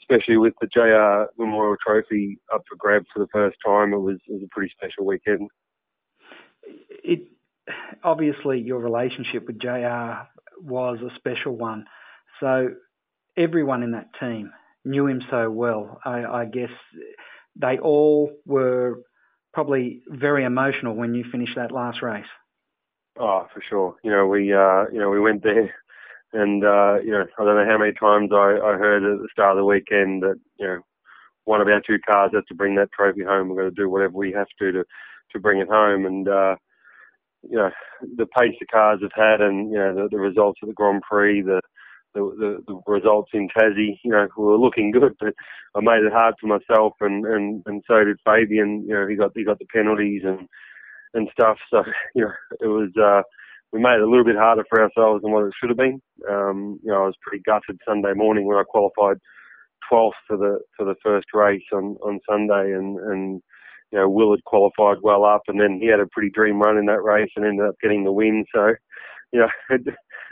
especially 0.09 0.37
with 0.37 0.55
the 0.61 0.67
JR 0.69 1.31
Memorial 1.43 1.77
Trophy 1.85 2.39
up 2.53 2.63
for 2.69 2.77
grabs 2.77 3.07
for 3.13 3.21
the 3.21 3.29
first 3.33 3.57
time, 3.65 3.93
it 3.93 3.99
was, 3.99 4.17
it 4.29 4.33
was 4.33 4.43
a 4.45 4.49
pretty 4.51 4.73
special 4.77 5.05
weekend. 5.05 5.49
it 6.65 7.29
obviously 8.05 8.61
your 8.61 8.79
relationship 8.79 9.47
with 9.47 9.59
JR 9.59 10.27
was 10.61 10.99
a 11.01 11.15
special 11.17 11.57
one. 11.57 11.87
So 12.41 12.71
everyone 13.37 13.83
in 13.83 13.93
that 13.93 14.09
team 14.21 14.53
knew 14.85 15.07
him 15.07 15.23
so 15.31 15.51
well. 15.51 16.01
I, 16.05 16.25
I 16.25 16.45
guess 16.45 16.71
they 17.57 17.79
all 17.79 18.31
were 18.45 19.03
probably 19.53 20.03
very 20.09 20.45
emotional 20.45 20.95
when 20.95 21.15
you 21.15 21.25
finished 21.31 21.57
that 21.57 21.73
last 21.73 22.03
race. 22.03 22.27
Oh, 23.19 23.47
for 23.53 23.63
sure. 23.69 23.97
You 24.05 24.11
know, 24.11 24.27
we 24.27 24.53
uh, 24.53 24.85
you 24.93 24.99
know 24.99 25.09
we 25.09 25.21
went 25.21 25.43
there, 25.43 25.75
and 26.37 26.65
uh, 26.65 26.99
you 27.03 27.13
know 27.13 27.25
I 27.39 27.45
don't 27.45 27.57
know 27.57 27.67
how 27.71 27.79
many 27.79 27.93
times 27.93 28.31
I, 28.33 28.59
I 28.63 28.77
heard 28.77 29.03
at 29.05 29.21
the 29.21 29.29
start 29.33 29.53
of 29.53 29.59
the 29.59 29.65
weekend 29.65 30.23
that 30.23 30.39
you 30.59 30.67
know 30.67 30.79
one 31.45 31.61
of 31.61 31.69
our 31.69 31.81
two 31.87 31.99
cars 32.09 32.33
has 32.35 32.45
to 32.49 32.55
bring 32.55 32.75
that 32.77 32.93
trophy 32.93 33.23
home. 33.25 33.49
We're 33.49 33.63
going 33.63 33.75
to 33.75 33.83
do 33.83 33.89
whatever 33.89 34.15
we 34.15 34.33
have 34.33 34.49
to 34.59 34.73
to 34.73 34.85
to 35.33 35.41
bring 35.41 35.61
it 35.61 35.69
home, 35.69 36.07
and 36.07 36.29
uh, 36.29 36.57
you 37.43 37.57
know 37.57 37.71
the 38.17 38.27
pace 38.27 38.55
the 38.61 38.67
cars 38.67 39.01
have 39.03 39.13
had, 39.15 39.41
and 39.41 39.71
you 39.71 39.79
know 39.79 39.95
the, 39.95 40.09
the 40.11 40.19
results 40.19 40.61
of 40.63 40.69
the 40.69 40.75
Grand 40.75 41.03
Prix, 41.03 41.43
the 41.43 41.61
the, 42.15 42.21
the, 42.67 42.73
the 42.73 42.81
results 42.91 43.31
in 43.35 43.49
Tassie, 43.49 43.99
you 44.03 44.11
know, 44.11 44.27
were 44.39 44.57
looking 44.57 44.91
good, 44.91 45.15
but 45.21 45.35
I 45.75 45.81
made 45.81 46.05
it 46.05 46.13
hard 46.13 46.35
for 46.41 46.47
myself, 46.47 46.95
and 47.01 47.27
and 47.27 47.63
and 47.67 47.83
so 47.87 48.05
did 48.05 48.19
Fabian. 48.25 48.85
You 48.89 48.95
know, 48.95 49.07
he 49.07 49.17
got 49.17 49.33
he 49.35 49.45
got 49.45 49.59
the 49.59 49.67
penalties 49.67 50.23
and 50.25 50.49
and 51.15 51.29
stuff. 51.33 51.59
So 51.71 51.83
you 52.15 52.23
know, 52.25 52.33
it 52.61 52.67
was 52.67 52.91
uh, 53.01 53.23
we 53.73 53.81
made 53.81 53.97
it 53.97 54.03
a 54.03 54.09
little 54.11 54.25
bit 54.25 54.37
harder 54.37 54.65
for 54.69 54.83
ourselves 54.83 55.23
than 55.23 55.33
what 55.33 55.45
it 55.47 55.53
should 55.61 55.71
have 55.71 55.79
been. 55.79 56.01
Um, 56.31 56.81
you 56.83 56.91
know, 56.93 57.05
I 57.05 57.07
was 57.07 57.17
pretty 57.23 57.43
gutted 57.47 57.81
Sunday 57.89 58.15
morning 58.15 58.47
when 58.47 58.59
I 58.59 58.65
qualified 58.69 59.19
12th 59.93 60.13
for 60.27 60.37
the 60.37 60.61
for 60.77 60.85
the 60.87 60.97
first 61.05 61.29
race 61.35 61.63
on 61.73 61.97
on 62.03 62.21
Sunday, 62.29 62.73
and 62.75 62.99
and 62.99 63.43
you 63.93 63.99
know 63.99 64.09
Will 64.11 64.33
had 64.33 64.45
qualified 64.45 64.99
well 65.03 65.25
up, 65.25 65.43
and 65.49 65.61
then 65.61 65.79
he 65.81 65.89
had 65.89 66.01
a 66.01 66.09
pretty 66.13 66.31
dream 66.31 66.61
run 66.61 66.79
in 66.79 66.87
that 66.87 67.03
race 67.03 67.31
and 67.37 67.45
ended 67.47 67.67
up 67.67 67.77
getting 67.83 68.05
the 68.05 68.13
win. 68.13 68.45
So 68.55 68.75
you 69.33 69.41
know, 69.41 69.49
it, 69.71 69.83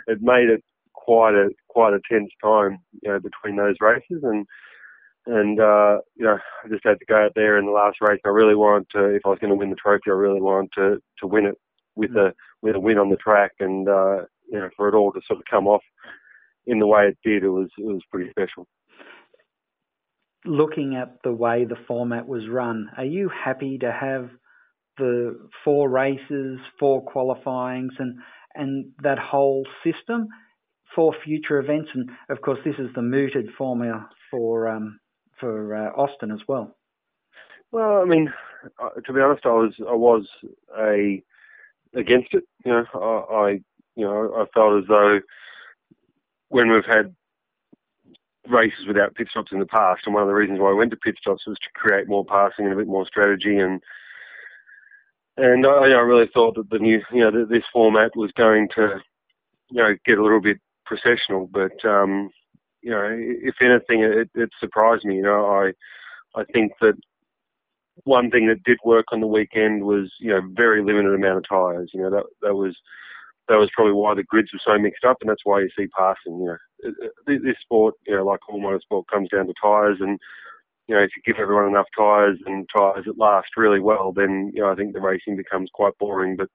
it 0.09 0.19
made 0.23 0.51
it 0.51 0.63
quite 0.95 1.35
a 1.35 1.51
quite 1.69 1.95
a 1.95 2.01
tense 2.11 2.31
time, 2.43 2.79
you 3.03 3.11
know, 3.13 3.21
between 3.21 3.57
those 3.57 3.77
races, 3.81 4.23
and 4.25 4.47
and 5.27 5.61
uh, 5.61 5.99
you 6.17 6.25
know, 6.27 6.39
I 6.65 6.69
just 6.69 6.85
had 6.85 6.99
to 6.99 7.07
go 7.07 7.17
out 7.17 7.33
there 7.35 7.59
in 7.59 7.67
the 7.67 7.73
last 7.73 7.99
race. 8.01 8.21
I 8.25 8.31
really 8.31 8.57
wanted 8.57 8.89
to, 8.93 9.07
if 9.15 9.23
I 9.25 9.31
was 9.31 9.39
going 9.41 9.51
to 9.53 9.57
win 9.57 9.71
the 9.71 9.77
trophy, 9.77 10.03
I 10.09 10.13
really 10.13 10.41
wanted 10.41 10.71
to 10.77 10.97
to 11.21 11.27
win 11.27 11.47
it 11.47 11.57
with 11.97 12.11
a 12.13 12.35
with 12.63 12.75
a 12.75 12.81
win 12.81 12.99
on 12.99 13.11
the 13.11 13.17
track, 13.17 13.53
and 13.61 13.89
uh, 13.89 14.23
you 14.51 14.59
know, 14.59 14.71
for 14.77 14.89
it 14.89 14.95
all 14.95 15.13
to 15.13 15.21
sort 15.27 15.39
of 15.39 15.45
come 15.51 15.67
off 15.67 15.83
in 16.67 16.79
the 16.79 16.87
way 16.87 17.07
it 17.09 17.19
did, 17.25 17.45
it 17.45 17.49
was 17.49 17.69
it 17.79 17.85
was 17.85 18.03
pretty 18.11 18.31
special. 18.31 18.67
Looking 20.47 20.97
at 20.97 21.23
the 21.25 21.33
way 21.33 21.65
the 21.65 21.77
format 21.89 22.27
was 22.27 22.49
run, 22.49 22.91
are 22.97 23.05
you 23.05 23.31
happy 23.31 23.79
to 23.79 23.91
have 23.91 24.29
the 24.99 25.39
four 25.65 25.89
races, 25.89 26.59
four 26.79 27.03
qualifyings, 27.03 27.93
and 27.99 28.19
and 28.55 28.93
that 29.03 29.19
whole 29.19 29.67
system 29.83 30.29
for 30.95 31.15
future 31.25 31.59
events? 31.59 31.91
And 31.95 32.11
of 32.29 32.43
course, 32.43 32.59
this 32.65 32.77
is 32.79 32.89
the 32.95 33.03
mooted 33.03 33.49
formula 33.57 34.09
for 34.31 34.69
um, 34.69 34.99
for 35.41 35.75
uh, 35.75 35.91
Austin 35.91 36.31
as 36.31 36.41
well. 36.47 36.77
Well, 37.73 38.01
I 38.01 38.05
mean, 38.05 38.33
uh, 38.79 38.91
to 39.05 39.13
be 39.13 39.21
honest, 39.21 39.45
I 39.47 39.49
was 39.49 39.75
I 39.81 39.95
was 39.95 40.27
a 40.79 41.23
against 41.95 42.35
it. 42.35 42.45
You 42.65 42.73
know, 42.73 42.85
I, 42.95 43.35
I 43.35 43.51
you 43.97 44.05
know 44.05 44.35
I 44.37 44.47
felt 44.55 44.83
as 44.83 44.89
though 44.89 45.21
when 46.49 46.71
we've 46.71 46.85
had 46.85 47.15
races 48.49 48.87
without 48.87 49.15
pit 49.15 49.29
stops 49.31 49.53
in 49.53 49.59
the 49.59 49.67
past, 49.67 50.03
and 50.05 50.15
one 50.15 50.23
of 50.23 50.29
the 50.29 50.35
reasons 50.35 50.61
why 50.61 50.71
I 50.71 50.75
went 50.75 50.91
to 50.91 50.97
pit 50.97 51.17
stops 51.21 51.47
was 51.47 51.59
to 51.59 51.71
create 51.75 52.09
more 52.09 52.25
passing 52.25 52.67
and 52.67 52.75
a 52.75 52.77
bit 52.77 52.87
more 52.87 53.07
strategy, 53.07 53.57
and 53.57 53.81
and 55.37 55.67
I, 55.67 55.91
I 55.91 56.01
really 56.01 56.29
thought 56.33 56.55
that 56.57 56.71
the 56.71 56.79
new 56.79 57.03
you 57.13 57.21
know 57.21 57.31
that 57.31 57.49
this 57.49 57.65
format 57.73 58.17
was 58.17 58.33
going 58.33 58.69
to 58.77 59.01
you 59.71 59.83
know 59.83 59.95
get 60.05 60.19
a 60.19 60.23
little 60.23 60.41
bit 60.41 60.59
processional, 60.85 61.49
but 61.51 61.85
um, 61.85 62.31
you 62.83 62.91
know 62.91 63.09
if 63.11 63.57
anything, 63.61 64.03
it, 64.05 64.31
it 64.35 64.51
surprised 64.61 65.05
me. 65.05 65.17
You 65.17 65.23
know, 65.23 65.47
I 65.47 65.73
I 66.39 66.45
think 66.53 66.73
that 66.81 66.95
one 68.03 68.31
thing 68.31 68.49
that 68.49 68.65
did 68.65 68.79
work 68.85 69.07
on 69.13 69.21
the 69.21 69.27
weekend 69.27 69.85
was 69.85 70.13
you 70.19 70.31
know 70.31 70.41
very 70.53 70.83
limited 70.83 71.15
amount 71.15 71.39
of 71.39 71.49
tyres. 71.49 71.91
You 71.95 72.03
know 72.03 72.11
that 72.11 72.25
that 72.43 72.55
was 72.55 72.77
that 73.49 73.59
was 73.59 73.71
probably 73.75 73.93
why 73.93 74.15
the 74.15 74.23
grids 74.25 74.53
were 74.53 74.61
so 74.65 74.79
mixed 74.79 75.05
up, 75.05 75.19
and 75.21 75.31
that's 75.31 75.45
why 75.45 75.61
you 75.61 75.69
see 75.77 75.87
passing. 75.89 76.39
You 76.41 76.57
know, 76.83 77.09
this 77.27 77.57
sport, 77.61 77.95
you 78.07 78.17
know, 78.17 78.25
like 78.25 78.41
all 78.49 78.61
motorsport, 78.61 79.05
comes 79.13 79.29
down 79.31 79.47
to 79.47 79.55
tyres, 79.61 79.99
and 80.01 80.19
you 80.89 80.95
know, 80.95 81.03
if 81.03 81.11
you 81.17 81.23
give 81.25 81.41
everyone 81.41 81.69
enough 81.69 81.87
tyres 81.97 82.39
and 82.47 82.69
tyres 82.75 83.05
that 83.07 83.19
last 83.19 83.49
really 83.57 83.81
well, 83.81 84.13
then 84.13 84.51
you 84.55 84.63
know, 84.63 84.71
I 84.71 84.75
think 84.75 84.93
the 84.93 85.01
racing 85.01 85.37
becomes 85.37 85.71
quite 85.73 85.97
boring. 85.99 86.37
But 86.37 86.49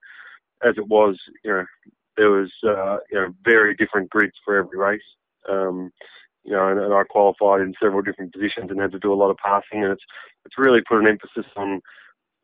as 0.62 0.74
it 0.76 0.86
was, 0.88 1.18
you 1.44 1.50
know, 1.50 1.64
there 2.16 2.30
was 2.30 2.52
uh, 2.64 2.98
you 3.10 3.20
know 3.20 3.28
very 3.44 3.74
different 3.74 4.10
grids 4.10 4.34
for 4.44 4.56
every 4.56 4.78
race. 4.78 5.00
Um, 5.48 5.90
you 6.44 6.52
know, 6.52 6.68
and, 6.68 6.80
and 6.80 6.94
I 6.94 7.02
qualified 7.04 7.60
in 7.60 7.74
several 7.80 8.02
different 8.02 8.32
positions 8.32 8.70
and 8.70 8.80
had 8.80 8.92
to 8.92 8.98
do 8.98 9.12
a 9.12 9.14
lot 9.14 9.30
of 9.30 9.36
passing, 9.36 9.82
and 9.84 9.92
it's 9.92 10.04
it's 10.44 10.58
really 10.58 10.80
put 10.88 11.00
an 11.00 11.06
emphasis 11.06 11.50
on 11.56 11.80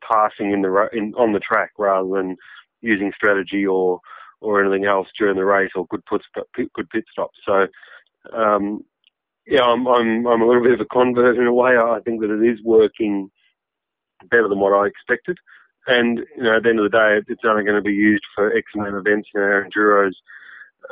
passing 0.07 0.51
in 0.51 0.61
the 0.61 0.89
in, 0.93 1.13
on 1.17 1.33
the 1.33 1.39
track 1.39 1.71
rather 1.77 2.07
than 2.07 2.35
using 2.81 3.11
strategy 3.15 3.65
or 3.65 3.99
or 4.39 4.61
anything 4.63 4.85
else 4.85 5.07
during 5.17 5.35
the 5.35 5.45
race 5.45 5.71
or 5.75 5.87
good 5.87 6.03
good 6.73 6.89
pit 6.89 7.05
stops. 7.11 7.37
So 7.45 7.67
um, 8.33 8.83
yeah, 9.47 9.63
I'm, 9.63 9.87
I'm 9.87 10.27
I'm 10.27 10.41
a 10.41 10.47
little 10.47 10.63
bit 10.63 10.73
of 10.73 10.81
a 10.81 10.85
convert 10.85 11.37
in 11.37 11.47
a 11.47 11.53
way. 11.53 11.77
I 11.77 11.99
think 12.03 12.21
that 12.21 12.31
it 12.31 12.45
is 12.47 12.61
working 12.63 13.31
better 14.29 14.47
than 14.47 14.59
what 14.59 14.73
I 14.73 14.87
expected. 14.87 15.37
And 15.87 16.19
you 16.35 16.43
know, 16.43 16.57
at 16.57 16.63
the 16.63 16.69
end 16.69 16.79
of 16.79 16.91
the 16.91 16.97
day, 16.97 17.21
it's 17.27 17.45
only 17.45 17.63
going 17.63 17.77
to 17.77 17.81
be 17.81 17.93
used 17.93 18.23
for 18.35 18.55
X 18.55 18.65
amount 18.75 18.95
of 18.95 19.07
events. 19.07 19.29
You 19.33 19.39
know, 19.39 19.45
our 19.47 19.65
enduros 19.65 20.11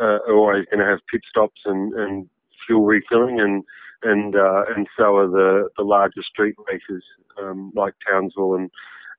uh, 0.02 0.20
are 0.28 0.36
always 0.36 0.66
going 0.72 0.80
to 0.80 0.90
have 0.90 1.00
pit 1.12 1.22
stops 1.30 1.62
and, 1.66 1.94
and 1.94 2.30
fuel 2.66 2.86
refilling, 2.86 3.40
and 3.40 3.64
and 4.04 4.36
uh, 4.36 4.64
and 4.76 4.88
so 4.98 5.16
are 5.16 5.28
the 5.28 5.70
the 5.78 5.84
larger 5.84 6.24
street 6.24 6.56
races 6.72 7.04
um, 7.42 7.72
like 7.76 7.94
Townsville 8.08 8.56
and 8.56 8.70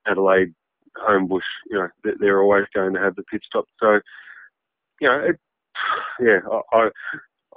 Adelaide, 0.07 0.53
Homebush. 0.97 1.41
You 1.69 1.77
know, 1.77 2.13
they're 2.19 2.41
always 2.41 2.65
going 2.73 2.93
to 2.93 2.99
have 2.99 3.15
the 3.15 3.23
pit 3.23 3.41
stop. 3.45 3.65
So, 3.79 3.99
you 4.99 5.07
know, 5.07 5.19
it, 5.19 5.39
yeah, 6.19 6.39
I 6.73 6.89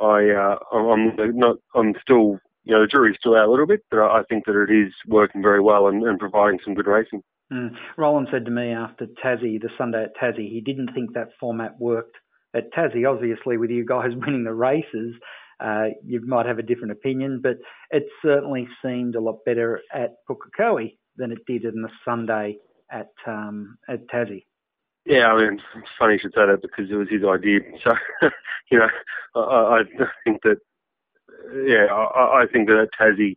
I 0.00 0.30
uh, 0.30 0.58
I'm 0.72 1.16
not 1.36 1.56
I'm 1.74 1.94
still 2.02 2.38
you 2.64 2.74
know 2.74 2.82
the 2.82 2.86
jury's 2.86 3.16
still 3.18 3.36
out 3.36 3.48
a 3.48 3.50
little 3.50 3.66
bit, 3.66 3.84
but 3.90 4.00
I 4.00 4.22
think 4.28 4.44
that 4.46 4.60
it 4.60 4.72
is 4.72 4.92
working 5.06 5.42
very 5.42 5.60
well 5.60 5.88
and, 5.88 6.02
and 6.02 6.18
providing 6.18 6.60
some 6.64 6.74
good 6.74 6.86
racing. 6.86 7.22
Mm. 7.52 7.74
Roland 7.96 8.28
said 8.30 8.44
to 8.44 8.50
me 8.50 8.70
after 8.70 9.06
Tassie, 9.06 9.60
the 9.60 9.70
Sunday 9.76 10.04
at 10.04 10.16
Tassie, 10.16 10.48
he 10.50 10.60
didn't 10.60 10.92
think 10.94 11.14
that 11.14 11.30
format 11.40 11.80
worked 11.80 12.16
at 12.54 12.72
Tassie. 12.72 13.10
Obviously, 13.10 13.56
with 13.56 13.70
you 13.70 13.84
guys 13.84 14.10
winning 14.14 14.44
the 14.44 14.54
races, 14.54 15.14
uh, 15.60 15.88
you 16.04 16.24
might 16.26 16.46
have 16.46 16.58
a 16.58 16.62
different 16.62 16.92
opinion, 16.92 17.40
but 17.42 17.58
it 17.90 18.06
certainly 18.22 18.66
seemed 18.84 19.14
a 19.14 19.20
lot 19.20 19.44
better 19.44 19.80
at 19.92 20.14
Pukekohe 20.28 20.96
than 21.16 21.32
it 21.32 21.44
did 21.46 21.64
in 21.64 21.82
the 21.82 21.90
Sunday 22.04 22.56
at 22.90 23.10
um, 23.26 23.78
at 23.88 24.06
Tassie. 24.08 24.44
Yeah, 25.06 25.32
I 25.32 25.38
mean, 25.38 25.60
it's 25.76 25.88
funny 25.98 26.14
you 26.14 26.18
should 26.20 26.34
say 26.34 26.46
that 26.46 26.62
because 26.62 26.90
it 26.90 26.94
was 26.94 27.08
his 27.08 27.24
idea. 27.24 27.60
So, 27.84 27.92
you 28.70 28.78
know, 28.78 28.88
I, 29.34 29.80
I 29.80 30.06
think 30.24 30.42
that, 30.42 30.58
yeah, 31.66 31.86
I, 31.86 32.42
I 32.42 32.46
think 32.52 32.68
that 32.68 32.78
at 32.78 32.90
Tassie, 32.98 33.36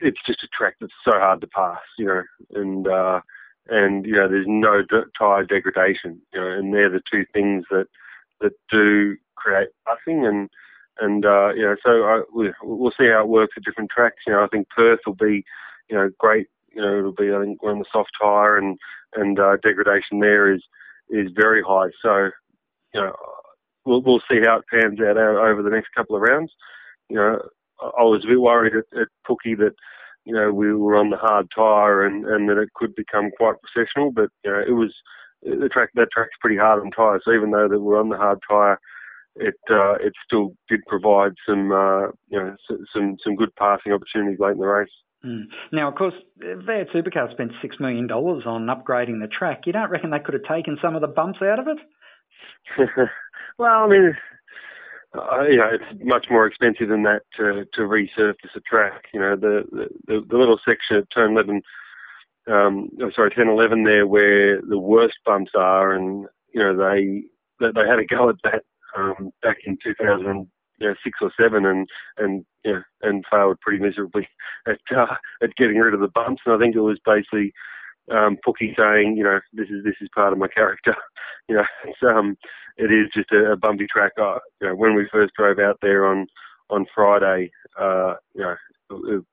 it's 0.00 0.20
just 0.26 0.42
a 0.44 0.48
track 0.48 0.74
that's 0.80 0.92
so 1.04 1.12
hard 1.12 1.40
to 1.40 1.46
pass, 1.48 1.80
you 1.98 2.06
know, 2.06 2.22
and 2.54 2.86
uh, 2.86 3.20
and 3.68 4.06
you 4.06 4.12
know, 4.12 4.28
there's 4.28 4.46
no 4.48 4.82
tyre 5.18 5.44
degradation, 5.44 6.20
you 6.32 6.40
know, 6.40 6.48
and 6.48 6.72
they're 6.72 6.90
the 6.90 7.02
two 7.10 7.24
things 7.32 7.64
that 7.70 7.86
that 8.40 8.52
do 8.70 9.16
create 9.36 9.68
passing 9.86 10.24
and 10.26 10.48
and 10.98 11.24
uh, 11.24 11.52
you 11.54 11.62
know, 11.62 11.76
so 11.84 12.04
I, 12.04 12.22
we, 12.34 12.52
we'll 12.62 12.92
see 12.98 13.08
how 13.08 13.22
it 13.22 13.28
works 13.28 13.54
at 13.56 13.64
different 13.64 13.90
tracks. 13.90 14.22
You 14.26 14.32
know, 14.32 14.44
I 14.44 14.48
think 14.48 14.68
Perth 14.70 15.00
will 15.06 15.14
be, 15.14 15.44
you 15.88 15.96
know, 15.96 16.10
great. 16.18 16.46
You 16.72 16.82
know, 16.82 16.98
it'll 16.98 17.12
be 17.12 17.32
I 17.32 17.40
think 17.40 17.62
on 17.62 17.78
the 17.78 17.84
soft 17.92 18.10
tyre 18.20 18.56
and 18.56 18.78
and 19.14 19.38
uh, 19.38 19.56
degradation 19.62 20.20
there 20.20 20.52
is 20.52 20.62
is 21.10 21.30
very 21.34 21.62
high. 21.62 21.88
So, 22.02 22.30
you 22.94 23.00
know, 23.00 23.14
we'll 23.84 24.02
we'll 24.02 24.22
see 24.30 24.40
how 24.44 24.58
it 24.58 24.64
pans 24.72 25.00
out 25.00 25.16
over 25.16 25.62
the 25.62 25.70
next 25.70 25.88
couple 25.94 26.16
of 26.16 26.22
rounds. 26.22 26.52
You 27.08 27.16
know, 27.16 27.40
I 27.80 28.02
was 28.02 28.24
a 28.24 28.28
bit 28.28 28.40
worried 28.40 28.74
at, 28.74 29.00
at 29.00 29.08
Pookie 29.28 29.56
that 29.58 29.74
you 30.24 30.34
know 30.34 30.52
we 30.52 30.72
were 30.74 30.96
on 30.96 31.10
the 31.10 31.16
hard 31.16 31.48
tyre 31.54 32.04
and 32.04 32.26
and 32.26 32.48
that 32.48 32.58
it 32.58 32.72
could 32.74 32.94
become 32.94 33.30
quite 33.36 33.56
processional, 33.62 34.12
but 34.12 34.30
you 34.44 34.50
know 34.50 34.62
it 34.66 34.72
was 34.72 34.94
the 35.42 35.68
track 35.68 35.90
that 35.94 36.10
track's 36.12 36.36
pretty 36.40 36.56
hard 36.56 36.80
on 36.82 36.90
tyres. 36.90 37.22
So 37.24 37.32
even 37.32 37.50
though 37.50 37.68
that 37.68 37.80
we're 37.80 38.00
on 38.00 38.08
the 38.08 38.16
hard 38.16 38.40
tyre, 38.48 38.80
it 39.36 39.54
uh, 39.70 39.94
it 39.94 40.12
still 40.24 40.54
did 40.68 40.80
provide 40.86 41.32
some 41.48 41.72
uh, 41.72 42.08
you 42.28 42.38
know 42.38 42.56
some 42.92 43.16
some 43.22 43.36
good 43.36 43.54
passing 43.56 43.92
opportunities 43.92 44.38
late 44.38 44.52
in 44.52 44.58
the 44.58 44.66
race. 44.66 44.88
Mm. 45.24 45.44
Now, 45.72 45.88
of 45.88 45.94
course, 45.96 46.14
V8 46.40 46.92
Supercar 46.94 47.30
spent 47.32 47.52
six 47.60 47.80
million 47.80 48.06
dollars 48.06 48.44
on 48.46 48.66
upgrading 48.66 49.20
the 49.20 49.28
track. 49.28 49.62
You 49.66 49.72
don't 49.72 49.90
reckon 49.90 50.10
they 50.10 50.18
could 50.18 50.34
have 50.34 50.44
taken 50.44 50.78
some 50.80 50.94
of 50.94 51.00
the 51.00 51.08
bumps 51.08 51.40
out 51.42 51.58
of 51.58 51.66
it? 51.68 51.78
well, 53.58 53.84
I 53.84 53.88
mean, 53.88 54.16
uh, 55.14 55.42
you 55.42 55.56
know, 55.56 55.70
it's 55.72 56.04
much 56.04 56.26
more 56.30 56.46
expensive 56.46 56.88
than 56.88 57.02
that 57.04 57.22
to 57.36 57.66
to 57.72 57.82
resurface 57.82 58.54
a 58.54 58.60
track. 58.60 59.06
You 59.12 59.20
know, 59.20 59.36
the 59.36 59.88
the, 60.06 60.24
the 60.28 60.36
little 60.36 60.60
section 60.64 60.96
at 60.96 61.10
turn 61.10 61.32
eleven, 61.32 61.62
um, 62.46 62.90
oh, 63.02 63.10
sorry, 63.14 63.30
10, 63.30 63.48
11 63.48 63.84
there, 63.84 64.06
where 64.06 64.60
the 64.60 64.78
worst 64.78 65.16
bumps 65.24 65.52
are, 65.54 65.92
and 65.92 66.26
you 66.52 66.60
know 66.60 66.76
they 66.76 67.22
they 67.60 67.88
had 67.88 67.98
a 67.98 68.04
go 68.04 68.28
at 68.28 68.36
that 68.44 68.62
um, 68.96 69.30
back 69.42 69.58
in 69.64 69.78
2000 69.82 70.48
you 70.78 70.88
know, 70.88 70.94
six 71.02 71.18
or 71.22 71.32
seven 71.40 71.64
and 71.64 71.88
and 72.18 72.44
you 72.64 72.82
and 73.02 73.24
failed 73.30 73.60
pretty 73.60 73.82
miserably 73.82 74.28
at 74.66 74.78
uh, 74.94 75.14
at 75.42 75.54
getting 75.56 75.78
rid 75.78 75.94
of 75.94 76.00
the 76.00 76.08
bumps. 76.08 76.42
And 76.44 76.54
I 76.54 76.58
think 76.58 76.76
it 76.76 76.80
was 76.80 76.98
basically 77.04 77.52
um, 78.10 78.38
Pookie 78.46 78.76
saying, 78.76 79.16
you 79.16 79.24
know, 79.24 79.40
this 79.52 79.68
is 79.68 79.84
this 79.84 79.96
is 80.00 80.08
part 80.14 80.32
of 80.32 80.38
my 80.38 80.48
character. 80.48 80.94
you 81.48 81.56
know, 81.56 81.64
it's, 81.84 81.98
um, 82.02 82.36
it 82.76 82.92
is 82.92 83.08
just 83.14 83.32
a, 83.32 83.52
a 83.52 83.56
bumpy 83.56 83.86
track. 83.86 84.12
Uh, 84.20 84.38
you 84.60 84.68
know, 84.68 84.74
when 84.74 84.94
we 84.94 85.08
first 85.10 85.34
drove 85.34 85.58
out 85.58 85.78
there 85.82 86.06
on 86.06 86.26
on 86.70 86.86
Friday, 86.94 87.50
uh, 87.78 88.14
you 88.34 88.42
know, 88.42 88.56
it, 88.90 89.24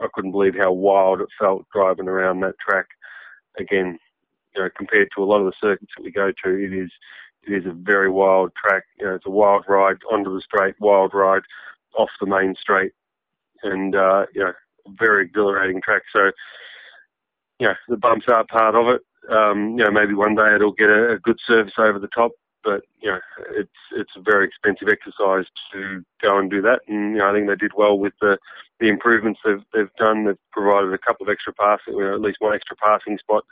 I 0.00 0.06
couldn't 0.12 0.32
believe 0.32 0.54
how 0.56 0.72
wild 0.72 1.20
it 1.20 1.28
felt 1.38 1.66
driving 1.74 2.08
around 2.08 2.40
that 2.40 2.58
track. 2.58 2.86
Again, 3.58 3.98
you 4.54 4.62
know, 4.62 4.68
compared 4.76 5.08
to 5.14 5.22
a 5.22 5.26
lot 5.26 5.40
of 5.40 5.46
the 5.46 5.52
circuits 5.60 5.92
that 5.96 6.04
we 6.04 6.10
go 6.10 6.32
to, 6.44 6.50
it 6.50 6.72
is 6.72 6.90
it 7.46 7.52
is 7.52 7.66
a 7.66 7.72
very 7.72 8.10
wild 8.10 8.52
track. 8.54 8.84
You 8.98 9.06
know, 9.06 9.14
it's 9.14 9.26
a 9.26 9.30
wild 9.30 9.64
ride 9.68 9.98
onto 10.10 10.34
the 10.34 10.40
straight, 10.40 10.74
wild 10.80 11.14
ride 11.14 11.42
off 11.96 12.10
the 12.20 12.26
main 12.26 12.54
straight, 12.60 12.92
and 13.62 13.94
uh, 13.94 14.26
you 14.34 14.42
know, 14.42 14.52
very 14.98 15.24
exhilarating 15.24 15.80
track. 15.80 16.02
So, 16.12 16.30
you 17.58 17.68
know, 17.68 17.74
the 17.88 17.96
bumps 17.96 18.26
are 18.28 18.44
part 18.44 18.74
of 18.74 18.88
it. 18.88 19.02
Um, 19.30 19.70
you 19.78 19.84
know, 19.84 19.90
maybe 19.90 20.14
one 20.14 20.34
day 20.34 20.54
it'll 20.54 20.72
get 20.72 20.90
a, 20.90 21.12
a 21.12 21.18
good 21.18 21.38
surface 21.46 21.74
over 21.78 21.98
the 21.98 22.08
top, 22.08 22.32
but 22.62 22.82
you 23.00 23.10
know, 23.10 23.20
it's 23.52 23.70
it's 23.92 24.16
a 24.16 24.20
very 24.20 24.46
expensive 24.46 24.88
exercise 24.88 25.46
to 25.72 26.04
go 26.22 26.38
and 26.38 26.50
do 26.50 26.60
that. 26.62 26.80
And 26.88 27.12
you 27.12 27.18
know, 27.18 27.30
I 27.30 27.32
think 27.32 27.46
they 27.46 27.56
did 27.56 27.72
well 27.76 27.98
with 27.98 28.14
the 28.20 28.38
the 28.80 28.88
improvements 28.88 29.40
they've 29.44 29.62
they've 29.72 29.94
done. 29.98 30.24
They've 30.24 30.50
provided 30.52 30.92
a 30.92 30.98
couple 30.98 31.26
of 31.26 31.30
extra 31.30 31.52
passing, 31.52 31.94
or 31.94 32.12
at 32.12 32.20
least 32.20 32.40
one 32.40 32.54
extra 32.54 32.76
passing 32.76 33.18
spot 33.18 33.44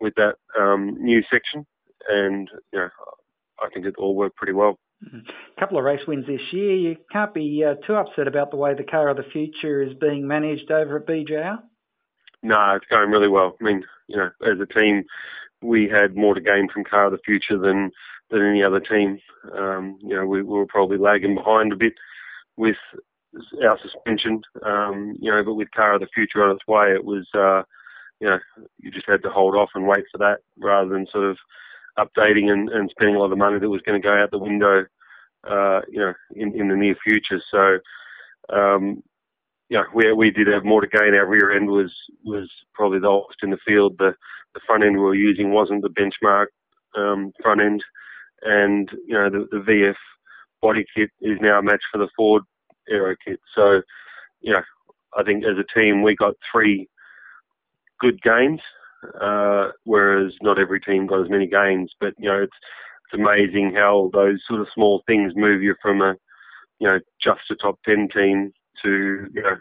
with 0.00 0.14
that 0.16 0.36
um, 0.58 0.96
new 0.98 1.22
section. 1.30 1.66
And 2.08 2.50
you 2.72 2.80
know, 2.80 2.88
I 3.62 3.68
think 3.72 3.86
it 3.86 3.94
all 3.98 4.14
worked 4.14 4.36
pretty 4.36 4.52
well. 4.52 4.78
A 5.02 5.06
mm-hmm. 5.06 5.30
couple 5.58 5.78
of 5.78 5.84
race 5.84 6.02
wins 6.06 6.26
this 6.26 6.40
year. 6.52 6.74
You 6.74 6.96
can't 7.10 7.34
be 7.34 7.64
uh, 7.64 7.74
too 7.86 7.94
upset 7.94 8.28
about 8.28 8.50
the 8.50 8.56
way 8.56 8.74
the 8.74 8.84
car 8.84 9.08
of 9.08 9.16
the 9.16 9.24
future 9.32 9.82
is 9.82 9.94
being 9.94 10.26
managed 10.26 10.70
over 10.70 10.98
at 10.98 11.06
BJR. 11.06 11.58
No, 12.42 12.74
it's 12.74 12.86
going 12.86 13.10
really 13.10 13.28
well. 13.28 13.56
I 13.60 13.64
mean, 13.64 13.84
you 14.08 14.16
know, 14.16 14.30
as 14.44 14.58
a 14.60 14.66
team, 14.66 15.04
we 15.62 15.88
had 15.88 16.16
more 16.16 16.34
to 16.34 16.40
gain 16.40 16.68
from 16.68 16.84
car 16.84 17.06
of 17.06 17.12
the 17.12 17.18
future 17.24 17.58
than 17.58 17.90
than 18.30 18.42
any 18.42 18.62
other 18.62 18.80
team. 18.80 19.18
Um, 19.56 19.98
you 20.02 20.16
know, 20.16 20.26
we, 20.26 20.42
we, 20.42 20.58
were 20.58 20.66
probably 20.66 20.96
lagging 20.96 21.34
behind 21.34 21.72
a 21.72 21.76
bit 21.76 21.92
with 22.56 22.76
our 23.62 23.78
suspension. 23.80 24.42
Um, 24.64 25.16
you 25.20 25.30
know, 25.30 25.42
but 25.44 25.54
with 25.54 25.70
car 25.70 25.94
of 25.94 26.00
the 26.00 26.08
future 26.14 26.42
on 26.42 26.56
its 26.56 26.66
way, 26.66 26.92
it 26.92 27.04
was, 27.04 27.26
uh, 27.34 27.62
you 28.20 28.28
know, 28.28 28.38
you 28.78 28.90
just 28.90 29.08
had 29.08 29.22
to 29.24 29.30
hold 29.30 29.54
off 29.54 29.70
and 29.74 29.86
wait 29.86 30.04
for 30.10 30.18
that 30.18 30.38
rather 30.58 30.88
than 30.88 31.06
sort 31.12 31.24
of 31.24 31.36
updating 31.98 32.50
and, 32.50 32.68
and 32.70 32.90
spending 32.90 33.16
a 33.16 33.18
lot 33.18 33.32
of 33.32 33.38
money 33.38 33.58
that 33.58 33.68
was 33.68 33.82
going 33.82 34.00
to 34.00 34.06
go 34.06 34.14
out 34.14 34.30
the 34.30 34.38
window, 34.38 34.84
uh, 35.48 35.80
you 35.88 35.98
know, 36.00 36.14
in, 36.34 36.58
in 36.58 36.68
the 36.68 36.76
near 36.76 36.96
future. 37.02 37.40
So, 37.50 37.78
um, 38.54 39.02
yeah, 39.68 39.84
we 39.94 40.12
we 40.12 40.30
did 40.30 40.48
have 40.48 40.64
more 40.64 40.82
to 40.82 40.86
gain. 40.86 41.14
Our 41.14 41.26
rear 41.26 41.52
end 41.56 41.70
was 41.70 41.92
was 42.24 42.50
probably 42.74 42.98
the 42.98 43.08
oldest 43.08 43.38
in 43.42 43.50
the 43.50 43.58
field. 43.66 43.96
The 43.98 44.14
the 44.54 44.60
front 44.66 44.84
end 44.84 44.96
we 44.96 45.02
were 45.02 45.14
using 45.14 45.50
wasn't 45.50 45.82
the 45.82 45.88
benchmark 45.88 46.46
um, 46.94 47.32
front 47.42 47.62
end, 47.62 47.82
and 48.42 48.90
you 49.06 49.14
know 49.14 49.30
the, 49.30 49.46
the 49.50 49.58
VF 49.58 49.96
body 50.60 50.84
kit 50.94 51.10
is 51.20 51.38
now 51.40 51.58
a 51.58 51.62
match 51.62 51.82
for 51.90 51.98
the 51.98 52.08
Ford 52.16 52.42
aero 52.88 53.16
kit. 53.24 53.40
So, 53.54 53.82
you 54.40 54.52
know, 54.52 54.62
I 55.16 55.22
think 55.22 55.44
as 55.44 55.56
a 55.58 55.78
team 55.78 56.02
we 56.02 56.14
got 56.14 56.34
three 56.50 56.88
good 58.00 58.20
gains 58.22 58.60
uh, 59.20 59.68
whereas 59.84 60.32
not 60.42 60.58
every 60.58 60.80
team 60.80 61.06
got 61.06 61.22
as 61.24 61.30
many 61.30 61.46
games. 61.46 61.92
But 62.00 62.14
you 62.18 62.28
know, 62.28 62.42
it's 62.42 62.56
it's 63.06 63.20
amazing 63.20 63.74
how 63.74 64.10
those 64.12 64.40
sort 64.46 64.60
of 64.60 64.68
small 64.74 65.02
things 65.06 65.32
move 65.36 65.62
you 65.62 65.74
from 65.82 66.00
a 66.02 66.14
you 66.78 66.88
know 66.88 67.00
just 67.22 67.50
a 67.50 67.56
top 67.56 67.78
ten 67.84 68.08
team 68.08 68.52
to 68.82 69.26
you 69.32 69.42
know 69.42 69.56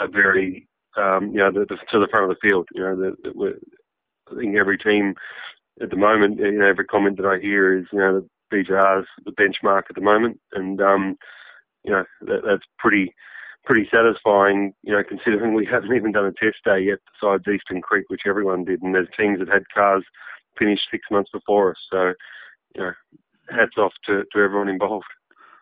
a 0.00 0.08
very 0.08 0.68
um, 0.96 1.28
you 1.32 1.38
know 1.38 1.50
the, 1.50 1.60
the, 1.60 1.76
to 1.90 1.98
the 1.98 2.08
front 2.08 2.30
of 2.30 2.36
the 2.36 2.48
field. 2.48 2.68
You 2.74 2.82
know, 2.82 2.96
the, 2.96 3.16
the, 3.22 3.60
I 4.30 4.40
think 4.40 4.56
every 4.56 4.78
team 4.78 5.14
at 5.80 5.90
the 5.90 5.96
moment, 5.96 6.38
you 6.38 6.52
know, 6.52 6.66
every 6.66 6.84
comment 6.84 7.16
that 7.16 7.26
I 7.26 7.38
hear 7.38 7.76
is 7.78 7.86
you 7.92 7.98
know 7.98 8.20
the 8.20 8.56
BJR's 8.56 9.06
the 9.24 9.32
benchmark 9.32 9.84
at 9.88 9.94
the 9.94 10.00
moment, 10.00 10.40
and 10.52 10.80
um, 10.80 11.16
you 11.84 11.92
know 11.92 12.04
that, 12.22 12.42
that's 12.46 12.64
pretty 12.78 13.14
pretty 13.64 13.88
satisfying, 13.92 14.74
you 14.82 14.92
know, 14.92 15.02
considering 15.02 15.54
we 15.54 15.66
haven't 15.66 15.94
even 15.94 16.12
done 16.12 16.26
a 16.26 16.32
test 16.32 16.58
day 16.64 16.80
yet 16.80 16.98
besides 17.12 17.44
Eastern 17.48 17.80
Creek, 17.80 18.04
which 18.08 18.22
everyone 18.26 18.64
did, 18.64 18.82
and 18.82 18.94
there's 18.94 19.08
teams 19.16 19.38
that 19.38 19.48
had 19.48 19.64
cars 19.74 20.04
finished 20.58 20.82
six 20.90 21.04
months 21.10 21.30
before 21.32 21.70
us. 21.70 21.78
So, 21.90 22.12
you 22.74 22.82
know, 22.82 22.92
hats 23.50 23.76
off 23.78 23.92
to, 24.06 24.24
to 24.32 24.38
everyone 24.38 24.68
involved. 24.68 25.06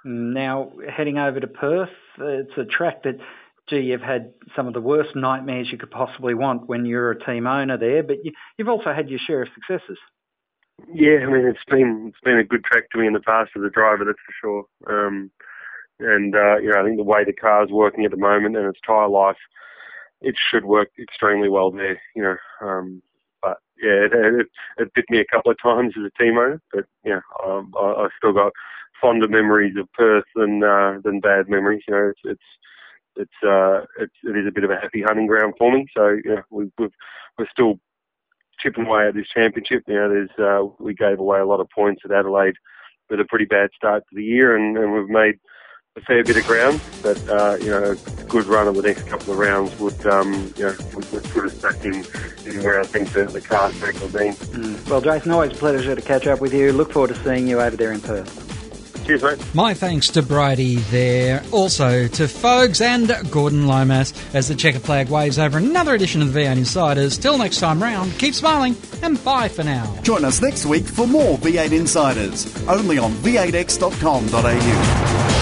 Now, 0.05 0.73
heading 0.91 1.19
over 1.19 1.39
to 1.39 1.47
Perth, 1.47 1.91
it's 2.19 2.57
a 2.57 2.65
track 2.65 3.05
that, 3.05 3.19
gee, 3.69 3.81
you've 3.81 4.01
had 4.01 4.33
some 4.57 4.67
of 4.67 4.75
the 4.75 4.81
worst 4.81 5.15
nightmares 5.15 5.69
you 5.71 5.79
could 5.79 5.93
possibly 5.93 6.35
want 6.35 6.69
when 6.69 6.85
you're 6.85 7.13
a 7.13 7.25
team 7.25 7.47
owner 7.47 7.79
there, 7.79 8.03
but 8.03 8.17
you, 8.25 8.33
have 8.59 8.69
also 8.69 8.93
had 8.93 9.09
your 9.09 9.21
share 9.25 9.43
of 9.43 9.49
successes. 9.55 9.99
Yeah, 10.93 11.19
I 11.23 11.27
mean, 11.27 11.47
it's 11.47 11.65
been 11.69 12.07
it's 12.09 12.21
been 12.25 12.39
a 12.39 12.45
good 12.45 12.65
track 12.65 12.91
to 12.91 12.99
me 12.99 13.07
in 13.07 13.13
the 13.13 13.21
past 13.21 13.51
as 13.57 13.63
a 13.63 13.71
driver, 13.71 14.05
that's 14.05 14.19
for 14.27 14.67
sure. 14.89 15.07
Um, 15.07 15.31
And 16.01 16.35
uh, 16.35 16.59
you 16.59 16.71
know, 16.71 16.81
I 16.81 16.85
think 16.85 16.97
the 16.97 17.03
way 17.03 17.25
the 17.25 17.33
car's 17.33 17.71
working 17.71 18.05
at 18.05 18.11
the 18.11 18.17
moment 18.17 18.57
and 18.57 18.67
its 18.67 18.81
tyre 18.87 19.09
life, 19.09 19.37
it 20.21 20.35
should 20.37 20.65
work 20.65 20.91
extremely 20.99 21.49
well 21.49 21.71
there. 21.71 22.01
You 22.15 22.23
know, 22.23 22.37
um, 22.61 23.03
but 23.41 23.59
yeah, 23.81 24.07
it, 24.07 24.13
it, 24.13 24.47
it 24.79 24.95
bit 24.95 25.05
me 25.11 25.19
a 25.19 25.25
couple 25.25 25.51
of 25.51 25.61
times 25.63 25.95
as 25.97 26.05
a 26.05 26.23
team 26.23 26.39
owner, 26.39 26.61
but 26.73 26.85
yeah, 27.05 27.21
um, 27.45 27.73
I, 27.79 27.85
I 27.85 28.09
still 28.19 28.33
got 28.33 28.53
fonder 29.01 29.29
memories 29.29 29.77
of 29.77 29.93
Perth 29.93 30.25
than 30.35 30.63
uh, 30.63 30.99
than 31.05 31.21
bad 31.21 31.49
memories. 31.49 31.83
You 31.87 31.95
know, 31.95 32.09
it's 32.11 32.21
it's 32.25 32.43
it's 33.17 33.47
uh 33.47 33.85
it's, 34.01 34.15
it 34.25 34.37
is 34.37 34.47
a 34.47 34.53
bit 34.53 34.65
of 34.65 34.71
a 34.71 34.81
happy 34.81 35.03
hunting 35.03 35.27
ground 35.27 35.55
for 35.59 35.73
me. 35.73 35.87
So 35.97 36.17
yeah, 36.25 36.43
we, 36.51 36.71
we've 36.79 36.91
we're 37.39 37.47
still 37.51 37.79
chipping 38.59 38.87
away 38.87 39.09
at 39.09 39.15
this 39.15 39.29
championship. 39.29 39.83
You 39.87 39.95
know, 39.95 40.09
there's 40.09 40.39
uh, 40.39 40.67
we 40.79 40.95
gave 40.95 41.19
away 41.19 41.41
a 41.41 41.47
lot 41.47 41.61
of 41.61 41.69
points 41.71 42.03
at 42.05 42.13
Adelaide 42.13 42.55
with 43.11 43.21
a 43.21 43.25
pretty 43.25 43.45
bad 43.45 43.71
start 43.75 44.05
to 44.09 44.15
the 44.15 44.25
year, 44.25 44.57
and, 44.57 44.77
and 44.79 44.93
we've 44.93 45.09
made 45.09 45.39
a 45.97 46.01
fair 46.01 46.25
bit 46.25 46.39
of 46.39 46.47
ground. 46.47 46.81
But 47.03 47.29
uh, 47.29 47.57
you 47.61 47.71
know, 47.71 47.93
a 47.93 48.25
good 48.25 48.47
run 48.47 48.69
of 48.69 48.77
the 48.77 48.83
next 48.83 49.07
couple 49.07 49.33
of 49.33 49.39
rounds 49.39 49.79
would 49.79 50.07
um, 50.07 50.53
you 50.57 50.65
know 50.65 50.75
would, 50.95 51.13
would 51.13 51.25
put 51.25 51.45
us 51.45 51.55
back 51.55 51.85
in, 51.85 51.95
in 52.47 52.63
where 52.63 52.81
I 52.81 52.85
think 52.85 53.13
the, 53.13 53.25
the 53.25 53.41
car's 53.41 53.79
back 53.81 54.01
will 54.01 54.09
be. 54.09 54.31
Mm. 54.31 54.89
Well, 54.89 55.01
Jason, 55.01 55.33
always 55.33 55.53
a 55.53 55.55
pleasure 55.55 55.95
to 55.95 56.03
catch 56.03 56.27
up 56.27 56.41
with 56.41 56.55
you. 56.55 56.73
Look 56.73 56.93
forward 56.93 57.09
to 57.09 57.15
seeing 57.23 57.47
you 57.47 57.61
over 57.61 57.77
there 57.77 57.93
in 57.93 58.01
Perth. 58.01 58.49
Cheers, 59.07 59.23
mate. 59.25 59.45
My 59.53 59.75
thanks 59.75 60.07
to 60.11 60.23
Brighty 60.23 60.77
there. 60.91 61.43
Also 61.51 62.07
to 62.07 62.29
Fogs 62.29 62.81
and 62.81 63.13
Gordon 63.33 63.67
Lomas 63.67 64.13
as 64.33 64.47
the 64.47 64.55
checker 64.55 64.79
flag 64.79 65.09
waves 65.09 65.41
over 65.41 65.59
another 65.59 65.93
edition 65.95 66.23
of 66.23 66.33
the 66.33 66.41
V8 66.41 66.57
Insiders. 66.57 67.19
Till 67.19 67.37
next 67.37 67.59
time 67.59 67.83
round, 67.83 68.17
keep 68.19 68.33
smiling 68.33 68.77
and 69.03 69.23
bye 69.25 69.49
for 69.49 69.65
now. 69.65 69.93
Join 70.03 70.25
us 70.25 70.41
next 70.41 70.67
week 70.67 70.85
for 70.85 71.09
more 71.09 71.37
V8 71.39 71.73
Insiders, 71.73 72.47
only 72.69 72.99
on 72.99 73.11
v8x.com.au. 73.15 75.42